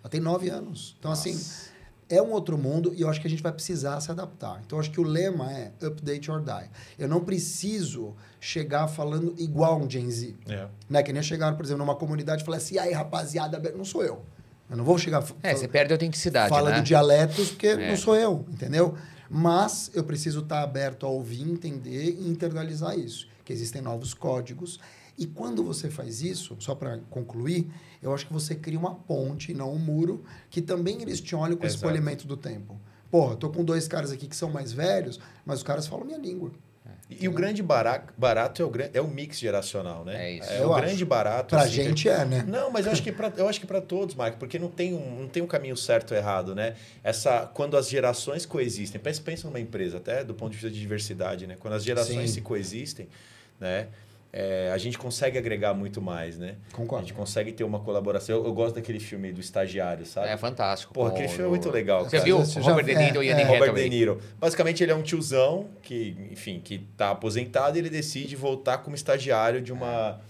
[0.03, 0.95] Ela tem nove anos.
[0.99, 1.33] Então, assim,
[2.09, 4.61] é um outro mundo e eu acho que a gente vai precisar se adaptar.
[4.65, 6.71] Então, eu acho que o lema é update or die.
[6.99, 10.35] Eu não preciso chegar falando igual um Gen Z.
[10.49, 10.69] É.
[10.89, 11.03] Né?
[11.03, 14.05] Que nem chegaram, por exemplo, numa comunidade e falar assim, e aí, rapaziada, não sou
[14.05, 14.23] eu.
[14.71, 15.25] Eu não vou chegar...
[15.43, 16.77] É, você perde a autenticidade, fala né?
[16.81, 17.89] de dialetos porque É.
[17.89, 18.95] não sou eu, entendeu?
[19.29, 24.79] Mas eu preciso estar aberto a ouvir, entender e internalizar isso, que existem novos códigos.
[25.19, 27.69] E quando você faz isso, só para concluir,
[28.03, 31.57] eu acho que você cria uma ponte, não um muro, que também eles te olham
[31.57, 31.93] com esse Exato.
[31.93, 32.79] polimento do tempo.
[33.11, 36.19] Porra, tô com dois caras aqui que são mais velhos, mas os caras falam minha
[36.19, 36.51] língua.
[37.09, 40.27] E, e o grande bara- barato é o, é o mix geracional, né?
[40.27, 40.51] É isso.
[40.51, 40.83] É Eu o acho.
[40.85, 41.55] grande barato.
[41.55, 42.45] Pra assim, gente é, né?
[42.47, 44.93] Não, mas eu acho que pra, eu acho que para todos, Marco, porque não tem
[44.93, 46.75] um não tem um caminho certo ou errado, né?
[47.05, 50.81] Essa quando as gerações coexistem, pensa, pensa numa empresa até do ponto de vista de
[50.81, 51.57] diversidade, né?
[51.61, 52.35] Quando as gerações Sim.
[52.35, 53.09] se coexistem,
[53.61, 53.87] né?
[54.33, 56.57] É, a gente consegue agregar muito mais, né?
[56.73, 57.07] A Concordo.
[57.07, 58.37] gente consegue ter uma colaboração.
[58.37, 60.29] Eu, eu gosto daquele filme do estagiário, sabe?
[60.29, 60.93] É fantástico.
[60.93, 62.05] Porra, aquele filme é muito legal.
[62.05, 62.25] Você cara.
[62.25, 62.39] viu?
[62.39, 63.45] Você já- Robert De Niro é, e Anne é.
[63.47, 63.75] Robert.
[63.75, 64.21] De Niro.
[64.39, 68.95] Basicamente, ele é um tiozão que, enfim, que tá aposentado e ele decide voltar como
[68.95, 70.21] estagiário de uma,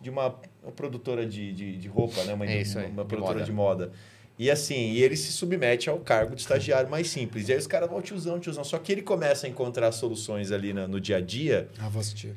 [0.00, 2.34] de uma, uma produtora de, de, de roupa, né?
[2.34, 3.44] Uma, É isso aí, uma de produtora moda.
[3.44, 3.92] de moda.
[4.38, 7.48] E assim, e ele se submete ao cargo de estagiário mais simples.
[7.48, 8.62] E aí os caras vão, tiozão, tiozão.
[8.62, 12.00] Só que ele começa a encontrar soluções ali na- no dia a dia Ah, vou
[12.00, 12.34] assistir.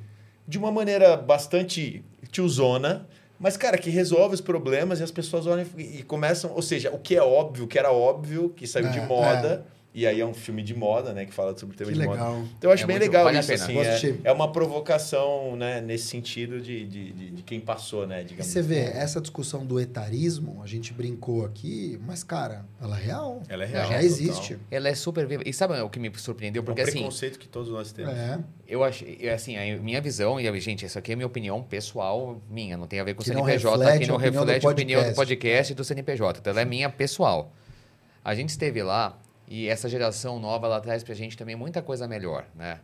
[0.50, 3.08] De uma maneira bastante tiozona,
[3.40, 6.52] mas, cara, que resolve os problemas e as pessoas olham e começam.
[6.56, 9.64] Ou seja, o que é óbvio, que era óbvio, que saiu de É, moda.
[9.92, 11.26] E aí é um filme de moda, né?
[11.26, 12.36] Que fala sobre o tema Que de legal.
[12.36, 12.48] moda.
[12.58, 13.76] Então eu acho É bem muito- legal vale isso, assim.
[13.80, 15.82] É, é uma provocação, né?
[15.82, 18.22] Nesse sentido de, de, de, de quem passou, né?
[18.22, 18.68] E Digamos você assim.
[18.68, 23.42] vê, essa discussão do etarismo, a gente brincou aqui, mas, cara, ela é real.
[23.50, 23.84] Ela é Ela real.
[23.86, 24.04] já total.
[24.06, 24.60] existe.
[24.70, 25.44] Ela é super viva.
[25.46, 26.60] E sabe o que me surpreendeu?
[26.60, 28.14] É um Porque assim, preconceito que todos nós temos.
[28.14, 28.40] É.
[28.68, 32.40] eu achei, eu, assim, a minha visão, e gente, isso aqui é minha opinião pessoal,
[32.50, 34.70] minha, não tem a ver com o CNPJ, que não a opinião do reflete a
[34.70, 35.16] opinião do podcast.
[35.16, 37.52] podcast e do CNPJ, então ela é minha pessoal.
[38.24, 39.18] A gente esteve lá
[39.50, 42.80] E essa geração nova, ela traz pra gente também muita coisa melhor, né?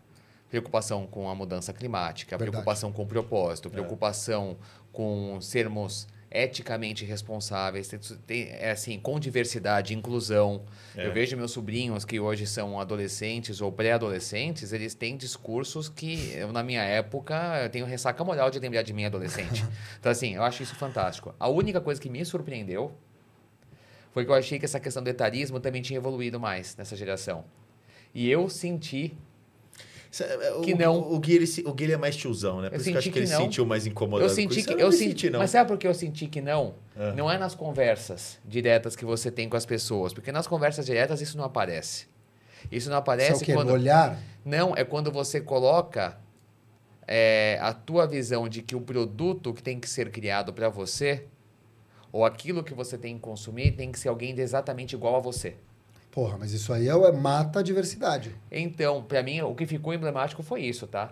[0.49, 2.51] Preocupação com a mudança climática, Verdade.
[2.51, 4.57] preocupação com o propósito, preocupação
[4.91, 7.87] com sermos eticamente responsáveis,
[8.27, 10.63] tem- é assim, com diversidade, inclusão.
[10.95, 11.07] É.
[11.07, 16.51] Eu vejo meus sobrinhos que hoje são adolescentes ou pré-adolescentes, eles têm discursos que eu,
[16.51, 19.63] na minha época, eu tenho ressaca moral de lembrar de mim adolescente.
[19.99, 21.33] então, assim, eu acho isso fantástico.
[21.39, 22.91] A única coisa que me surpreendeu
[24.15, 27.43] foi que eu achei que essa questão do etarismo também tinha evoluído mais nessa geração.
[28.13, 29.13] E eu senti
[30.09, 30.97] Cê- é, O, Que não.
[30.97, 32.69] O, o, Gui, ele, o Gui ele é mais tiozão, né?
[32.69, 34.23] Por Eu isso que eu acho senti que ele que se sentiu mais incomodado.
[34.31, 35.39] Eu senti que não eu senti, senti, não.
[35.39, 36.75] mas sabe por que eu senti que não?
[36.95, 37.11] Ah.
[37.11, 41.19] Não é nas conversas diretas que você tem com as pessoas, porque nas conversas diretas
[41.19, 42.07] isso não aparece.
[42.71, 43.53] Isso não Isso é aparece o quê?
[43.53, 44.17] quando No olhar?
[44.45, 46.17] não é quando você coloca
[47.05, 51.25] é, a tua visão de que o produto que tem que ser criado para você
[52.15, 55.19] ou aquilo que você tem que consumir tem que ser alguém de exatamente igual a
[55.19, 55.55] você.
[56.09, 58.33] Porra, mas isso aí é, é- mata a diversidade.
[58.49, 61.11] Então, para mim, o que ficou emblemático foi isso, tá?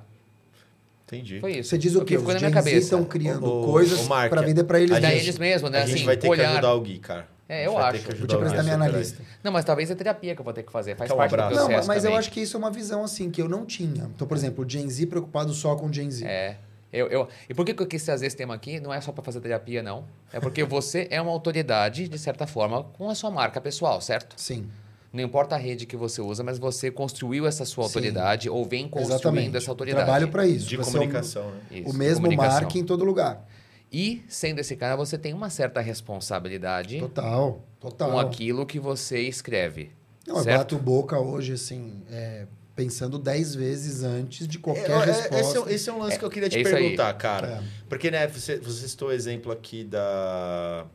[1.06, 1.42] Entendi.
[1.42, 1.70] Foi isso.
[1.70, 2.16] Você diz o que quê?
[2.16, 2.78] Os ficou na minha cabeça.
[2.78, 5.24] estão criando ô, coisas para vender para eles gente- mesmos.
[5.24, 5.82] eles mesmos, né?
[5.82, 6.46] A gente assim, vai ter olhar.
[6.46, 7.28] que ajudar o Gui, cara.
[7.50, 8.00] É, eu acho.
[8.02, 9.22] que Vou te o apresentar minha analista.
[9.44, 10.96] Não, mas talvez é terapia que eu vou ter que fazer.
[10.96, 12.18] Faz Então, um parte do processo Não, mas eu também.
[12.18, 14.06] acho que isso é uma visão assim que eu não tinha.
[14.16, 16.26] Então, por exemplo, o Gen Z preocupado só com Gen Z.
[16.26, 16.58] É.
[16.94, 18.80] Eu, eu, e por que que eu quis trazer esse tema aqui?
[18.80, 20.06] Não é só para fazer terapia, não.
[20.32, 24.36] É porque você é uma autoridade, de certa forma, com a sua marca pessoal, certo?
[24.38, 24.70] Sim.
[25.12, 27.90] Não importa a rede que você usa, mas você construiu essa sua Sim.
[27.90, 29.58] autoridade ou vem construindo Exatamente.
[29.58, 30.04] essa autoridade.
[30.06, 30.66] Trabalho para isso.
[30.68, 31.60] De ser o- comunicação, né?
[31.72, 33.44] Isso, O, mesmo marketing em todo lugar.
[33.92, 38.12] E, sendo esse cara, você tem uma certa responsabilidade Total, total.
[38.12, 39.92] com aquilo que você escreve.
[40.28, 40.58] Não, eu certo?
[40.58, 45.40] bato boca hoje, assim, é, pensando dez vezes antes de qualquer É, é, resposta.
[45.40, 46.82] esse, é, esse é um lance que eu queria te é isso aí.
[46.84, 47.48] perguntar, cara.
[47.48, 47.64] É.
[47.88, 50.86] Porque, né, você, você citou o exemplo aqui da...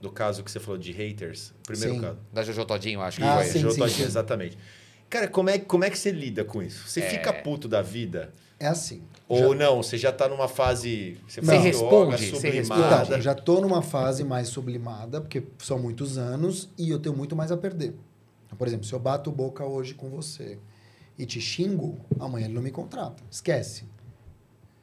[0.00, 1.52] Do caso que você falou de haters.
[1.66, 2.00] Primeiro Sim.
[2.00, 2.18] caso.
[2.32, 3.44] Da Jojo Todinho, acho que Ah, foi.
[3.46, 4.04] sim, João sim, Todinho, sim.
[4.04, 4.56] exatamente.
[5.10, 6.86] Cara, como é, como é que você lida com isso?
[6.88, 7.08] Você É.
[7.10, 8.32] fica puto da vida?
[8.60, 9.02] É assim.
[9.28, 9.82] Ou não?
[9.82, 11.16] Você já tá numa fase...
[11.28, 11.60] Você, Não.
[11.60, 12.50] responde, sublimada.
[12.82, 13.02] responde.
[13.06, 17.16] Então, eu já tô numa fase mais sublimada, porque são muitos anos e eu tenho
[17.16, 17.94] muito mais a perder.
[18.46, 20.58] Então, por exemplo, se eu bato boca hoje com você
[21.18, 23.22] e te xingo, amanhã ele não me contrata.
[23.30, 23.84] Esquece.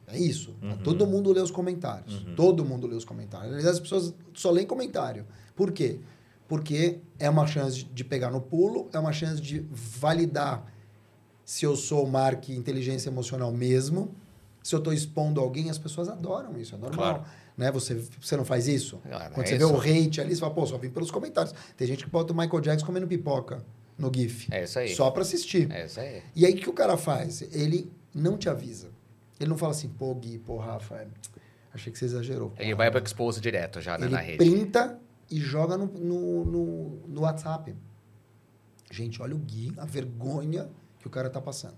[0.06, 0.54] É isso.
[0.62, 0.76] Uhum.
[0.78, 2.24] Todo mundo lê os comentários.
[2.36, 3.54] Todo mundo lê os comentários.
[3.54, 5.26] Aliás, as pessoas só leem comentário.
[5.54, 5.98] Por quê?
[6.46, 10.72] Porque é uma chance de pegar no pulo, é uma chance de validar
[11.44, 14.14] se eu sou marca inteligência emocional mesmo.
[14.62, 17.14] Se eu estou expondo alguém, as pessoas adoram isso, é normal.
[17.14, 17.30] Claro.
[17.56, 17.70] Né?
[17.72, 18.98] Você, você não faz isso?
[18.98, 19.66] Claro, Quando é você isso.
[19.68, 21.54] vê o hate ali, você fala, pô, só vim pelos comentários.
[21.76, 23.64] Tem gente que bota o Michael Jackson comendo pipoca
[23.98, 24.48] no GIF.
[24.50, 24.94] É isso aí.
[24.94, 25.70] Só para assistir.
[25.70, 26.22] É isso aí.
[26.34, 27.42] E aí, o que o cara faz?
[27.52, 28.90] Ele não te avisa.
[29.38, 31.06] Ele não fala assim, pô, Gui, pô, Rafa, é,
[31.72, 32.52] achei que você exagerou.
[32.58, 34.38] Ele vai para expose direto já, né, ele na rede.
[34.38, 34.98] printa
[35.30, 37.74] e joga no, no, no, no WhatsApp.
[38.90, 40.68] Gente, olha o Gui, a vergonha
[40.98, 41.76] que o cara tá passando.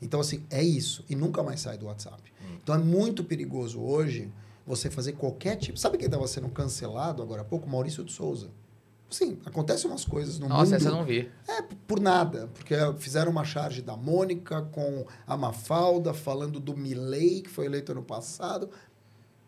[0.00, 1.04] Então, assim, é isso.
[1.08, 2.32] E nunca mais sai do WhatsApp.
[2.62, 4.32] Então, é muito perigoso hoje
[4.66, 5.78] você fazer qualquer tipo...
[5.78, 7.68] Sabe quem estava sendo cancelado agora há pouco?
[7.68, 8.50] Maurício de Souza.
[9.10, 10.74] Sim, acontecem umas coisas no Nossa, mundo...
[10.74, 11.30] essa eu não vi.
[11.48, 12.48] É, por nada.
[12.54, 17.92] Porque fizeram uma charge da Mônica com a Mafalda, falando do Milley, que foi eleito
[17.92, 18.68] ano passado.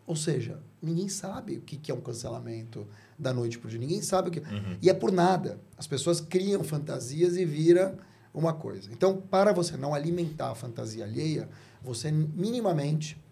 [0.06, 2.86] Ou seja, ninguém sabe o que é um cancelamento
[3.18, 3.78] da noite para o dia.
[3.78, 4.42] Ninguém sabe o que.
[4.80, 5.61] E é por nada.
[5.76, 7.96] As pessoas criam fantasias e vira
[8.32, 8.90] uma coisa.
[8.92, 11.48] Então, para você não alimentar a fantasia alheia,
[11.82, 13.22] você minimamente,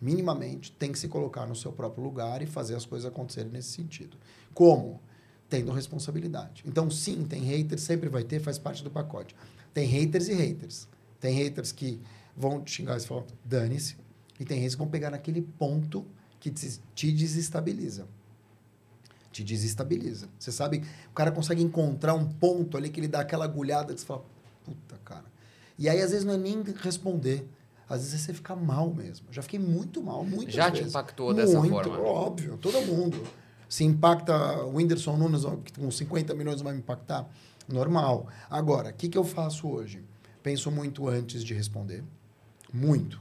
[0.00, 3.70] minimamente, tem que se colocar no seu próprio lugar e fazer as coisas acontecerem nesse
[3.70, 4.16] sentido.
[4.52, 5.00] Como?
[5.48, 6.64] Tendo responsabilidade.
[6.66, 9.34] Então, sim, tem haters, sempre vai ter, faz parte do pacote.
[9.72, 10.88] Tem haters e haters.
[11.20, 12.00] Tem haters que
[12.36, 13.96] vão te xingar e você fala, dane-se.
[14.38, 16.04] E tem haters que vão pegar naquele ponto
[16.40, 18.06] que te desestabiliza.
[19.30, 20.28] Te desestabiliza.
[20.38, 24.00] Você sabe, o cara consegue encontrar um ponto ali que ele dá aquela agulhada que
[24.00, 24.24] você fala,
[24.64, 25.24] puta, cara.
[25.78, 27.48] E aí, às vezes, não é nem responder.
[27.88, 29.26] Às vezes você fica mal mesmo.
[29.30, 31.98] Já fiquei muito mal, muitas Já te impactou dessa Muito, forma?
[31.98, 33.22] Óbvio, todo mundo.
[33.68, 37.28] Se impacta o Whindersson Nunes que com 50 milhões vai me impactar,
[37.68, 38.28] normal.
[38.50, 40.02] Agora, o que, que eu faço hoje?
[40.42, 42.04] Penso muito antes de responder.
[42.72, 43.20] Muito.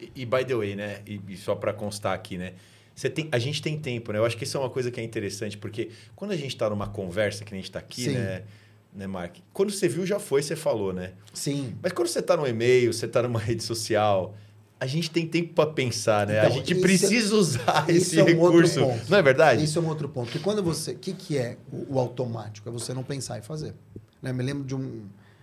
[0.00, 1.00] E, e, by the way, né?
[1.06, 2.54] E, e só para constar aqui, né?
[2.94, 4.18] Você tem, a gente tem tempo, né?
[4.18, 6.70] Eu acho que isso é uma coisa que é interessante, porque quando a gente está
[6.70, 8.14] numa conversa, que a gente está aqui, Sim.
[8.14, 8.44] né,
[8.92, 9.36] né, Mark?
[9.52, 11.12] Quando você viu, já foi, você falou, né?
[11.32, 11.76] Sim.
[11.82, 14.36] Mas quando você está no e-mail, você está numa rede social,
[14.80, 16.40] a gente tem tempo para pensar, né?
[16.40, 18.80] a Então, gente isso- precisa usar isso esse é um outro recurso.
[18.80, 19.10] ponto.
[19.10, 19.64] Não é verdade?
[19.64, 20.26] Isso é um outro ponto.
[20.26, 20.92] Porque quando você.
[20.92, 22.68] O que, que é o, o automático?
[22.68, 23.74] É você não pensar e fazer.
[24.20, 24.32] Né?
[24.32, 25.02] Me lembro de, um,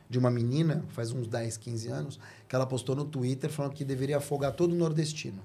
[0.09, 3.84] de uma menina, faz uns 10, 15 anos, que ela postou no Twitter falando que
[3.86, 5.41] deveria afogar todo nordestino.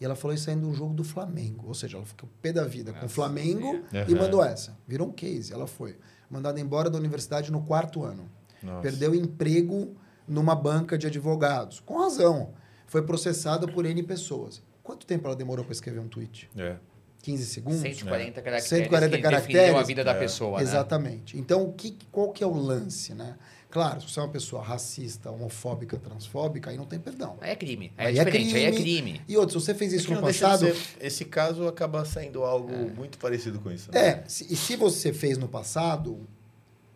[0.00, 1.66] E ela falou isso aí num jogo do Flamengo.
[1.68, 4.04] Ou seja, ela ficou pé da vida com o Nossa, Flamengo é.
[4.08, 4.76] e mandou essa.
[4.88, 5.52] Virou um case.
[5.52, 5.96] Ela foi.
[6.30, 8.28] Mandada embora da universidade no quarto ano.
[8.62, 8.80] Nossa.
[8.82, 9.94] Perdeu emprego
[10.26, 11.80] numa banca de advogados.
[11.80, 12.50] Com razão.
[12.94, 14.62] Foi processada por N pessoas.
[14.80, 16.48] Quanto tempo ela demorou para escrever um tweet?
[16.56, 16.76] É.
[17.22, 17.80] 15 segundos?
[17.80, 19.74] 140 caracteres 140 que caracteres.
[19.74, 20.18] a vida da É.
[20.20, 20.62] pessoa, né?
[20.62, 21.36] Exatamente.
[21.36, 23.34] Então, o que, qual que é o lance, né?
[23.68, 27.36] Claro, se você é uma pessoa racista, homofóbica, transfóbica, aí não tem perdão.
[27.40, 27.92] Aí é crime.
[27.98, 28.84] Aí é Aí é diferente, aí é crime.
[29.02, 29.20] crime.
[29.26, 30.60] E outro, se você fez É isso que no passado...
[30.66, 33.90] ser- esse caso acaba sendo algo muito parecido com isso.
[33.92, 33.98] né?
[34.08, 36.20] É, se- e se você fez no passado,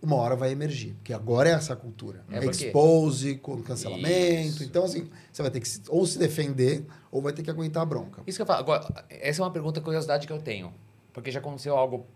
[0.02, 0.94] uma hora vai emergir.
[0.94, 2.24] Porque agora é essa cultura.
[2.30, 4.48] É Expose, com cancelamento.
[4.48, 4.64] Isso.
[4.64, 7.86] Então, assim, você vai ter que ou se defender ou vai ter que aguentar a
[7.86, 8.22] bronca.
[8.26, 8.60] Isso que eu falo.
[8.60, 10.72] Agora, essa é uma pergunta, curiosidade que eu tenho.
[11.12, 12.06] Porque já aconteceu algo.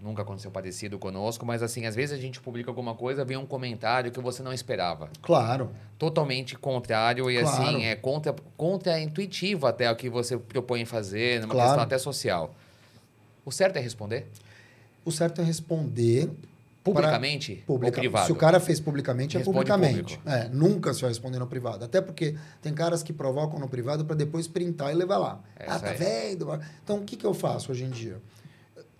[0.00, 3.44] Nunca aconteceu parecido conosco, mas assim, às vezes a gente publica alguma coisa, vem um
[3.44, 5.10] comentário que você não esperava.
[5.20, 5.70] Claro.
[5.98, 7.62] Totalmente contrário e Claro.
[7.62, 11.68] assim, é contra, contra-intuitivo até o que você propõe fazer, numa Claro.
[11.68, 12.54] questão até social.
[13.44, 14.26] O certo é responder?
[15.04, 16.30] O certo é responder
[16.82, 18.26] Publicamente Publica- ou privado?
[18.26, 20.16] Se o cara fez publicamente, é Responde publicamente.
[20.16, 20.28] público.
[20.28, 21.84] É, nunca você vai responder no privado.
[21.84, 25.42] Até porque tem caras que provocam no privado para depois printar e levar lá.
[25.58, 26.48] É ah, tá vendo?
[26.82, 28.16] Então, o que, que eu faço hoje em dia?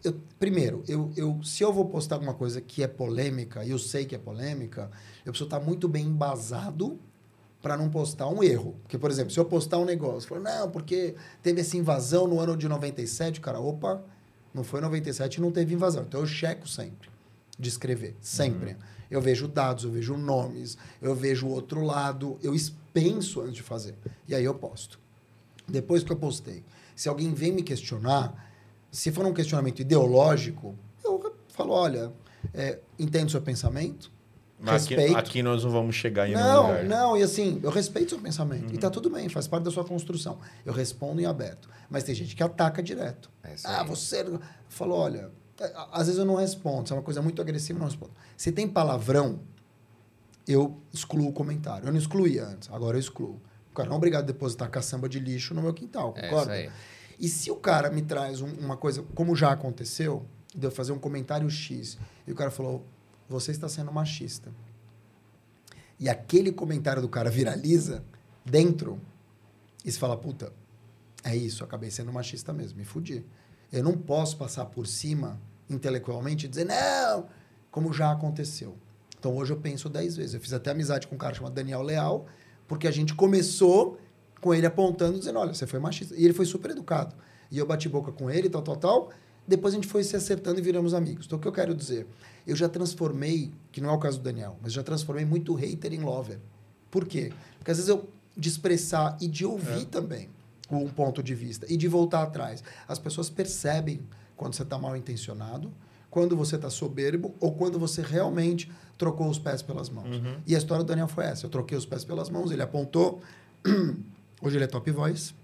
[0.04, 3.78] Eu- primeiro, eu, eu, se eu vou postar alguma coisa que é polêmica, e eu
[3.78, 4.90] sei que é polêmica,
[5.24, 6.98] eu preciso estar muito bem embasado
[7.62, 8.76] para não postar um erro.
[8.82, 12.40] Porque, por exemplo, se eu postar um negócio, falar, não, porque teve essa invasão no
[12.40, 14.02] ano de 97, o cara, opa,
[14.54, 16.04] não foi 97 e não teve invasão.
[16.06, 17.09] Então eu checo sempre
[17.60, 18.76] de escrever, sempre.
[19.10, 22.54] Eu vejo dados, eu vejo nomes, eu vejo o outro lado, eu
[22.92, 23.94] penso antes de fazer.
[24.26, 24.98] E aí eu posto.
[25.68, 26.64] Depois que eu postei,
[26.96, 28.50] se alguém vem me questionar,
[28.90, 32.12] se for um questionamento ideológico, eu falo, olha,
[32.54, 34.10] é, entendo seu pensamento,
[34.58, 35.18] Mas aqui, respeito.
[35.18, 36.84] aqui nós não vamos chegar em não, lugar.
[36.84, 38.74] não, e assim, eu respeito seu pensamento.
[38.74, 40.38] E tá tudo bem, faz parte da sua construção.
[40.64, 41.68] Eu respondo em aberto.
[41.88, 43.30] Mas tem gente que ataca direto.
[43.42, 44.24] É ah, você.
[44.68, 45.30] Falou, olha,
[45.92, 46.88] às vezes eu não respondo.
[46.88, 48.12] Se é uma coisa muito agressiva, eu não respondo.
[48.36, 49.40] Se tem palavrão,
[50.46, 51.86] eu excluo o comentário.
[51.86, 53.40] Eu não excluía antes, agora eu excluo.
[53.70, 56.52] O cara não é obrigado a depositar caçamba de lixo no meu quintal, É concorda?
[57.18, 60.92] E se o cara me traz um- uma coisa, como já aconteceu, de eu fazer
[60.92, 62.84] um comentário X, e o cara falou,
[63.28, 64.50] você está sendo machista.
[65.98, 68.02] E aquele comentário do cara viraliza
[68.44, 68.98] dentro,
[69.84, 70.52] e você fala, puta,
[71.22, 73.24] é isso, acabei sendo machista mesmo, me fudi.
[73.70, 75.38] Eu não posso passar por cima,
[75.70, 77.26] intelectualmente, e dizer, não,
[77.70, 78.76] como já aconteceu.
[79.18, 80.34] Então hoje eu penso dez vezes.
[80.34, 82.26] Eu fiz até amizade com um cara chamado Daniel Leal,
[82.66, 83.98] porque a gente começou
[84.40, 86.14] com ele apontando, dizendo, olha, você foi machista.
[86.16, 87.14] E ele foi super educado.
[87.50, 89.10] E eu bati boca com ele, tal, tal, tal.
[89.46, 91.26] Depois a gente foi se acertando e viramos amigos.
[91.26, 92.06] Então o que eu quero dizer?
[92.46, 95.92] Eu já transformei, que não é o caso do Daniel, mas já transformei muito hater
[95.92, 96.38] em lover.
[96.90, 97.32] Por quê?
[97.58, 100.30] Porque às vezes eu, de expressar e de ouvir também
[100.70, 102.62] um ponto de vista e de voltar atrás.
[102.86, 104.00] As pessoas percebem
[104.40, 105.70] quando você está mal intencionado,
[106.08, 110.08] quando você está soberbo ou quando você realmente trocou os pés pelas mãos.
[110.46, 111.44] E a história do Daniel foi essa.
[111.44, 113.20] Eu troquei os pés pelas mãos, ele apontou.
[114.40, 115.34] Hoje ele é top voice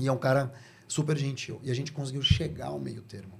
[0.00, 0.52] e é um cara
[0.88, 1.60] super gentil.
[1.62, 3.34] E a gente conseguiu chegar ao meio termo.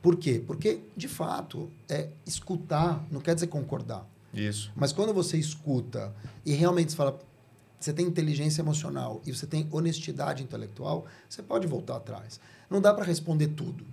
[0.00, 0.42] Por quê?
[0.46, 4.08] Porque, de fato, é escutar não quer dizer concordar.
[4.32, 4.72] Isso.
[4.74, 6.14] Mas quando você escuta
[6.46, 7.20] e realmente fala,
[7.84, 12.40] você tem inteligência emocional e você tem honestidade intelectual, você pode voltar atrás.
[12.70, 13.84] Não dá para responder tudo,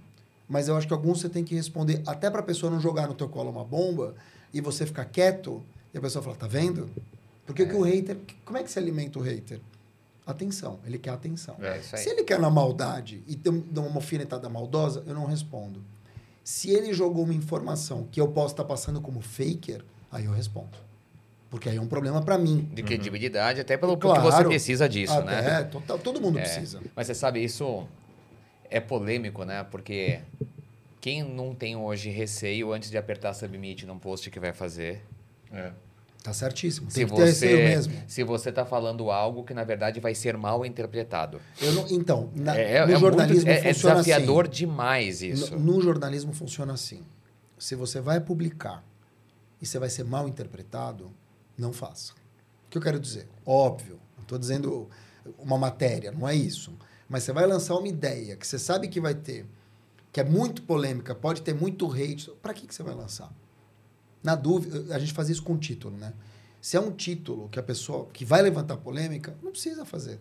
[0.48, 3.08] mas eu acho que alguns você tem que responder até para a pessoa não jogar
[3.08, 4.16] no teu colo uma bomba
[4.54, 5.64] e você ficar quieto
[5.94, 6.90] e a pessoa fala, tá vendo?
[7.46, 9.60] Porque o que o hater, como é que se alimenta o hater?
[10.26, 11.56] Atenção, ele quer atenção.
[11.60, 11.82] É.
[11.82, 15.82] Se ele quer na maldade e tem dá uma alfinetada maldosa, eu não respondo.
[16.44, 20.89] Se ele jogou uma informação que eu posso estar passando como faker, aí eu respondo.
[21.50, 22.70] Porque aí é um problema para mim.
[22.74, 24.22] De credibilidade, até pelo Claro.
[24.22, 25.64] porque você precisa disso, Até, né?
[25.64, 26.80] total, todo mundo É, precisa.
[26.96, 27.88] Mas você sabe, isso
[28.70, 29.64] é polêmico, né?
[29.64, 30.20] Porque
[31.02, 35.02] quem não tem hoje receio antes de apertar submit num post que vai fazer,
[35.52, 35.72] É.
[36.22, 36.92] Tá certíssimo.
[36.92, 37.94] se Tem que ter receio você mesmo.
[38.06, 41.40] se você tá falando algo que na verdade vai ser mal interpretado.
[41.62, 44.52] Eu não- então, na- é, no é jornalismo muito, é, é funciona desafiador assim.
[44.52, 45.58] demais isso.
[45.58, 47.02] No, no jornalismo funciona assim.
[47.58, 48.84] Se você vai publicar
[49.62, 51.10] e você vai ser mal interpretado,
[51.60, 52.14] não faça.
[52.14, 53.28] O que eu quero dizer?
[53.46, 54.90] Óbvio, não estou dizendo
[55.38, 56.78] uma matéria, não é isso.
[57.08, 59.46] Mas você vai lançar uma ideia que você sabe que vai ter,
[60.12, 62.32] que é muito polêmica, pode ter muito hate.
[62.42, 63.34] Para que, que você vai lançar?
[64.24, 66.14] Na dúvida, a gente faz isso com título, né?
[66.62, 70.20] Se é um título que a pessoa que vai levantar polêmica, não precisa fazer.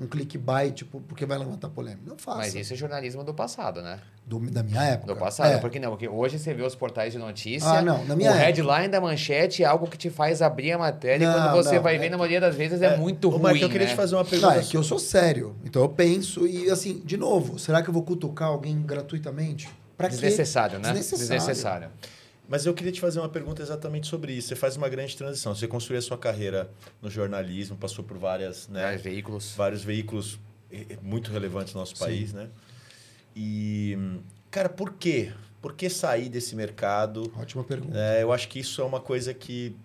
[0.00, 2.02] Um clickbait, tipo, porque vai levantar polêmica.
[2.06, 2.38] Não faça.
[2.38, 4.00] Mas isso é jornalismo do passado, né?
[4.26, 5.14] Do, da minha época.
[5.14, 5.52] Do passado.
[5.52, 5.58] É.
[5.58, 7.68] Porque não, porque hoje você vê os portais de notícia.
[7.68, 8.46] Ah, não, na minha o época.
[8.46, 11.76] headline da manchete é algo que te faz abrir a matéria e Não, quando você
[11.76, 13.42] não, vai é ver, na maioria das vezes, é, muito Ô, ruim.
[13.42, 13.92] Marco, eu queria né?
[13.92, 14.54] te fazer uma Não, pergunta.
[14.54, 15.54] é que eu sou sério.
[15.64, 19.68] Então eu penso e, assim, de novo, será que eu vou cutucar alguém gratuitamente?
[19.96, 20.14] Pra quê?
[20.14, 20.88] Desnecessário, né?
[20.88, 21.28] Desnecessário.
[21.28, 21.88] Desnecessário.
[22.48, 24.48] Mas eu queria te fazer uma pergunta exatamente sobre isso.
[24.48, 25.54] Você faz uma grande transição.
[25.54, 26.70] Você construiu a sua carreira
[27.00, 29.54] no jornalismo, passou por várias, né, Vários veículos.
[29.56, 30.38] vários veículos
[31.00, 32.04] muito relevantes no nosso Sim.
[32.04, 32.48] país, né?
[33.34, 33.96] E,
[34.50, 35.32] cara, por quê?
[35.60, 37.32] Por que sair desse mercado?
[37.36, 37.96] Ótima pergunta.
[37.96, 39.76] É, eu acho que isso é uma coisa que,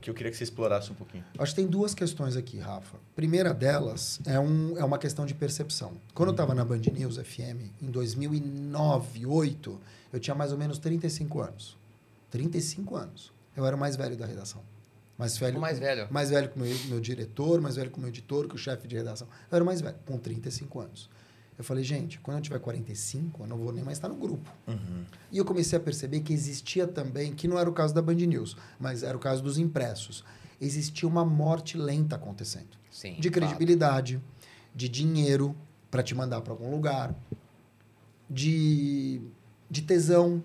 [0.00, 1.24] que eu queria que você explorasse um pouquinho.
[1.38, 2.98] Acho que tem duas questões aqui, Rafa.
[3.14, 5.92] Primeira delas é, um, é uma questão de percepção.
[6.14, 9.80] Quando eu estava na Band News FM, em 2009, 2008,
[10.12, 11.76] eu tinha mais ou menos 35 anos.
[12.30, 13.32] 35 anos.
[13.56, 14.60] Eu era o mais velho da redação.
[15.18, 16.06] Mais velho, O mais velho.
[16.10, 18.58] mais velho que o meu, meu diretor, mais velho que o meu editor, que o
[18.58, 19.26] chefe de redação.
[19.50, 21.08] Eu era o mais velho, com 35 anos.
[21.58, 24.50] Eu falei, gente, quando eu tiver 45, eu não vou nem mais estar no grupo.
[25.32, 28.14] E eu comecei a perceber que existia também, que não era o caso da Band
[28.14, 30.22] News, mas era o caso dos impressos,
[30.60, 32.76] existia uma morte lenta acontecendo.
[32.90, 33.14] Sim.
[33.18, 34.20] De credibilidade,
[34.74, 35.56] de dinheiro
[35.90, 37.14] para te mandar para algum lugar,
[38.28, 39.20] de,
[39.70, 40.42] de tesão.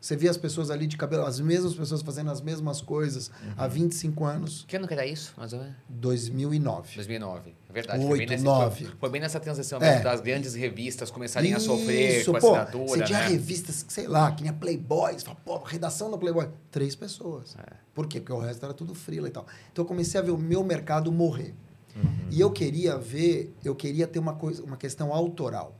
[0.00, 3.66] Você via as pessoas ali de cabelo, as mesmas pessoas fazendo as mesmas coisas há
[3.66, 5.74] 25 anos, Que ano que era isso, mais ou menos?
[5.88, 6.94] 2009.
[6.94, 7.54] 2009.
[7.68, 7.98] É verdade.
[7.98, 8.84] Oito, foi, bem nesse, nove.
[8.84, 9.90] Foi, foi bem nessa transição É.
[9.90, 13.28] mesmo das grandes revistas começarem a sofrer Isso, com pô, assinatura, Você tinha né?
[13.28, 15.14] revistas, sei lá, que nem a Playboy.
[15.14, 16.48] Você fala, pô, redação da Playboy.
[16.70, 17.56] Três pessoas.
[17.58, 17.72] É.
[17.92, 18.20] Por quê?
[18.20, 19.46] Porque o resto era tudo frila e tal.
[19.72, 21.54] Então eu comecei a ver o meu mercado morrer.
[21.96, 22.28] Uhum.
[22.30, 25.74] E eu queria ver, eu queria ter uma, coisa, uma questão autoral.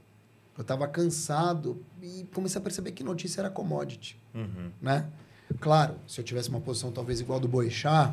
[0.58, 4.70] Eu estava cansado e comecei a perceber que notícia era commodity, Uhum.
[4.82, 5.06] né?
[5.60, 8.12] Claro, se eu tivesse uma posição talvez igual do Boixá,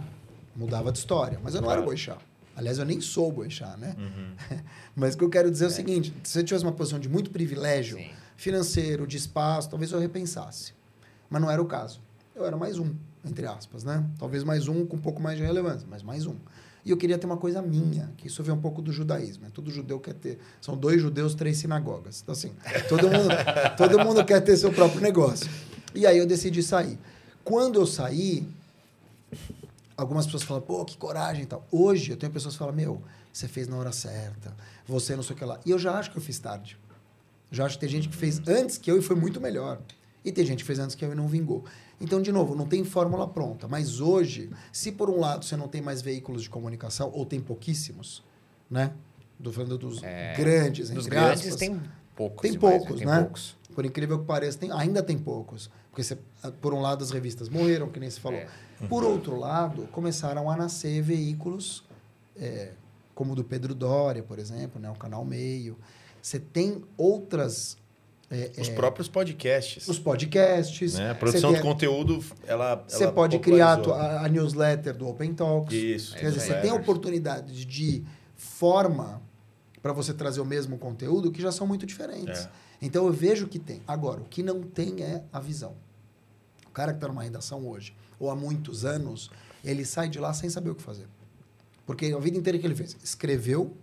[0.56, 1.40] mudava de história.
[1.44, 1.90] Mas eu não era Claro.
[1.92, 2.18] Boixá.
[2.56, 3.96] Aliás, eu nem sou Boixá, né?
[3.98, 4.36] Uhum.
[4.96, 7.10] Mas o que eu quero dizer é, o seguinte: se eu tivesse uma posição de
[7.10, 8.12] muito privilégio Sim.
[8.38, 10.74] financeiro, de espaço, talvez eu repensasse.
[11.30, 12.00] Mas não era o caso.
[12.36, 12.94] Eu era mais um,
[13.26, 14.06] entre aspas, né?
[14.20, 16.36] Talvez mais um com um pouco mais de relevância, mas mais um.
[16.86, 19.46] E eu queria ter uma coisa minha, que isso vem um pouco do judaísmo.
[19.46, 19.50] Né?
[19.52, 20.38] Todo judeu quer ter.
[20.62, 22.22] São dois judeus, três sinagogas.
[22.22, 22.52] Então, assim,
[22.88, 23.30] todo mundo,
[23.76, 25.50] todo mundo quer ter seu próprio negócio.
[25.96, 27.00] E aí eu decidi sair.
[27.44, 28.48] Quando eu saí,
[29.98, 31.66] algumas pessoas falam, pô, que coragem e tal.
[31.72, 33.02] Hoje eu tenho pessoas que falam, meu,
[33.34, 34.56] você fez na hora certa,
[34.88, 35.60] você não sei o que lá.
[35.66, 36.78] E eu já acho que eu fiz tarde.
[37.52, 39.80] Já acho que tem gente que fez antes que eu e foi muito melhor.
[40.24, 41.64] E tem gente que fez antes que eu e não vingou.
[42.00, 43.68] Então, de novo, não tem fórmula pronta.
[43.68, 47.40] Mas hoje, se por um lado você não tem mais veículos de comunicação, ou tem
[47.40, 48.24] pouquíssimos,
[48.70, 48.92] né?
[49.38, 51.56] Estou falando dos É, grandes, Dos entre grandes aspas.
[51.56, 51.82] tem
[52.16, 52.42] poucos.
[52.42, 53.20] Tem demais, poucos, tem né?
[53.22, 53.58] poucos.
[53.74, 55.70] Por incrível que pareça, tem, ainda tem poucos.
[55.90, 56.18] Porque, você,
[56.62, 58.40] por um lado, as revistas morreram, que nem se falou.
[58.40, 58.48] É.
[58.90, 61.84] Por outro lado, começaram a nascer veículos
[62.38, 62.72] é,
[63.14, 64.90] como o do Pedro Doria, por exemplo, né?
[64.90, 65.78] o Canal Meio.
[66.22, 67.78] Você tem outras...
[68.36, 69.88] é, Os é, próprios podcasts.
[69.88, 70.96] os podcasts.
[70.96, 71.12] né?
[71.12, 72.84] A produção tem- de conteúdo, ela.
[72.88, 75.74] Você pode criar a, a newsletter do Open Talks.
[75.74, 76.16] Isso.
[76.16, 78.04] Quer dizer, você tem oportunidades de
[78.36, 79.22] forma
[79.82, 82.42] para você trazer o mesmo conteúdo que já são muito diferentes.
[82.46, 82.50] É.
[82.82, 83.82] Então eu vejo que tem.
[83.88, 85.74] Agora, o que não tem é a visão.
[86.68, 89.30] O cara que está numa redação hoje, ou há muitos anos,
[89.64, 91.08] ele sai de lá sem saber o que fazer.
[91.86, 93.76] Porque a vida inteira que ele fez, escreveu,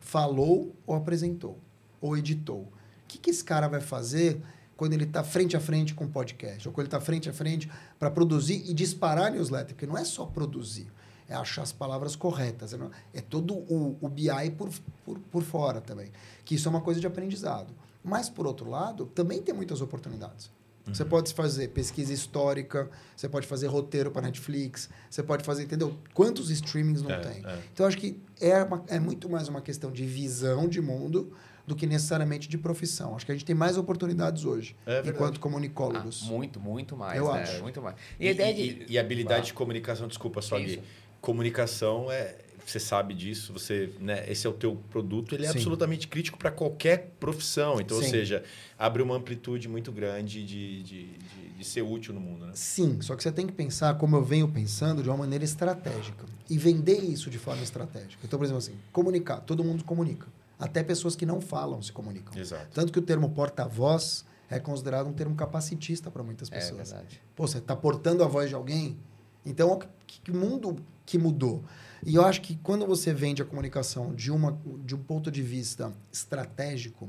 [0.00, 1.58] falou ou apresentou,
[2.00, 2.72] ou editou.
[3.08, 4.38] O que, que esse cara vai fazer
[4.76, 7.32] quando ele está frente a frente com o podcast, ou quando ele está frente a
[7.32, 9.74] frente para produzir e disparar a newsletter?
[9.74, 10.86] Porque não é só produzir,
[11.26, 12.74] é achar as palavras corretas.
[12.74, 12.78] É,
[13.14, 14.28] é todo o, o BI
[14.58, 14.68] por,
[15.06, 16.12] por, por fora também.
[16.44, 17.72] Que isso é uma coisa de aprendizado.
[18.04, 20.50] Mas, por outro lado, também tem muitas oportunidades.
[20.86, 25.94] Você pode fazer pesquisa histórica, você pode fazer roteiro para Netflix, você pode fazer, entendeu?
[26.14, 27.44] Quantos streamings não É, tem?
[27.44, 27.58] é.
[27.72, 31.30] Então, acho que é, uma- é muito mais uma questão de visão de mundo
[31.68, 33.14] do que necessariamente de profissão.
[33.14, 36.22] Acho que a gente tem mais oportunidades hoje, É enquanto Ah, comunicólogos.
[36.22, 37.16] muito, muito mais.
[37.18, 37.42] Eu né?
[37.42, 37.62] acho.
[37.62, 37.94] Muito mais.
[38.18, 38.92] E, E a ideia e- de.
[38.92, 39.46] e habilidade Vai.
[39.48, 40.58] de comunicação, desculpa só.
[40.58, 40.80] Gui.
[41.20, 42.36] Comunicação é.
[42.66, 45.54] Você sabe disso, você, né, esse é o teu produto, ele é Sim.
[45.56, 47.80] absolutamente crítico para qualquer profissão.
[47.80, 48.10] Então, ou Sim.
[48.10, 48.44] seja,
[48.78, 52.52] abre uma amplitude muito grande de, de, de, de ser útil no mundo, né?
[52.54, 56.26] Sim, só que você tem que pensar, como eu venho pensando, de uma maneira estratégica.
[56.50, 58.18] E vender isso de forma estratégica.
[58.22, 59.40] Então, por exemplo, assim, comunicar.
[59.40, 60.26] Todo mundo comunica.
[60.58, 62.36] Até pessoas que não falam se comunicam.
[62.36, 62.66] Exato.
[62.74, 66.90] Tanto que o termo porta-voz é considerado um termo capacitista para muitas É pessoas.
[66.90, 67.20] verdade.
[67.36, 68.98] Pô, você está portando a voz de alguém?
[69.46, 71.62] Então, que, que mundo que mudou?
[72.04, 75.42] E eu acho que quando você vende a comunicação de, uma, de um ponto de
[75.42, 77.08] vista estratégico,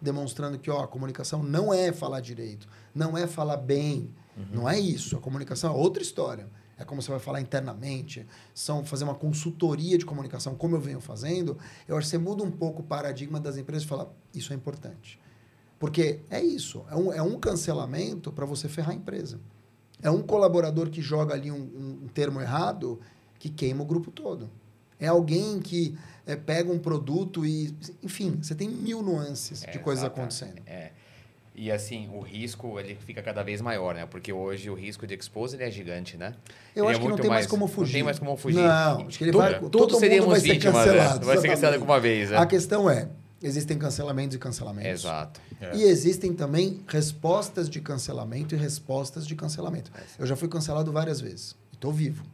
[0.00, 4.10] demonstrando que ó, a comunicação não é falar direito, não é falar bem,
[4.52, 5.16] não é isso.
[5.16, 6.48] A comunicação é outra história.
[6.80, 11.00] É como você vai falar internamente, são fazer uma consultoria de comunicação, como eu venho
[11.00, 14.52] fazendo, eu acho que você muda um pouco o paradigma das empresas e fala, isso
[14.52, 15.20] é importante.
[15.78, 19.38] Porque é isso, é um, é um cancelamento para você ferrar a empresa.
[20.02, 22.98] É um colaborador que joga ali um, um termo errado
[23.38, 24.50] que queima o grupo todo.
[24.98, 27.74] É alguém que é, pega um produto e.
[28.02, 30.18] Enfim, você tem mil nuances É, de coisas exato.
[30.20, 30.62] acontecendo.
[30.66, 30.92] É.
[31.54, 34.06] E assim, o risco ele fica cada vez maior, né?
[34.06, 36.34] Porque hoje o risco de expose ele é gigante, né?
[36.74, 37.88] Eu Ele acho é que não tem mais como fugir.
[37.90, 38.60] Não tem mais como fugir.
[38.62, 40.58] Não, acho que ele Tu- vai- Todos todo mundo vai ser né?
[40.60, 42.36] cancelado, Vai ser cancelado alguma vez, né?
[42.38, 43.08] A questão é:
[43.42, 44.88] existem cancelamentos e cancelamentos.
[45.02, 45.40] Exato.
[45.60, 45.76] É.
[45.76, 49.90] E existem também respostas de cancelamento e respostas de cancelamento.
[50.18, 51.56] Eu já fui cancelado várias vezes.
[51.72, 52.24] Estou vivo.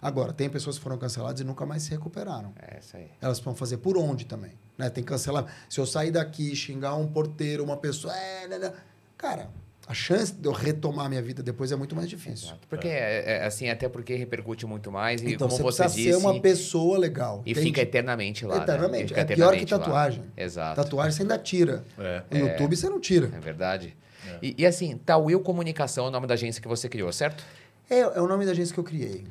[0.00, 2.52] Agora, tem pessoas que foram canceladas e nunca mais se recuperaram.
[2.60, 3.08] É isso aí.
[3.20, 4.52] Elas vão fazer por onde também.
[4.78, 4.88] Né?
[4.88, 5.52] Tem cancelamento.
[5.68, 8.16] Se eu sair daqui, xingar um porteiro, uma pessoa.
[8.16, 8.72] É, né, né,
[9.16, 9.50] cara,
[9.88, 12.48] a chance de eu retomar minha vida depois é muito mais difícil.
[12.48, 12.68] Exato.
[12.68, 16.04] Porque, é, é, assim, até porque repercute muito mais e Então como você você precisa
[16.04, 16.20] disse...
[16.20, 17.42] ser uma pessoa legal.
[17.44, 17.66] E entende?
[17.66, 18.62] fica eternamente lá, né?
[18.64, 19.08] Eternamente.
[19.08, 19.78] Fica É pior que eternamente lá.
[19.78, 20.24] tatuagem.
[20.36, 20.82] Exato.
[20.82, 21.84] Tatuagem você ainda tira.
[21.98, 22.22] É.
[22.30, 23.30] No YouTube você não tira.
[23.34, 23.96] É verdade.
[24.26, 24.38] É.
[24.42, 27.42] E, e assim, Tawil Comunicação é o nome da agência que você criou, certo?
[27.88, 29.24] É, é o nome da agência que eu criei.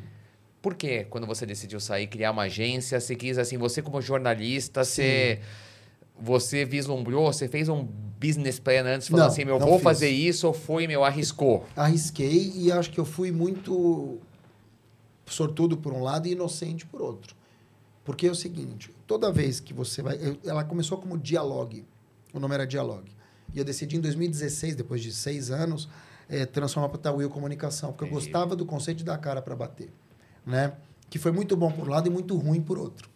[0.61, 4.83] Por que quando você decidiu sair, criar uma agência, você quis, assim, você como jornalista,
[4.83, 5.39] você,
[6.19, 7.83] você vislumbrou, você fez um
[8.19, 9.83] business plan antes, falando Não, assim, meu, vou fiz.
[9.83, 11.65] fazer isso, ou foi, meu, arriscou?
[11.75, 14.17] Arrisquei e acho que eu fui muito
[15.25, 17.35] sortudo por um lado e inocente por outro.
[18.03, 20.15] Porque é o seguinte, toda vez que você vai...
[20.19, 21.85] eu- ela começou como Dialogue.
[22.33, 23.11] O nome era Dialogue.
[23.53, 25.87] E eu decidi em 2016, depois de seis anos,
[26.29, 27.91] eh, transformar para Tawil Comunicação.
[27.91, 29.89] Porque eu gostava do conceito de dar cara para bater.
[30.47, 30.73] Né?
[31.09, 33.09] Que foi muito bom por um lado e muito ruim por outro.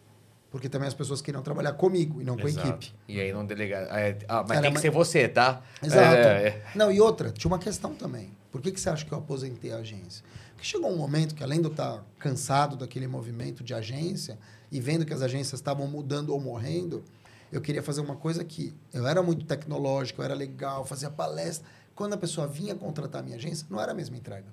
[0.50, 2.68] Porque também as pessoas queriam trabalhar comigo e não com a Exato.
[2.68, 2.94] equipe.
[3.08, 3.84] E aí não delegar.
[3.98, 5.62] é, ah, mas Era tem que mais- ser você, tá?
[5.82, 6.14] Exato.
[6.14, 6.62] É, é.
[6.74, 8.30] Não, e outra, tinha uma questão também.
[8.50, 10.22] Por que, que você acha que eu aposentei a agência?
[10.54, 14.38] Porque chegou um momento que, além de eu estar cansado daquele movimento de agência
[14.70, 17.02] e vendo que as agências estavam mudando ou morrendo,
[17.50, 21.66] eu queria fazer uma coisa que eu era muito tecnológico, eu era legal, fazia palestra.
[21.94, 24.46] Quando a pessoa vinha contratar a minha agência, não era a mesma entrega.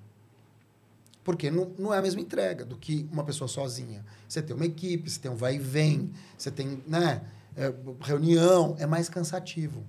[1.22, 4.04] Porque não, não é a mesma entrega do que uma pessoa sozinha.
[4.28, 7.22] Você tem uma equipe, você tem um vai e vem, você tem né,
[7.56, 9.84] é, reunião, é mais cansativo.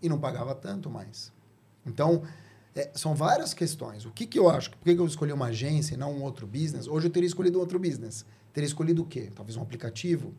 [0.00, 1.32] E não pagava tanto mais.
[1.84, 2.22] Então,
[2.74, 4.04] é, são várias questões.
[4.04, 4.70] O que, que eu acho?
[4.70, 6.86] Por que, que eu escolhi uma agência e não um outro business?
[6.86, 8.24] Hoje eu teria escolhido um outro business.
[8.52, 9.30] Teria escolhido o quê?
[9.34, 10.34] Talvez um aplicativo?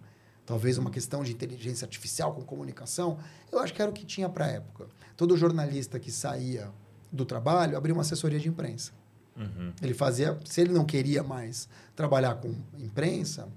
[0.45, 3.17] Talvez uma questão de inteligência artificial com comunicação?
[3.51, 4.87] Eu acho que era o que tinha para a época.
[5.17, 6.71] Todo jornalista que saía
[7.11, 8.91] do trabalho abria uma assessoria de imprensa.
[9.35, 9.73] Uhum.
[9.81, 13.47] Ele fazia, se ele não queria mais trabalhar com imprensa,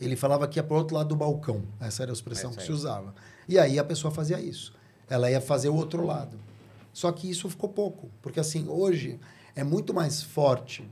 [0.00, 1.62] ele falava que ia para o outro lado do balcão.
[1.80, 3.14] Essa era a expressão Essa que se usava.
[3.48, 4.74] E aí a pessoa fazia isso.
[5.08, 6.38] Ela ia fazer o outro lado.
[6.92, 9.20] Só que isso ficou pouco, porque assim, hoje
[9.54, 10.88] é muito mais forte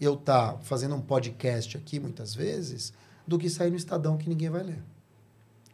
[0.00, 2.92] eu estar fazendo um podcast aqui muitas vezes
[3.26, 4.82] do que sair no Estadão que ninguém vai ler.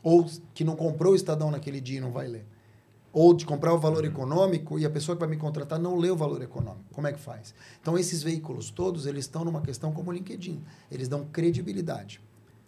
[0.03, 2.47] Ou que não comprou o Estadão naquele dia e não vai ler.
[3.13, 6.11] Ou de comprar o valor econômico e a pessoa que vai me contratar não lê
[6.11, 6.85] o valor econômico.
[6.93, 7.55] Como é que faz?
[7.81, 10.63] Então, esses veículos todos, eles estão numa questão como o LinkedIn.
[10.91, 12.21] Eles dão credibilidade.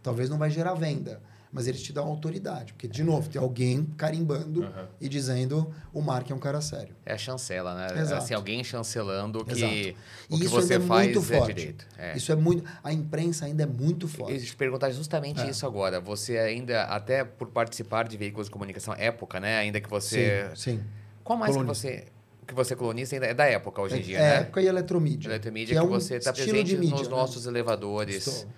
[0.02, 1.20] Talvez não vai gerar venda,
[1.52, 2.72] mas eles te dão autoridade.
[2.72, 4.88] Porque, de novo, tem alguém carimbando Aham.
[5.00, 6.94] e dizendo o Mark é um cara sério.
[7.04, 8.00] É a chancela, né?
[8.00, 8.22] Exato.
[8.22, 9.98] Assim, alguém chancelando que Exato.
[10.30, 11.54] o que isso você ainda é faz muito é forte.
[11.54, 11.86] direito.
[11.98, 12.16] É.
[12.16, 12.64] Isso é muito...
[12.84, 14.32] A imprensa ainda é muito forte.
[14.32, 15.50] Eu ia te perguntar justamente É.
[15.50, 16.00] isso agora.
[16.00, 19.58] Você ainda, até por participar de veículos de comunicação época, né?
[19.58, 20.48] Ainda que você.
[20.54, 20.80] Sim, sim.
[21.24, 21.88] Qual mais que Colunista.
[21.88, 22.04] você.
[22.46, 24.36] Que você é colunista ainda é da época hoje em dia, é, né?
[24.40, 25.28] época e eletromídia.
[25.28, 27.14] Eletromídia, que que, é um você está estilo presente de mídia, nos né?
[27.14, 28.26] nossos elevadores.
[28.26, 28.50] Estou.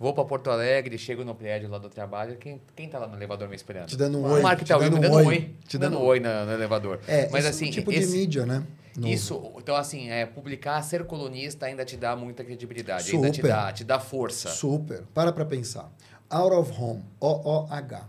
[0.00, 2.38] Vou para Porto Alegre, chego no prédio lá do trabalho.
[2.38, 3.86] Quem, quem tá lá no elevador me esperando?
[3.86, 5.54] Te dando um O oi, Mark te tá dando um dando um oi.
[5.68, 7.00] Te dando um oi na- no elevador.
[7.06, 8.64] É, Mas assim, é um tipo esse- de mídia, né?
[8.96, 9.12] Novo.
[9.12, 13.48] Isso, então assim, é, publicar, ser colunista ainda te dá muita credibilidade, ainda te Super.
[13.48, 14.48] dá, te dá força.
[14.48, 15.02] Super.
[15.12, 15.92] Para para pensar.
[16.30, 18.08] Out of Home, O-O-H,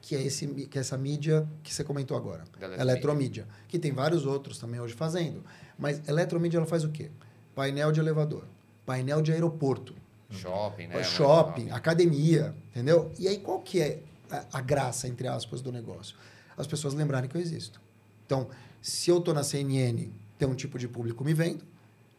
[0.00, 2.42] que é, esse, que é essa mídia que você comentou agora.
[2.80, 3.46] Eletromídia.
[3.68, 5.44] Que tem vários outros também hoje fazendo.
[5.78, 7.10] Mas eletromídia ela faz o quê?
[7.54, 8.44] Painel de elevador,
[8.84, 9.94] painel de aeroporto,
[10.32, 11.04] Shopping, né?
[11.04, 13.12] shopping, academia, entendeu?
[13.18, 16.16] E aí qual que é a, a graça, entre aspas, do negócio?
[16.56, 17.80] As pessoas lembrarem que eu existo.
[18.26, 18.48] Então,
[18.80, 21.64] se eu estou na CNN, tem um tipo de público me vendo,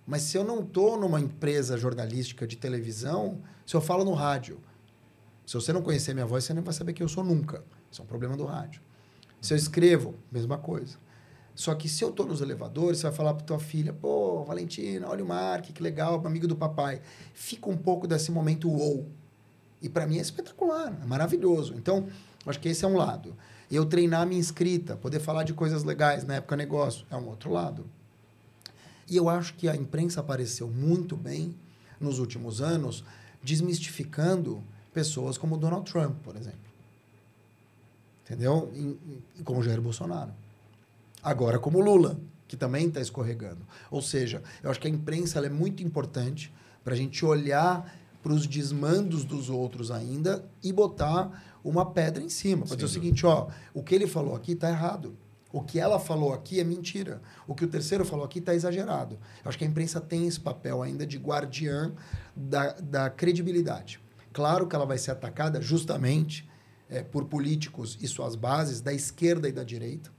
[0.06, 4.60] mas se eu não estou numa empresa jornalística de televisão, se eu falo no rádio,
[5.46, 7.64] se você não conhecer minha voz, você nem vai saber quem eu sou nunca.
[7.92, 8.82] Isso é um problema do rádio.
[9.42, 10.98] Se eu escrevo, mesma coisa.
[11.56, 15.08] Só que se eu estou nos elevadores, você vai falar para tua filha, pô, Valentina,
[15.08, 17.02] olha o Mark, que legal, amigo do papai.
[17.34, 19.06] Fica um pouco desse momento wow.
[19.82, 21.76] E para mim é espetacular, é maravilhoso.
[21.76, 22.08] Então,
[22.46, 23.36] acho que esse é um lado.
[23.70, 27.52] Eu treinar minha escrita, poder falar de coisas legais na época negócio, é um outro
[27.52, 27.86] lado.
[29.08, 31.56] E eu acho que a imprensa apareceu muito bem
[32.00, 33.04] nos últimos anos,
[33.44, 36.60] desmistificando pessoas como Donald Trump, por exemplo.
[38.24, 38.72] Entendeu?
[38.74, 40.32] E, e como Jair Bolsonaro.
[41.24, 43.66] Agora, como Lula, que também está escorregando.
[43.90, 46.54] Ou seja, eu acho que a imprensa é muito importante
[46.84, 52.30] para a gente olhar para os desmandos dos outros ainda e botar uma pedra em
[52.30, 52.66] cima.
[52.66, 55.18] Para dizer o seguinte, ó, o que ele falou aqui está errado.
[55.52, 57.22] O que ela falou aqui é mentira.
[57.48, 59.18] O que o terceiro falou aqui está exagerado.
[59.44, 61.92] Eu acho que a imprensa tem esse papel ainda de guardiã
[62.36, 64.00] da, da credibilidade.
[64.32, 66.48] Claro que ela vai ser atacada justamente
[66.88, 70.13] é, por políticos e suas bases da esquerda e da direita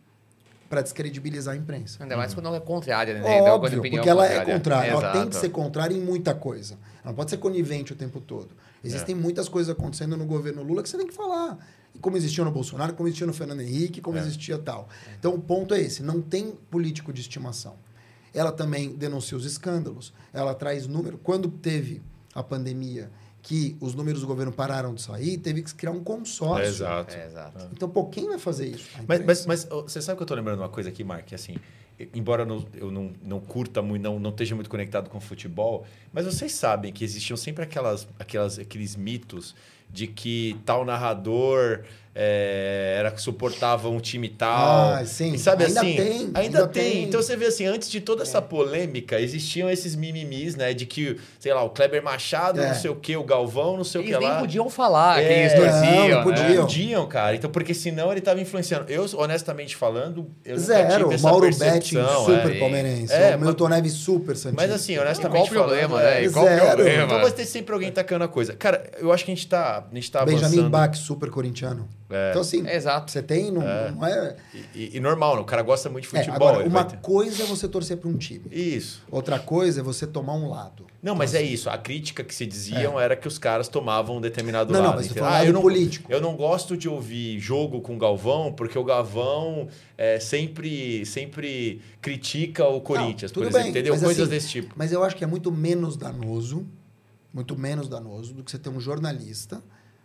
[0.75, 2.03] para descredibilizar a imprensa.
[2.03, 3.43] Ainda mais quando ela é contrária, né?
[3.43, 4.51] Óbvio, porque ela contrária.
[4.51, 4.91] é contrária.
[4.91, 6.75] Ela tem que ser contrária em muita coisa.
[7.01, 8.49] Ela não pode ser conivente o tempo todo.
[8.83, 9.19] Existem é.
[9.19, 11.57] muitas coisas acontecendo no governo Lula que você tem que falar.
[12.01, 14.21] Como existia no Bolsonaro, como existia no Fernando Henrique, como é.
[14.21, 14.89] existia tal.
[15.17, 16.03] Então, o ponto é esse.
[16.03, 17.77] Não tem político de estimação.
[18.35, 20.13] Ela também denuncia os escândalos.
[20.33, 21.19] Ela traz número.
[21.19, 22.03] Quando teve
[22.35, 23.13] a pandemia
[23.45, 26.65] que os números do governo pararam de sair, teve que criar um consórcio.
[26.65, 27.15] É, exato.
[27.15, 27.69] É, exato.
[27.73, 28.89] Então, pô, quem vai fazer isso?
[29.07, 31.31] Mas, mas, mas, você sabe que eu estou lembrando uma coisa aqui, Mark?
[31.35, 31.57] Assim,
[32.15, 36.53] embora eu não, não curta muito, não, não esteja muito conectado com futebol, mas vocês
[36.53, 39.55] sabem que existiam sempre aquelas, aquelas, aqueles mitos
[39.91, 41.85] de que tal narrador
[42.15, 44.95] é, era que suportava um time tal.
[44.95, 45.35] Ah, sim.
[45.35, 45.97] E sabe ainda assim?
[45.97, 46.93] Tem, ainda, ainda tem.
[46.93, 47.05] tem.
[47.05, 48.41] Então você vê assim, antes de toda essa é.
[48.41, 50.73] polêmica, existiam esses mimimis, né?
[50.73, 52.69] De que, sei lá, o Kleber Machado, é.
[52.69, 54.29] não sei o que, o Galvão, não sei eles o que lá.
[54.29, 56.09] Eles nem podiam falar é, que eles torciam.
[56.09, 56.49] Não, podiam.
[56.49, 56.57] Né?
[56.61, 57.35] podiam, cara.
[57.35, 58.87] Então, porque senão ele estava influenciando.
[58.89, 60.83] Eu, honestamente falando, eu Zero.
[60.83, 61.45] nunca tive essa Mauro.
[61.45, 62.59] Betting, super é.
[62.61, 63.13] palmeirense.
[63.13, 64.63] É, o Milton Neves, super santista.
[64.63, 65.69] Mas assim, honestamente qual falando...
[65.69, 66.29] problema, né?
[66.31, 66.67] Qual Zero.
[66.67, 67.05] problema?
[67.05, 68.55] Então vai ter sempre alguém tacando a coisa.
[68.55, 70.71] Cara, eu acho que a gente tá, a gente tá Benjamin avançando...
[70.71, 71.89] Bach, super corintiano.
[72.11, 72.31] É.
[72.31, 73.11] Então, assim, Exato.
[73.11, 73.91] você tem, não é.
[73.91, 74.37] Não é...
[74.75, 76.49] E, e, normal, o cara gosta muito de É, futebol.
[76.49, 78.45] agora, uma coisa é você torcer para um time.
[78.51, 79.03] Isso.
[79.11, 80.87] Outra coisa é você tomar um lado.
[81.03, 81.71] Não, mas então, é isso.
[81.71, 83.05] A crítica que se diziam é.
[83.05, 84.91] era que os caras tomavam um determinado não, lado.
[84.91, 86.13] Não, mas você ah, eu não, político.
[86.13, 91.81] Eu não gosto de ouvir jogo com o Galvão, porque o Galvão é, sempre, sempre
[92.03, 93.63] critica o Corinthians, não, por exemplo.
[93.63, 93.99] Bem, entendeu?
[93.99, 94.75] Coisas assim, desse tipo.
[94.77, 96.67] Mas eu acho que é muito menos danoso,
[97.33, 99.63] muito menos danoso do que você ter um jornalista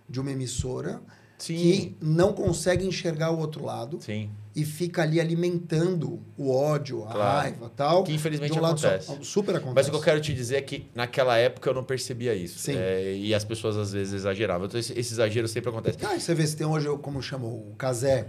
[0.08, 1.02] de uma emissora
[1.40, 1.56] Sim.
[1.56, 4.30] que não consegue enxergar o outro lado Sim.
[4.56, 7.38] e fica ali alimentando o ódio, a Claro.
[7.42, 8.04] raiva tal.
[8.04, 9.08] Que infelizmente um lado acontece.
[9.08, 9.76] Só, super acontece.
[9.76, 12.70] Mas o que eu quero te dizer é que naquela época eu não percebia isso.
[12.72, 14.68] É, e as pessoas às vezes exageravam.
[14.68, 15.98] Então esse, esse exagero sempre acontece.
[16.04, 18.28] Ah, você vê se tem hoje, como chama, o Casé,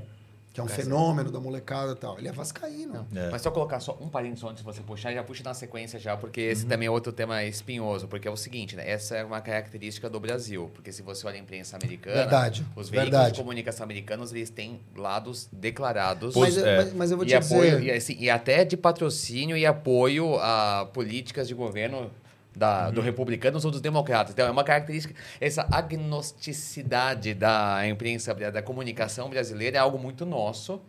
[0.53, 2.19] que é um fenômeno da molecada e tal.
[2.19, 3.07] Ele é vascaíno.
[3.15, 3.31] É.
[3.31, 6.17] Mas só colocar só um parênteses antes de você puxar, já puxa na sequência já,
[6.17, 6.69] porque esse Uhum.
[6.71, 8.89] também é outro tema espinhoso, porque é o seguinte, né?
[8.91, 12.89] Essa é uma característica do Brasil, porque se você olha a imprensa americana, Verdade, os
[12.89, 13.35] veículos verdade.
[13.35, 16.35] de comunicação americanos, eles têm lados declarados.
[16.35, 16.77] Mas, é.
[16.79, 17.85] mas, mas eu vou e te apoio, dizer...
[17.85, 22.11] e, assim, e até de patrocínio e apoio a políticas de governo
[22.57, 22.95] da, Uhum.
[22.95, 24.33] do republicanos ou dos democratas.
[24.33, 30.81] Então, é uma característica, essa agnosticidade da imprensa, da, comunicação brasileira é algo muito nosso,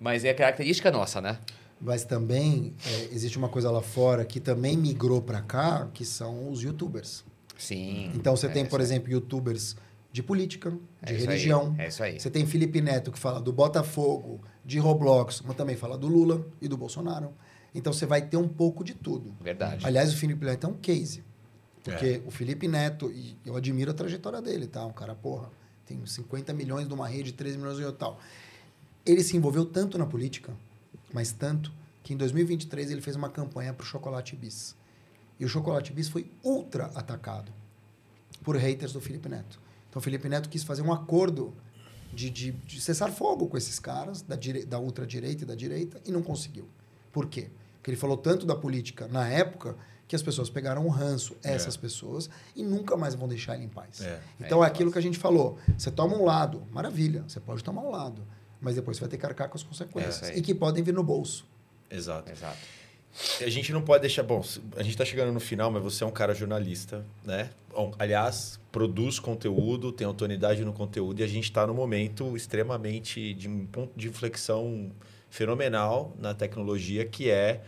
[0.00, 1.38] mas é característica nossa, né?
[1.80, 6.50] Mas também é, existe uma coisa lá fora que também migrou para cá, que são
[6.50, 7.24] os youtubers.
[7.58, 8.10] Sim.
[8.14, 9.76] Então você é tem, por exemplo, youtubers
[10.12, 11.74] de política, de É isso aí, religião.
[11.78, 12.18] é isso aí.
[12.18, 16.46] Você tem Felipe Neto que fala do Botafogo, de Roblox, mas também fala do Lula
[16.60, 17.32] e do Bolsonaro.
[17.76, 19.34] Então você vai ter um pouco de tudo.
[19.40, 19.86] Verdade.
[19.86, 21.22] Aliás, o Felipe Neto é um case.
[21.86, 21.90] É.
[21.90, 24.84] Porque o Felipe Neto, e eu admiro a trajetória dele, tá?
[24.84, 25.50] Um cara, porra,
[25.84, 28.18] tem 50 milhões numa rede, 13 milhões em tal.
[29.04, 30.52] Ele se envolveu tanto na política,
[31.12, 31.72] mas tanto,
[32.02, 34.74] que em 2023 ele fez uma campanha para o Chocolate Bis.
[35.38, 37.52] E o Chocolate Bis foi ultra atacado
[38.42, 39.60] por haters do Felipe Neto.
[39.88, 41.54] Então o Felipe Neto quis fazer um acordo
[42.12, 46.00] de, de, de cessar fogo com esses caras, da, dire, da ultradireita e da direita,
[46.04, 46.66] e não conseguiu.
[47.12, 47.50] Por quê?
[47.86, 49.76] Porque ele falou tanto da política na época
[50.08, 53.68] que as pessoas pegaram um ranço, essas pessoas, e nunca mais vão deixar ele em
[53.68, 54.00] paz.
[54.00, 54.20] É.
[54.40, 55.56] Então é, É, aquilo que a gente falou.
[55.78, 58.26] Você toma um lado, maravilha, você pode tomar um lado,
[58.60, 60.30] mas depois você vai ter que arcar com as consequências.
[60.30, 61.46] É, e que podem vir no bolso.
[61.88, 62.28] Exato.
[62.28, 62.58] Exato.
[63.40, 64.24] A gente não pode deixar.
[64.24, 67.50] Bom, a gente está chegando no final, mas você é um cara jornalista, né?
[67.72, 73.32] Bom, aliás, produz conteúdo, tem autoridade no conteúdo e a gente está num momento extremamente
[73.32, 74.90] de um ponto de inflexão
[75.30, 77.62] fenomenal na tecnologia que é,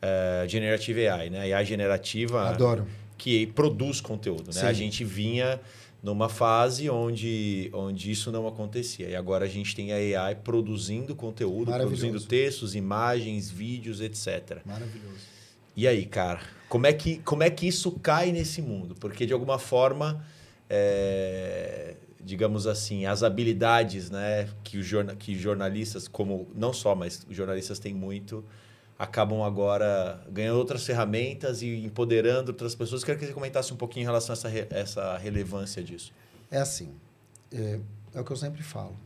[0.00, 1.52] é Generative AI, né?
[1.52, 2.86] AI generativa Adoro.
[3.16, 4.60] que produz conteúdo, né?
[4.60, 4.66] Sim.
[4.66, 5.60] A gente vinha
[6.02, 9.08] numa fase onde, onde isso não acontecia.
[9.08, 14.58] E agora a gente tem a AI produzindo conteúdo, produzindo textos, imagens, vídeos, etc.
[14.64, 15.38] Maravilhoso.
[15.76, 18.94] E aí, cara, como é que, como é que isso cai nesse mundo?
[18.94, 20.24] Porque, de alguma forma,
[20.68, 27.24] é, digamos assim, as habilidades né, que, os jorna que jornalistas, como não só, mas
[27.28, 28.44] os jornalistas têm muito,
[28.98, 33.04] acabam agora ganhando outras ferramentas e empoderando outras pessoas.
[33.04, 36.12] Queria que você comentasse um pouquinho em relação a essa, essa relevância disso.
[36.50, 36.90] É assim,
[37.52, 37.78] é,
[38.14, 38.96] é o que eu sempre falo.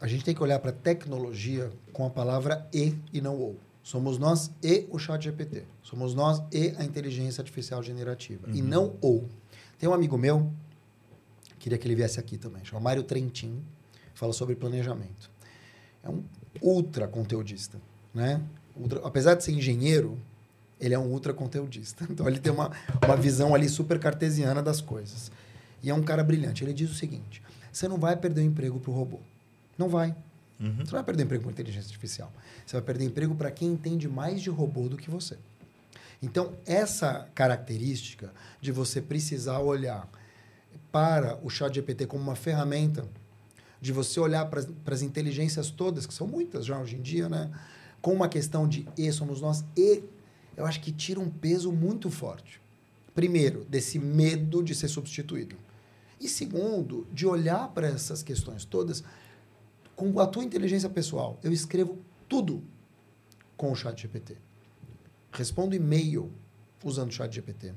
[0.00, 3.56] A gente tem que olhar para a tecnologia com a palavra e e não ou.
[3.82, 5.64] Somos nós e o chat GPT.
[5.82, 8.48] Somos nós e a inteligência artificial generativa.
[8.50, 9.28] E não ou.
[9.78, 10.50] Tem um amigo meu,
[11.58, 13.62] queria que ele viesse aqui também, chama Mário Trentin,
[14.14, 15.30] fala sobre planejamento.
[16.02, 16.24] É um
[16.62, 17.78] ultra conteudista,
[18.14, 18.40] né?
[18.76, 20.18] Ultra- apesar de ser engenheiro,
[20.80, 22.04] ele é um ultra conteudista.
[22.10, 22.70] Então ele tem uma,
[23.04, 25.30] uma visão ali super cartesiana das coisas.
[25.82, 26.64] E é um cara brilhante.
[26.64, 29.18] Ele diz o seguinte: você não vai perder o emprego para o robô.
[29.78, 30.14] Não vai.
[30.58, 32.32] Você não vai perder emprego para inteligência artificial.
[32.64, 35.36] Você vai perder emprego para quem entende mais de robô do que você.
[36.22, 40.08] Então, essa característica de você precisar olhar
[40.90, 43.04] para o chat GPT como uma ferramenta,
[43.80, 44.62] de você olhar para
[44.94, 47.50] as inteligências todas, que são muitas já hoje em dia, né?
[48.04, 50.02] Com uma questão de e somos nós, e
[50.58, 52.60] eu acho que tira um peso muito forte.
[53.14, 55.56] Primeiro, desse medo de ser substituído.
[56.20, 59.02] E segundo, de olhar para essas questões todas
[59.96, 61.38] com a tua inteligência pessoal.
[61.42, 61.96] Eu escrevo
[62.28, 62.62] tudo
[63.56, 64.36] com o chat GPT.
[65.32, 66.30] Respondo e-mail
[66.84, 67.72] usando o chat GPT.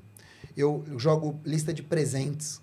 [0.57, 2.61] Eu, jogo lista de presentes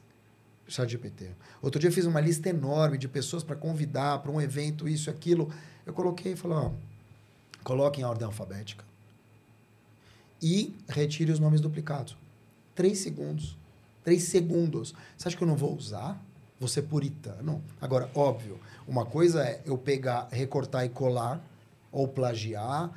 [0.68, 1.30] chat GPT.
[1.62, 5.08] Outro dia eu fiz uma lista enorme de pessoas para convidar para um evento, isso
[5.08, 5.50] aquilo.
[5.86, 6.70] Eu coloquei e falei, ó,
[7.64, 8.84] coloque em ordem alfabética
[10.40, 12.16] e retire os nomes duplicados.
[12.74, 13.56] Três segundos.
[14.04, 14.94] Três segundos.
[15.16, 16.22] Você acha que eu não vou usar?
[16.60, 17.64] Vou ser puritano?
[17.80, 21.42] Agora, óbvio, uma coisa é eu pegar, recortar e colar,
[21.90, 22.90] ou plagiar.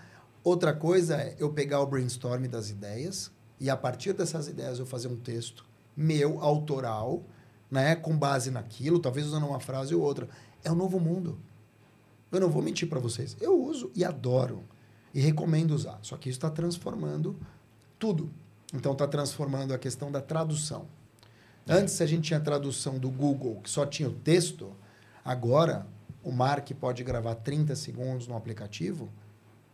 [0.43, 4.86] Outra coisa é eu pegar o brainstorm das ideias e, a partir dessas ideias, eu
[4.86, 5.65] fazer um texto
[5.95, 7.24] meu, autoral,
[7.72, 10.28] né, com base naquilo, talvez usando uma frase ou outra.
[10.63, 11.38] É um novo mundo.
[12.32, 13.36] Eu não vou mentir para vocês.
[13.39, 14.63] Eu uso e adoro.
[15.13, 15.99] E recomendo usar.
[16.01, 17.36] Só que isso está transformando
[17.97, 18.30] tudo.
[18.73, 20.88] Então, está transformando a questão da tradução.
[21.67, 24.75] Antes, a gente tinha a tradução do Google, que só tinha o texto.
[25.23, 25.88] Agora,
[26.23, 29.09] o Mark pode gravar 30 segundos no aplicativo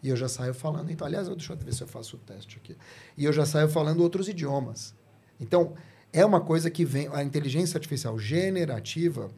[0.03, 0.91] e eu já saio falando.
[0.91, 2.77] Então, aliás, deixa eu ver se eu faço o teste aqui.
[3.17, 4.93] E eu já saio falando outros idiomas.
[5.39, 5.73] Então,
[6.11, 7.07] é uma coisa que vem.
[7.13, 9.31] A inteligência artificial generativa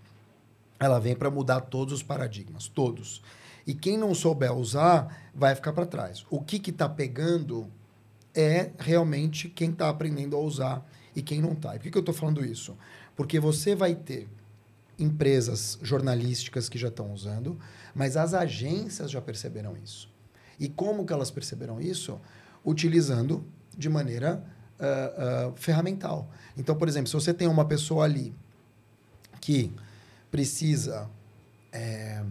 [0.80, 3.22] ela vem para mudar todos os paradigmas, todos.
[3.66, 6.26] E quem não souber usar vai ficar para trás.
[6.30, 7.68] O que está pegando
[8.34, 11.76] é realmente quem está aprendendo a usar e quem não está.
[11.76, 12.78] E por que, que eu estou falando isso?
[13.16, 14.28] Porque você vai ter
[15.00, 17.58] empresas jornalísticas que já estão usando,
[17.94, 20.10] mas as agências já perceberam isso.
[20.60, 22.20] E como que elas perceberam isso?
[22.64, 23.44] Utilizando
[23.78, 24.44] de maneira
[24.80, 26.30] ah, ah, ferramental.
[26.58, 28.34] Então, por exemplo, se você tem uma pessoa ali
[29.42, 29.72] que
[30.36, 31.10] precisa
[31.72, 32.22] é,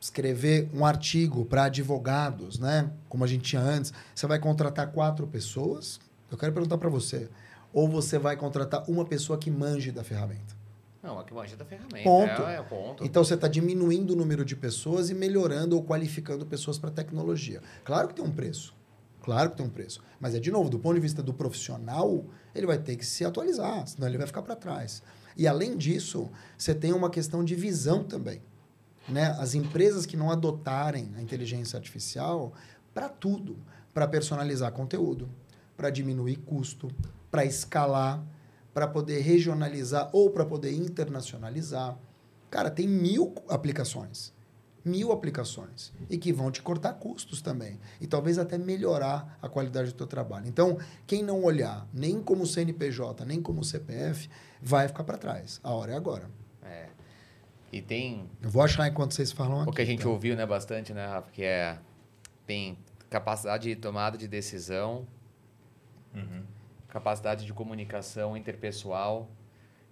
[0.00, 2.90] escrever um artigo para advogados, né?
[3.06, 6.00] Como a gente tinha antes, você vai contratar quatro pessoas.
[6.30, 7.28] Eu quero perguntar para você,
[7.70, 10.56] ou você vai contratar uma pessoa que manje da ferramenta?
[11.02, 12.02] Não, aqui manja da ferramenta.
[12.02, 12.42] Ponto.
[12.44, 13.04] É, é ponto.
[13.04, 17.60] Então você está diminuindo o número de pessoas e melhorando ou qualificando pessoas para tecnologia.
[17.84, 18.74] Claro que tem um preço.
[19.24, 20.02] Claro que tem um preço.
[20.20, 23.24] Mas é de novo, do ponto de vista do profissional, ele vai ter que se
[23.24, 25.02] atualizar, senão ele vai ficar para trás.
[25.34, 28.42] E além disso, você tem uma questão de visão também.
[29.08, 29.34] Né?
[29.38, 32.52] As empresas que não adotarem a inteligência artificial
[32.92, 33.56] para tudo,
[33.94, 35.26] para personalizar conteúdo,
[35.74, 36.90] para diminuir custo,
[37.30, 38.22] para escalar,
[38.74, 41.96] para poder regionalizar ou para poder internacionalizar.
[42.50, 44.34] Cara, tem mil aplicações.
[44.84, 45.92] Mil aplicações.
[46.10, 47.80] E que vão te cortar custos também.
[48.00, 50.46] E talvez até melhorar a qualidade do teu trabalho.
[50.46, 54.28] Então, quem não olhar nem como CNPJ, nem como CPF,
[54.60, 55.58] vai ficar para trás.
[55.62, 56.28] A hora é agora.
[56.62, 56.88] É.
[57.72, 59.70] E tem Eu vou achar enquanto vocês falam aqui.
[59.70, 60.08] o que a gente tá?
[60.08, 61.78] ouviu, né, bastante, né, Rafa, que é
[62.46, 62.78] tem
[63.08, 65.06] capacidade de tomada de decisão,
[66.88, 69.28] capacidade de comunicação interpessoal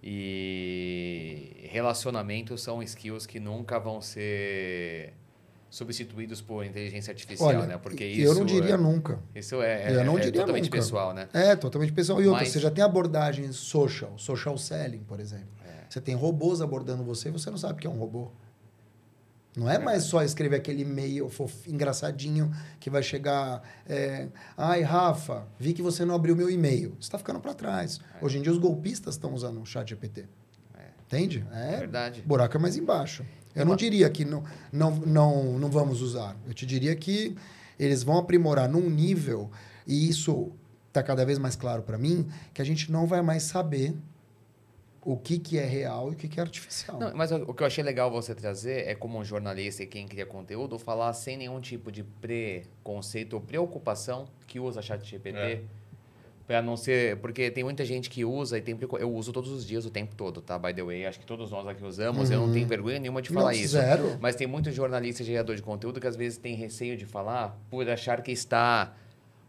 [0.03, 5.13] e relacionamento são skills que nunca vão ser
[5.69, 7.77] substituídos por inteligência artificial, Olha, né?
[7.81, 9.19] Porque eu isso não diria é, nunca.
[9.33, 10.77] isso é, Eu não é diria totalmente nunca.
[10.77, 11.27] pessoal, né?
[11.33, 12.21] É, totalmente pessoal.
[12.21, 15.47] E outra, Mas- você já tem abordagens social, social selling, por exemplo.
[15.65, 15.85] É.
[15.89, 18.31] Você tem robôs abordando você e você não sabe o que é um robô.
[19.55, 21.29] Não é mais só escrever aquele e-mail
[21.67, 23.61] engraçadinho que vai chegar.
[23.87, 24.27] é,
[24.57, 26.91] Ai, Rafa, vi que você não abriu meu e-mail.
[26.99, 27.99] Você está ficando para trás.
[28.19, 28.25] É.
[28.25, 30.25] Hoje em dia os golpistas estão usando o chat GPT.
[31.05, 31.45] Entende?
[31.51, 32.21] É verdade.
[32.21, 33.23] O buraco é mais embaixo.
[33.55, 36.35] Eu não diria que não, não, não, não vamos usar.
[36.47, 37.35] Eu te diria que
[37.77, 39.51] eles vão aprimorar num nível,
[39.85, 40.51] e isso
[40.87, 43.95] está cada vez mais claro para mim, que a gente não vai mais saber
[45.05, 46.99] o que, que é real e o que, que é artificial.
[46.99, 50.07] Não, mas o, que eu achei legal você trazer é como um jornalista e quem
[50.07, 55.37] cria conteúdo falar sem nenhum tipo de preconceito ou preocupação que usa chat GPT.
[55.37, 55.61] É.
[56.45, 57.17] Pra não ser.
[57.17, 58.77] Porque tem muita gente que usa e tem.
[58.99, 60.59] Eu uso todos os dias, o tempo todo, tá?
[60.59, 61.05] By the way.
[61.05, 62.29] Acho que todos nós aqui usamos.
[62.29, 63.51] Eu não tenho vergonha nenhuma de falar Uhum.
[63.51, 63.73] Não, isso.
[63.77, 64.17] zero.
[64.19, 67.57] Mas tem muito jornalista e gerador de conteúdo que às vezes tem receio de falar
[67.69, 68.93] por achar que está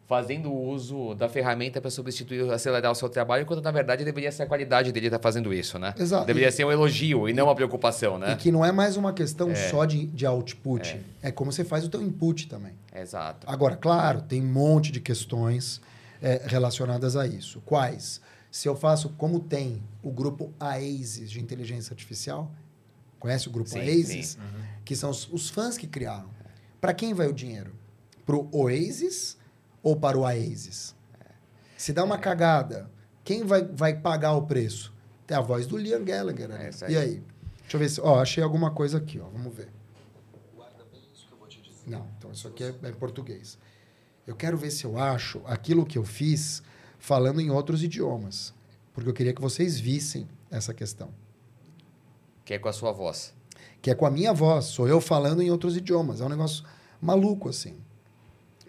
[0.06, 4.42] fazendo uso da ferramenta para substituir, acelerar o seu trabalho, quando na verdade deveria ser
[4.42, 5.94] a qualidade dele estar fazendo isso, né?
[5.98, 6.26] Exato.
[6.26, 8.32] Deveria ser um elogio e não uma preocupação, né?
[8.32, 11.00] E que não é mais uma questão só de, de output.
[11.22, 11.30] É.
[11.30, 12.72] como você faz o teu input também.
[12.94, 13.46] Exato.
[13.48, 15.80] Agora, claro, tem um monte de questões
[16.20, 17.62] é, relacionadas a isso.
[17.64, 18.20] Quais?
[18.50, 22.52] Se eu faço, como tem o grupo AASIS de inteligência artificial,
[23.18, 24.26] conhece o grupo Sim, AASIS?
[24.26, 24.38] sim.
[24.84, 26.28] Que são os, os fãs que criaram.
[26.78, 27.72] Para quem vai o dinheiro?
[28.26, 29.38] Para o Oasis
[29.84, 30.96] ou para o AASIS?
[31.76, 32.90] Se dá uma cagada,
[33.22, 34.92] quem vai, vai pagar o preço?
[35.26, 36.50] Tem a voz do Liam Gallagher.
[36.50, 36.92] É isso aí.
[36.92, 37.22] e aí?
[37.60, 38.00] Deixa eu ver se...
[38.00, 39.28] Ó, achei alguma coisa aqui, ó.
[39.28, 39.68] Vamos ver.
[41.86, 43.58] Não, então isso aqui é, é em português.
[44.26, 46.62] Eu quero ver se eu acho aquilo que eu fiz
[46.98, 48.54] falando em outros idiomas.
[48.94, 51.10] Porque eu queria que vocês vissem essa questão.
[52.44, 53.34] Que é com a sua voz.
[53.82, 56.20] Que é com a minha voz, sou eu falando em outros idiomas.
[56.20, 56.64] É um negócio
[57.00, 57.76] maluco, assim.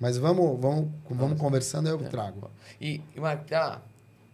[0.00, 2.50] Mas vamos, vamos, vamos conversando, eu trago.
[2.80, 3.82] E, e Marco, pra,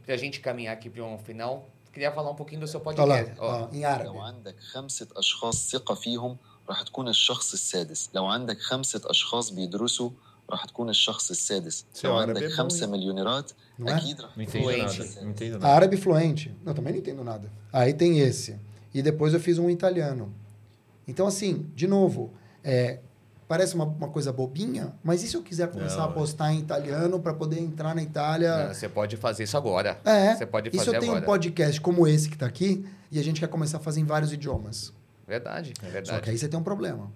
[0.04, 3.16] pra gente caminhar aqui para um final, queria falar um pouquinho do seu Olha lá,
[3.18, 3.40] podcast.
[3.40, 4.08] Ó, ó, em árabe.
[4.10, 6.36] لو عندك خمسة أشخاص ثقة فيهم
[6.68, 10.10] راح تكون الشخص السادس لو عندك خمسة أشخاص بيدرسوا
[10.50, 12.90] راح تكون الشخص السادس Seu لو árabe عندك é bom, خمسة hein?
[12.90, 13.96] مليونيرات Não é?
[13.96, 14.98] أكيد راح Não تكون entendo Fluente.
[14.98, 15.20] nada.
[15.22, 15.66] Não entendo nada.
[15.68, 16.56] Árabe fluente.
[16.64, 17.50] Não, também não entendo nada.
[17.72, 18.56] Aí tem esse.
[18.94, 20.32] E depois eu fiz um italiano.
[21.08, 22.32] Então, assim, de novo,
[22.64, 23.00] é,
[23.51, 26.59] parece uma, uma coisa bobinha, mas e se eu quiser começar Não, a postar em
[26.59, 28.73] italiano para poder entrar na Itália?
[28.73, 29.99] Você pode fazer isso agora.
[30.05, 30.33] É.
[30.33, 31.25] Você pode e se fazer eu tenho agora.
[31.25, 34.05] um podcast como esse que está aqui e a gente quer começar a fazer em
[34.05, 34.93] vários idiomas?
[35.27, 36.21] Verdade, é Só verdade.
[36.21, 37.11] que aí você tem um problema.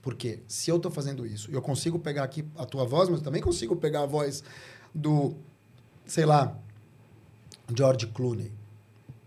[0.00, 3.18] Porque se eu estou fazendo isso e eu consigo pegar aqui a tua voz, mas
[3.18, 4.42] eu também consigo pegar a voz
[4.94, 5.34] do,
[6.06, 6.56] sei lá,
[7.76, 8.50] George Clooney,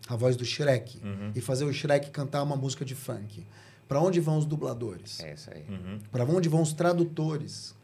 [0.10, 1.32] a voz do Shrek, Uhum.
[1.36, 3.46] e fazer o Shrek cantar uma música de funk.
[3.88, 5.20] Para onde vão os dubladores?
[5.22, 5.64] É isso aí.
[5.70, 6.00] Uhum.
[6.12, 7.76] Para onde vão os tradutores?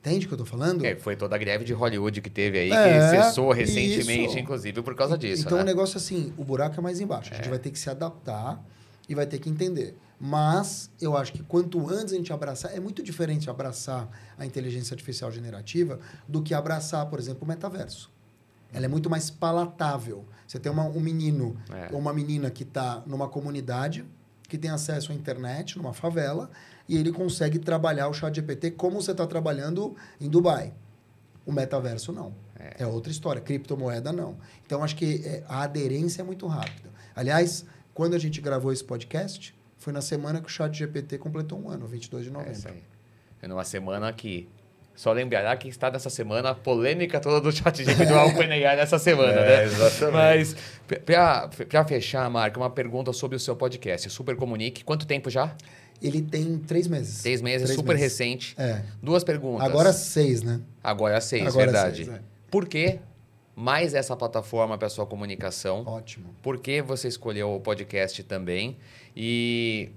[0.00, 0.84] Entende o que eu estou falando?
[0.84, 4.38] É, foi toda a greve de Hollywood que teve aí, É, que cessou recentemente, isso.
[4.38, 5.44] inclusive, por causa disso.
[5.46, 5.62] Então né?
[5.62, 7.32] o negócio assim, o buraco é mais embaixo.
[7.32, 8.64] A gente vai ter que se adaptar
[9.08, 9.96] e vai ter que entender.
[10.18, 14.08] Mas eu acho que quanto antes a gente abraçar, é muito diferente abraçar
[14.38, 15.98] a inteligência artificial generativa
[16.28, 18.10] do que abraçar, por exemplo, o metaverso.
[18.72, 20.24] Ela é muito mais palatável.
[20.46, 21.88] Você tem uma- um menino É.
[21.92, 24.04] ou uma menina que está numa comunidade,
[24.52, 26.50] que tem acesso à internet, numa favela,
[26.86, 30.74] e ele consegue trabalhar o chat GPT como você está trabalhando em Dubai.
[31.46, 32.34] O metaverso não.
[32.78, 32.86] É.
[32.86, 33.40] outra história.
[33.40, 34.36] Criptomoeda não.
[34.66, 36.90] Então, acho que é, a aderência é muito rápida.
[37.16, 37.64] Aliás,
[37.94, 41.70] quando a gente gravou esse podcast, foi na semana que o chat GPT completou um
[41.70, 42.52] ano, 22 de É novembro.
[42.52, 42.82] isso aí.
[43.40, 44.50] É numa semana que.
[44.94, 48.98] Só lembrará que está nessa semana a polêmica toda do chat GPT do OpenAI nessa
[48.98, 49.64] semana, É, né?
[49.64, 50.12] exatamente.
[50.12, 50.56] Mas,
[51.70, 54.84] para fechar, Marco, uma pergunta sobre o seu podcast, Super Comunique.
[54.84, 55.54] Quanto tempo já?
[56.00, 57.22] Ele tem três meses.
[57.22, 58.02] Três meses, Três super meses.
[58.18, 58.54] recente.
[58.58, 58.82] É.
[59.02, 59.66] Duas perguntas.
[59.66, 60.60] Agora seis, né?
[60.82, 62.04] Agora seis, Agora verdade.
[62.04, 62.20] seis, é.
[62.50, 62.98] Por que
[63.54, 65.84] mais essa plataforma para sua comunicação?
[65.86, 66.34] Ótimo.
[66.42, 68.76] Por que você escolheu o podcast também?
[69.16, 69.90] E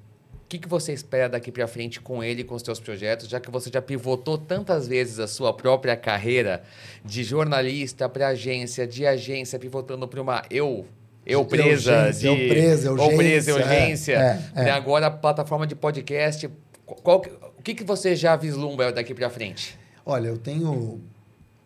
[0.46, 3.40] o que, que você espera daqui para frente com ele, com os seus projetos, já
[3.40, 6.62] que você já pivotou tantas vezes a sua própria carreira
[7.04, 10.86] de jornalista para agência, de agência pivotando para uma eu
[11.26, 14.14] eu presa, urgência, de eu presa, ou presa, urgência, é, urgência,
[14.56, 14.68] é, é.
[14.68, 16.48] e agora a plataforma de podcast.
[16.86, 17.26] Qual
[17.58, 19.80] o que, que você já vislumbra daqui para frente?
[20.06, 21.02] Olha, eu tenho.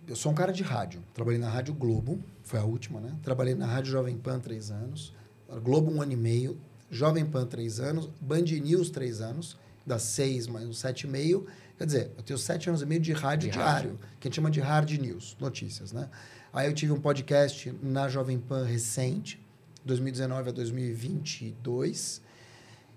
[0.08, 1.02] Eu sou um cara de rádio.
[1.14, 3.12] Trabalhei na Rádio Globo, foi a última, né?
[3.22, 5.14] Trabalhei na Rádio Jovem Pan três anos,
[5.62, 6.58] Globo um ano e meio,
[6.90, 11.46] Jovem Pan três anos, Band News três anos, das seis mais uns sete e meio.
[11.78, 14.00] Quer dizer, eu tenho sete anos e meio de rádio De diário, rádio.
[14.20, 16.10] que a gente chama de hard news, notícias, né?
[16.52, 19.40] Aí eu tive um podcast na Jovem Pan recente,
[19.86, 22.22] 2019 a 2022.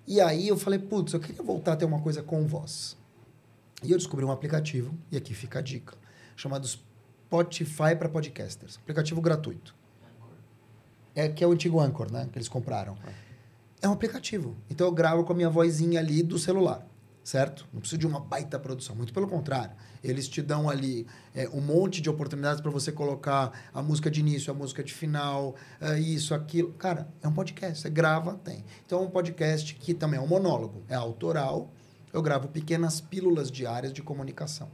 [0.07, 2.97] E aí eu falei, putz, eu queria voltar a ter uma coisa com voz.
[3.83, 5.95] E eu descobri um aplicativo, e aqui fica a dica,
[6.35, 8.79] chamado Spotify para podcasters.
[8.83, 9.75] Aplicativo gratuito.
[11.15, 12.29] É que é o antigo Anchor, né?
[12.33, 12.97] Que eles compraram.
[13.07, 13.32] É
[13.89, 14.57] um aplicativo.
[14.71, 16.87] Então eu gravo com a minha vozinha ali do celular,
[17.25, 17.67] certo?
[17.73, 19.75] Não preciso de uma baita produção, muito pelo contrário.
[20.03, 24.21] Eles te dão ali é, um monte de oportunidades para você colocar a música de
[24.21, 26.73] início, a música de final, é, isso, aquilo.
[26.75, 27.81] Cara, é um podcast.
[27.81, 28.65] Você grava, tem.
[28.87, 31.73] Então é um podcast que também é um monólogo, é autoral.
[32.13, 34.69] Eu gravo pequenas pílulas diárias de comunicação.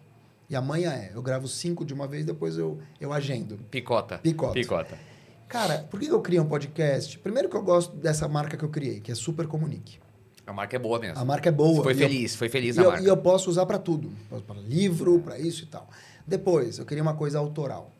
[0.51, 3.59] E amanhã é, eu gravo cinco de uma vez, depois eu, eu agendo.
[3.71, 4.19] Picota.
[4.19, 4.55] Picota.
[4.55, 4.99] Picota.
[5.49, 7.19] Cara, por que eu criei um podcast?
[7.19, 9.99] Primeiro que eu gosto dessa marca que eu criei, que é Super Comunique.
[10.47, 11.19] A marca é boa mesmo.
[11.19, 11.83] A marca é boa.
[11.83, 13.05] Foi e eu- feliz, foi feliz e na eu, marca.
[13.05, 14.11] e eu posso usar para tudo.
[14.47, 15.89] Para livro, para isso e tal.
[16.27, 17.91] Depois, eu queria uma coisa autoral.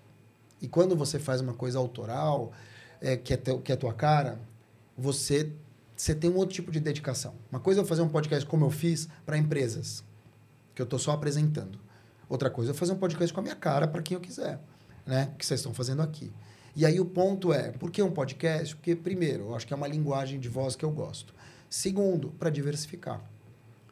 [0.61, 2.53] E quando você faz uma coisa autoral,
[3.01, 4.39] é, que, é teu, que é tua cara,
[4.97, 5.53] você,
[5.97, 7.35] você tem um outro tipo de dedicação.
[7.51, 10.05] Uma coisa é eu fazer um podcast como eu fiz para empresas,
[10.75, 11.79] que eu estou só apresentando.
[12.29, 14.61] Outra coisa é eu fazer um podcast com a minha cara para quem eu quiser,
[15.07, 15.33] né?
[15.39, 16.31] Que vocês estão fazendo aqui.
[16.79, 18.77] E aí o ponto é, por que um podcast?
[18.77, 21.35] Porque, primeiro, eu acho que é uma linguagem de voz que eu gosto.
[21.69, 23.21] Segundo, para diversificar.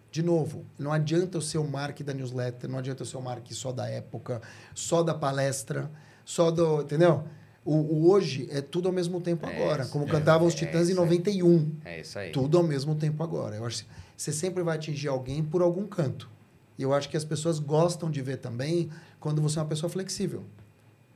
[0.08, 3.72] De novo, não adianta o seu marque da newsletter, não adianta o seu marque só
[3.72, 4.40] da época,
[4.72, 5.90] só da palestra,
[6.24, 6.82] só do.
[6.82, 7.24] Entendeu?
[7.64, 9.82] O, o hoje é tudo ao mesmo tempo É agora.
[9.82, 11.06] isso, como é, cantavam os é Titãs em isso aí.
[11.08, 11.72] 91.
[11.84, 12.30] É isso aí.
[12.30, 13.56] Tudo ao mesmo tempo agora.
[13.56, 16.30] Eu acho que você sempre vai atingir alguém por algum canto.
[16.78, 18.88] E eu acho que as pessoas gostam de ver também
[19.18, 20.44] quando você é uma pessoa flexível.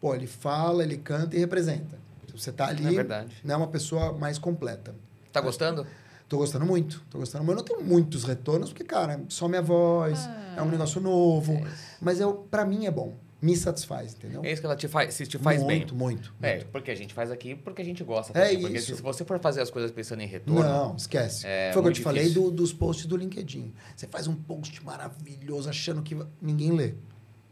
[0.00, 1.98] Pô, ele fala, ele canta e representa.
[2.34, 3.34] Você tá ali, É verdade.
[3.44, 4.94] né, uma pessoa mais completa.
[5.32, 5.86] Tá gostando?
[6.28, 7.58] Tô gostando muito, tô gostando muito.
[7.60, 11.52] Eu não tenho muitos retornos, porque, cara, é só minha voz, é um negócio novo.
[11.54, 11.64] É.
[12.00, 13.14] Mas eu, pra mim é bom.
[13.42, 14.44] Me satisfaz, entendeu?
[14.44, 15.78] É isso que ela te faz, se te faz bem.
[15.78, 16.66] muito, muito, É, muito.
[16.66, 18.38] porque a gente faz aqui porque a gente gosta.
[18.38, 18.54] É.
[18.56, 18.94] Porque isso.
[18.94, 21.46] se você for fazer as coisas pensando em retorno, Não, esquece.
[21.46, 23.72] É Foi o que eu muito te falei do- dos posts do LinkedIn.
[23.96, 26.92] Você faz um post maravilhoso achando que ninguém lê.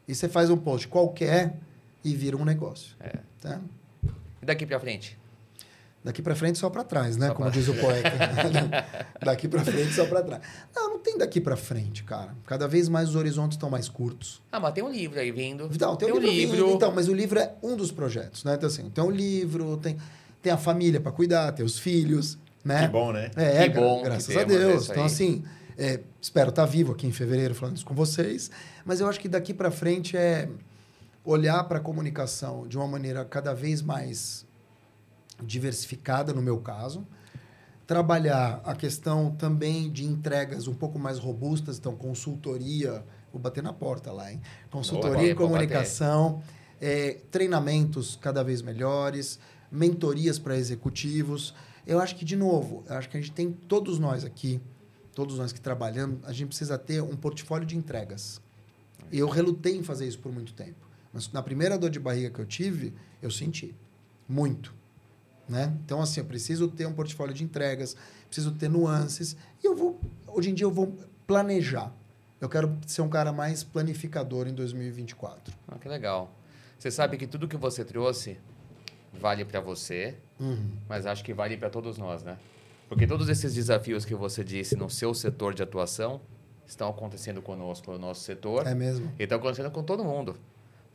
[0.07, 1.57] E você faz um post qualquer
[2.10, 2.94] e vira um negócio.
[3.01, 3.18] É.
[3.40, 3.60] Tá?
[4.43, 5.18] e daqui pra frente?
[6.05, 7.26] Daqui pra frente só pra trás, né?
[7.28, 8.10] Só Como pra- diz o poeta.
[9.24, 10.43] daqui pra frente só pra trás.
[10.74, 12.35] Não, não tem daqui pra frente, cara.
[12.47, 14.40] Cada vez mais os horizontes estão mais curtos.
[14.51, 15.68] Ah, mas tem um livro aí vindo.
[15.72, 16.56] Então, tem, um livro.
[16.56, 18.55] vindo, Então, mas o livro é um dos projetos, né?
[18.55, 19.97] Então, assim, tem um livro, tem,
[20.40, 22.86] tem a família pra cuidar, tem os filhos, né?
[22.86, 23.30] Que bom, né?
[23.36, 24.90] É, Que gra- bom que graças a temos, é Deus.
[24.90, 25.44] então, assim,
[25.76, 28.51] é, espero estar vivo aqui em fevereiro falando isso com vocês.
[28.85, 30.48] Mas eu acho que daqui para frente é
[31.28, 34.46] olhar para a comunicação de uma maneira cada vez mais
[35.42, 37.06] diversificada, no meu caso.
[37.86, 43.05] Trabalhar a questão também de entregas um pouco mais robustas, então, consultoria.
[43.30, 44.40] Vou bater na porta lá, hein?
[44.70, 46.42] Consultoria em vou comunicação,
[46.80, 49.38] é, treinamentos cada vez melhores,
[49.70, 51.55] mentorias para executivos.
[51.86, 54.62] Eu acho que, de novo, eu acho que a gente tem, todos nós aqui,
[55.14, 58.40] todos nós que trabalhamos, a gente precisa ter um portfólio de entregas.
[59.12, 60.88] Eu relutei em fazer isso por muito tempo.
[61.12, 63.74] Mas na primeira dor de barriga que eu tive, eu senti.
[64.28, 64.74] Muito.
[65.48, 65.74] Né?
[65.85, 69.35] Então, assim, eu preciso ter um portfólio de entregas, preciso ter nuances.
[69.62, 70.94] E eu vou, hoje em dia, eu vou
[71.26, 71.90] planejar.
[72.40, 75.55] Eu quero ser um cara mais planificador em 2024.
[75.66, 76.30] Ah, que legal.
[76.78, 78.39] Você sabe que tudo que você trouxe
[79.12, 80.70] vale pra você, Uhum.
[80.89, 82.39] mas acho que vale pra todos nós, né?
[82.89, 86.20] Porque todos esses desafios que você disse no seu setor de atuação
[86.66, 89.10] estão acontecendo conosco, no nosso setor, É mesmo?
[89.18, 90.36] e estão acontecendo com todo mundo.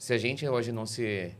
[0.03, 1.31] Se a gente hoje não se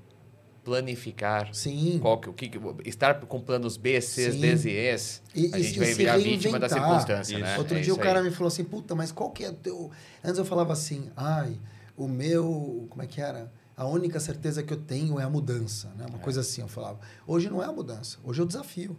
[0.64, 2.00] planificar Sim.
[2.02, 2.50] qual que, o que,
[2.86, 4.32] estar com planos B, C.
[4.32, 7.58] D e Es, E- a gente e vai virar vítima da circunstância, né?
[7.58, 8.26] Outro É dia o isso cara aí.
[8.26, 9.92] me falou assim, puta, mas qual que é o teu...
[10.24, 11.60] Antes eu falava assim, ai,
[11.98, 12.88] o meu...
[12.90, 13.52] Como é que era?
[13.76, 16.06] A única certeza que eu tenho é a mudança, né?
[16.08, 17.02] Uma coisa assim eu falava.
[17.28, 18.96] Hoje não é a mudança, hoje é o desafio.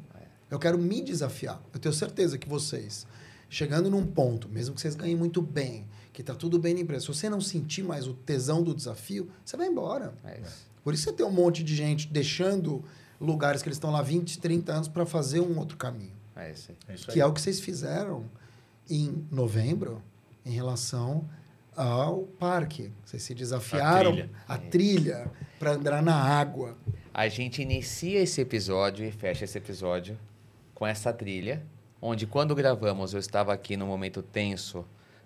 [0.51, 1.63] Eu quero me desafiar.
[1.73, 3.07] Eu tenho certeza que vocês,
[3.49, 7.03] chegando num ponto, mesmo que vocês ganhem muito bem, que tá tudo bem na empresa,
[7.03, 10.15] se você não sentir mais o tesão do desafio, você vai embora.
[10.25, 10.65] É isso.
[10.85, 12.85] Por isso você tem um monte de gente deixando
[13.21, 16.71] lugares que eles estão lá 20, 30 anos para fazer um outro caminho É isso
[16.71, 16.77] aí.
[16.89, 18.25] É isso que é o que vocês fizeram
[18.89, 20.01] em novembro
[20.47, 21.29] em relação
[21.77, 22.93] ao parque.
[23.05, 24.31] Vocês se desafiaram trilha.
[24.47, 26.77] a trilha para andar na água.
[27.13, 30.17] A gente inicia esse episódio e fecha esse episódio
[30.75, 31.65] com essa trilha,
[32.01, 34.85] onde quando gravamos eu estava aqui no momento tenso,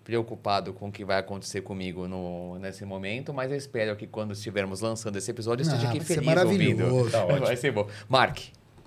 [0.09, 4.33] preocupado com o que vai acontecer comigo no, nesse momento, mas eu espero que quando
[4.33, 6.35] estivermos lançando esse episódio eu esteja Ah, aqui feliz ouvindo.
[6.35, 7.11] maravilhoso.
[7.11, 7.41] Tá ótimo.
[7.45, 7.87] Vai ser bom.
[8.09, 8.39] Mark,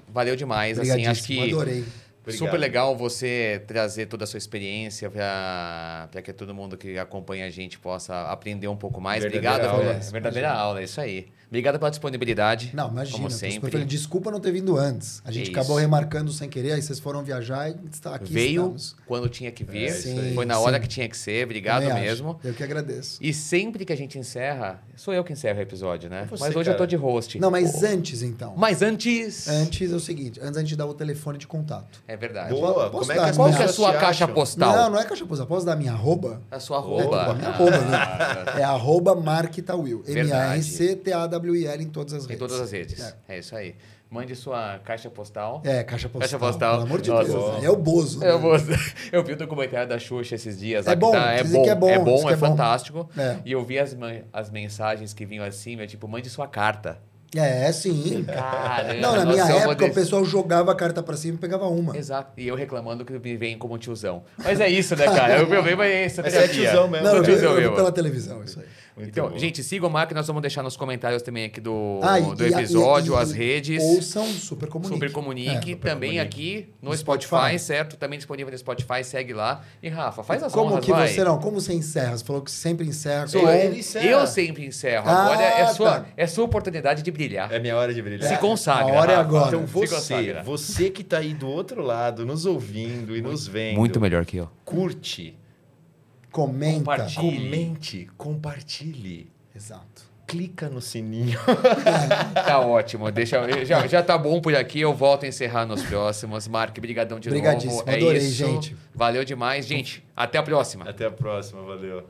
[0.09, 0.79] valeu demais.
[0.79, 1.85] Assim, acho que adorei.
[2.21, 2.39] Obrigado.
[2.39, 7.51] Super legal você trazer toda a sua experiência para que todo mundo que acompanha a
[7.51, 9.21] gente possa aprender um pouco mais.
[9.21, 9.93] Verdadeira Obrigado aula.
[9.99, 11.27] pela verdadeira aula, é isso aí.
[11.51, 12.71] Obrigado pela disponibilidade.
[12.73, 13.17] Não, imagina.
[13.17, 13.83] Como sempre.
[13.83, 15.21] Desculpa não ter vindo antes.
[15.25, 18.61] A gente Que acabou remarcando sem querer, aí vocês foram viajar e está aqui Veio
[18.61, 18.95] estamos.
[19.05, 19.89] quando tinha que vir.
[19.89, 19.91] É,
[20.21, 20.33] aí.
[20.33, 20.81] foi na hora Sim.
[20.81, 21.43] que tinha que ser.
[21.43, 22.01] Obrigado Também acho.
[22.05, 22.39] mesmo.
[22.41, 23.17] Eu que agradeço.
[23.19, 26.25] E sempre que a gente encerra, sou eu que encerro o episódio, né?
[26.29, 26.87] Você, mas hoje eu tô cara.
[26.87, 27.37] de host.
[27.37, 28.53] Não, mas antes então.
[28.55, 29.49] Mas antes.
[29.49, 32.01] Antes é o seguinte, antes a gente dar o telefone de contato.
[32.07, 32.53] É verdade.
[32.53, 32.89] Boa.
[32.89, 34.33] Posso Como é que Qual que é a sua caixa acham?
[34.33, 34.73] postal?
[34.73, 35.45] Não, não é caixa postal.
[35.47, 36.41] Posso dar minha arroba?
[36.49, 37.33] A sua arroba.
[37.33, 38.61] minha Ah, arroba, né?
[38.61, 40.01] É arroba Marktawil.
[40.05, 40.61] Verdade.
[41.41, 42.39] M-A-R-C-T-A-W-I-L em todas as Em redes.
[42.39, 42.99] todas as redes.
[43.01, 43.35] É.
[43.35, 43.39] É.
[43.39, 43.75] isso aí.
[44.09, 45.61] Mande sua caixa postal.
[45.63, 46.21] É, caixa postal.
[46.21, 46.71] Caixa postal.
[46.73, 47.23] Pelo amor de Nossa.
[47.31, 47.63] Deus.
[47.63, 48.23] É o Bozo.
[48.23, 48.39] Eu, né?
[48.41, 48.57] vou-
[49.11, 50.85] eu vi o documentário da Xuxa esses dias.
[50.85, 53.09] É bom, tá- é bom, que é bom, é bom, é, é fantástico.
[53.17, 53.37] É.
[53.45, 53.95] E eu vi as,
[54.33, 56.97] as mensagens que vinham assim, meu, tipo, mande sua carta.
[57.33, 58.25] É, sim.
[58.25, 61.65] Caramba, Não, na minha época o desse- pessoal jogava a carta pra cima e pegava
[61.69, 61.95] uma.
[61.95, 62.33] Exato.
[62.35, 64.23] E eu reclamando que me veem como tiozão.
[64.37, 65.39] Mas é isso, né, cara?
[65.41, 67.07] O problema é esse, Mas é tiozão mesmo.
[67.07, 67.75] Não, eu eu vi mesmo.
[67.77, 68.65] pela televisão isso aí.
[69.01, 69.37] Muito Então, bom.
[69.37, 72.45] gente, sigam o Mark, nós vamos deixar nos comentários também aqui do, Ah, e- do
[72.45, 73.81] e- episódio, e- e- as redes.
[73.83, 74.93] Ouçam Super Comunique.
[74.93, 76.19] Super Comunique, É, Super também Comunique.
[76.63, 77.59] aqui no No Spotify, Spotify.
[77.59, 77.97] certo?
[77.97, 79.63] Também disponível no Spotify, segue lá.
[79.81, 81.07] E Rafa, faz as Como honras, que vai.
[81.07, 81.39] você não?
[81.39, 82.15] Como você encerra?
[82.17, 83.27] Você falou que sempre encerra.
[83.27, 84.05] Sou Ele encerra.
[84.05, 85.07] eu sempre encerro.
[85.09, 86.05] Ah, Agora é sua, tá.
[86.15, 87.51] é sua oportunidade de brilhar.
[87.51, 88.29] É minha hora de brilhar.
[88.29, 88.93] Se consagra.
[88.93, 89.47] a hora é agora.
[89.47, 93.77] Então você, você que tá aí do outro lado, nos ouvindo e nos vendo.
[93.77, 94.49] Muito melhor que eu.
[94.63, 95.37] Curte,
[96.31, 96.79] Comenta.
[96.79, 97.15] Compartilhe.
[97.39, 99.31] comente, compartilhe.
[99.55, 100.09] Exato.
[100.27, 101.37] Clica no sininho.
[102.33, 103.11] Tá ótimo.
[103.11, 104.79] Deixa, já, já tá bom por aqui.
[104.79, 106.47] Eu volto a encerrar nos próximos.
[106.47, 107.89] Mark, brigadão de Obrigadíssimo, novo.
[107.89, 108.35] É adorei, isso.
[108.35, 108.75] gente.
[108.95, 109.65] Valeu demais.
[109.65, 110.89] Gente, até a próxima.
[110.89, 112.05] Até a próxima, valeu.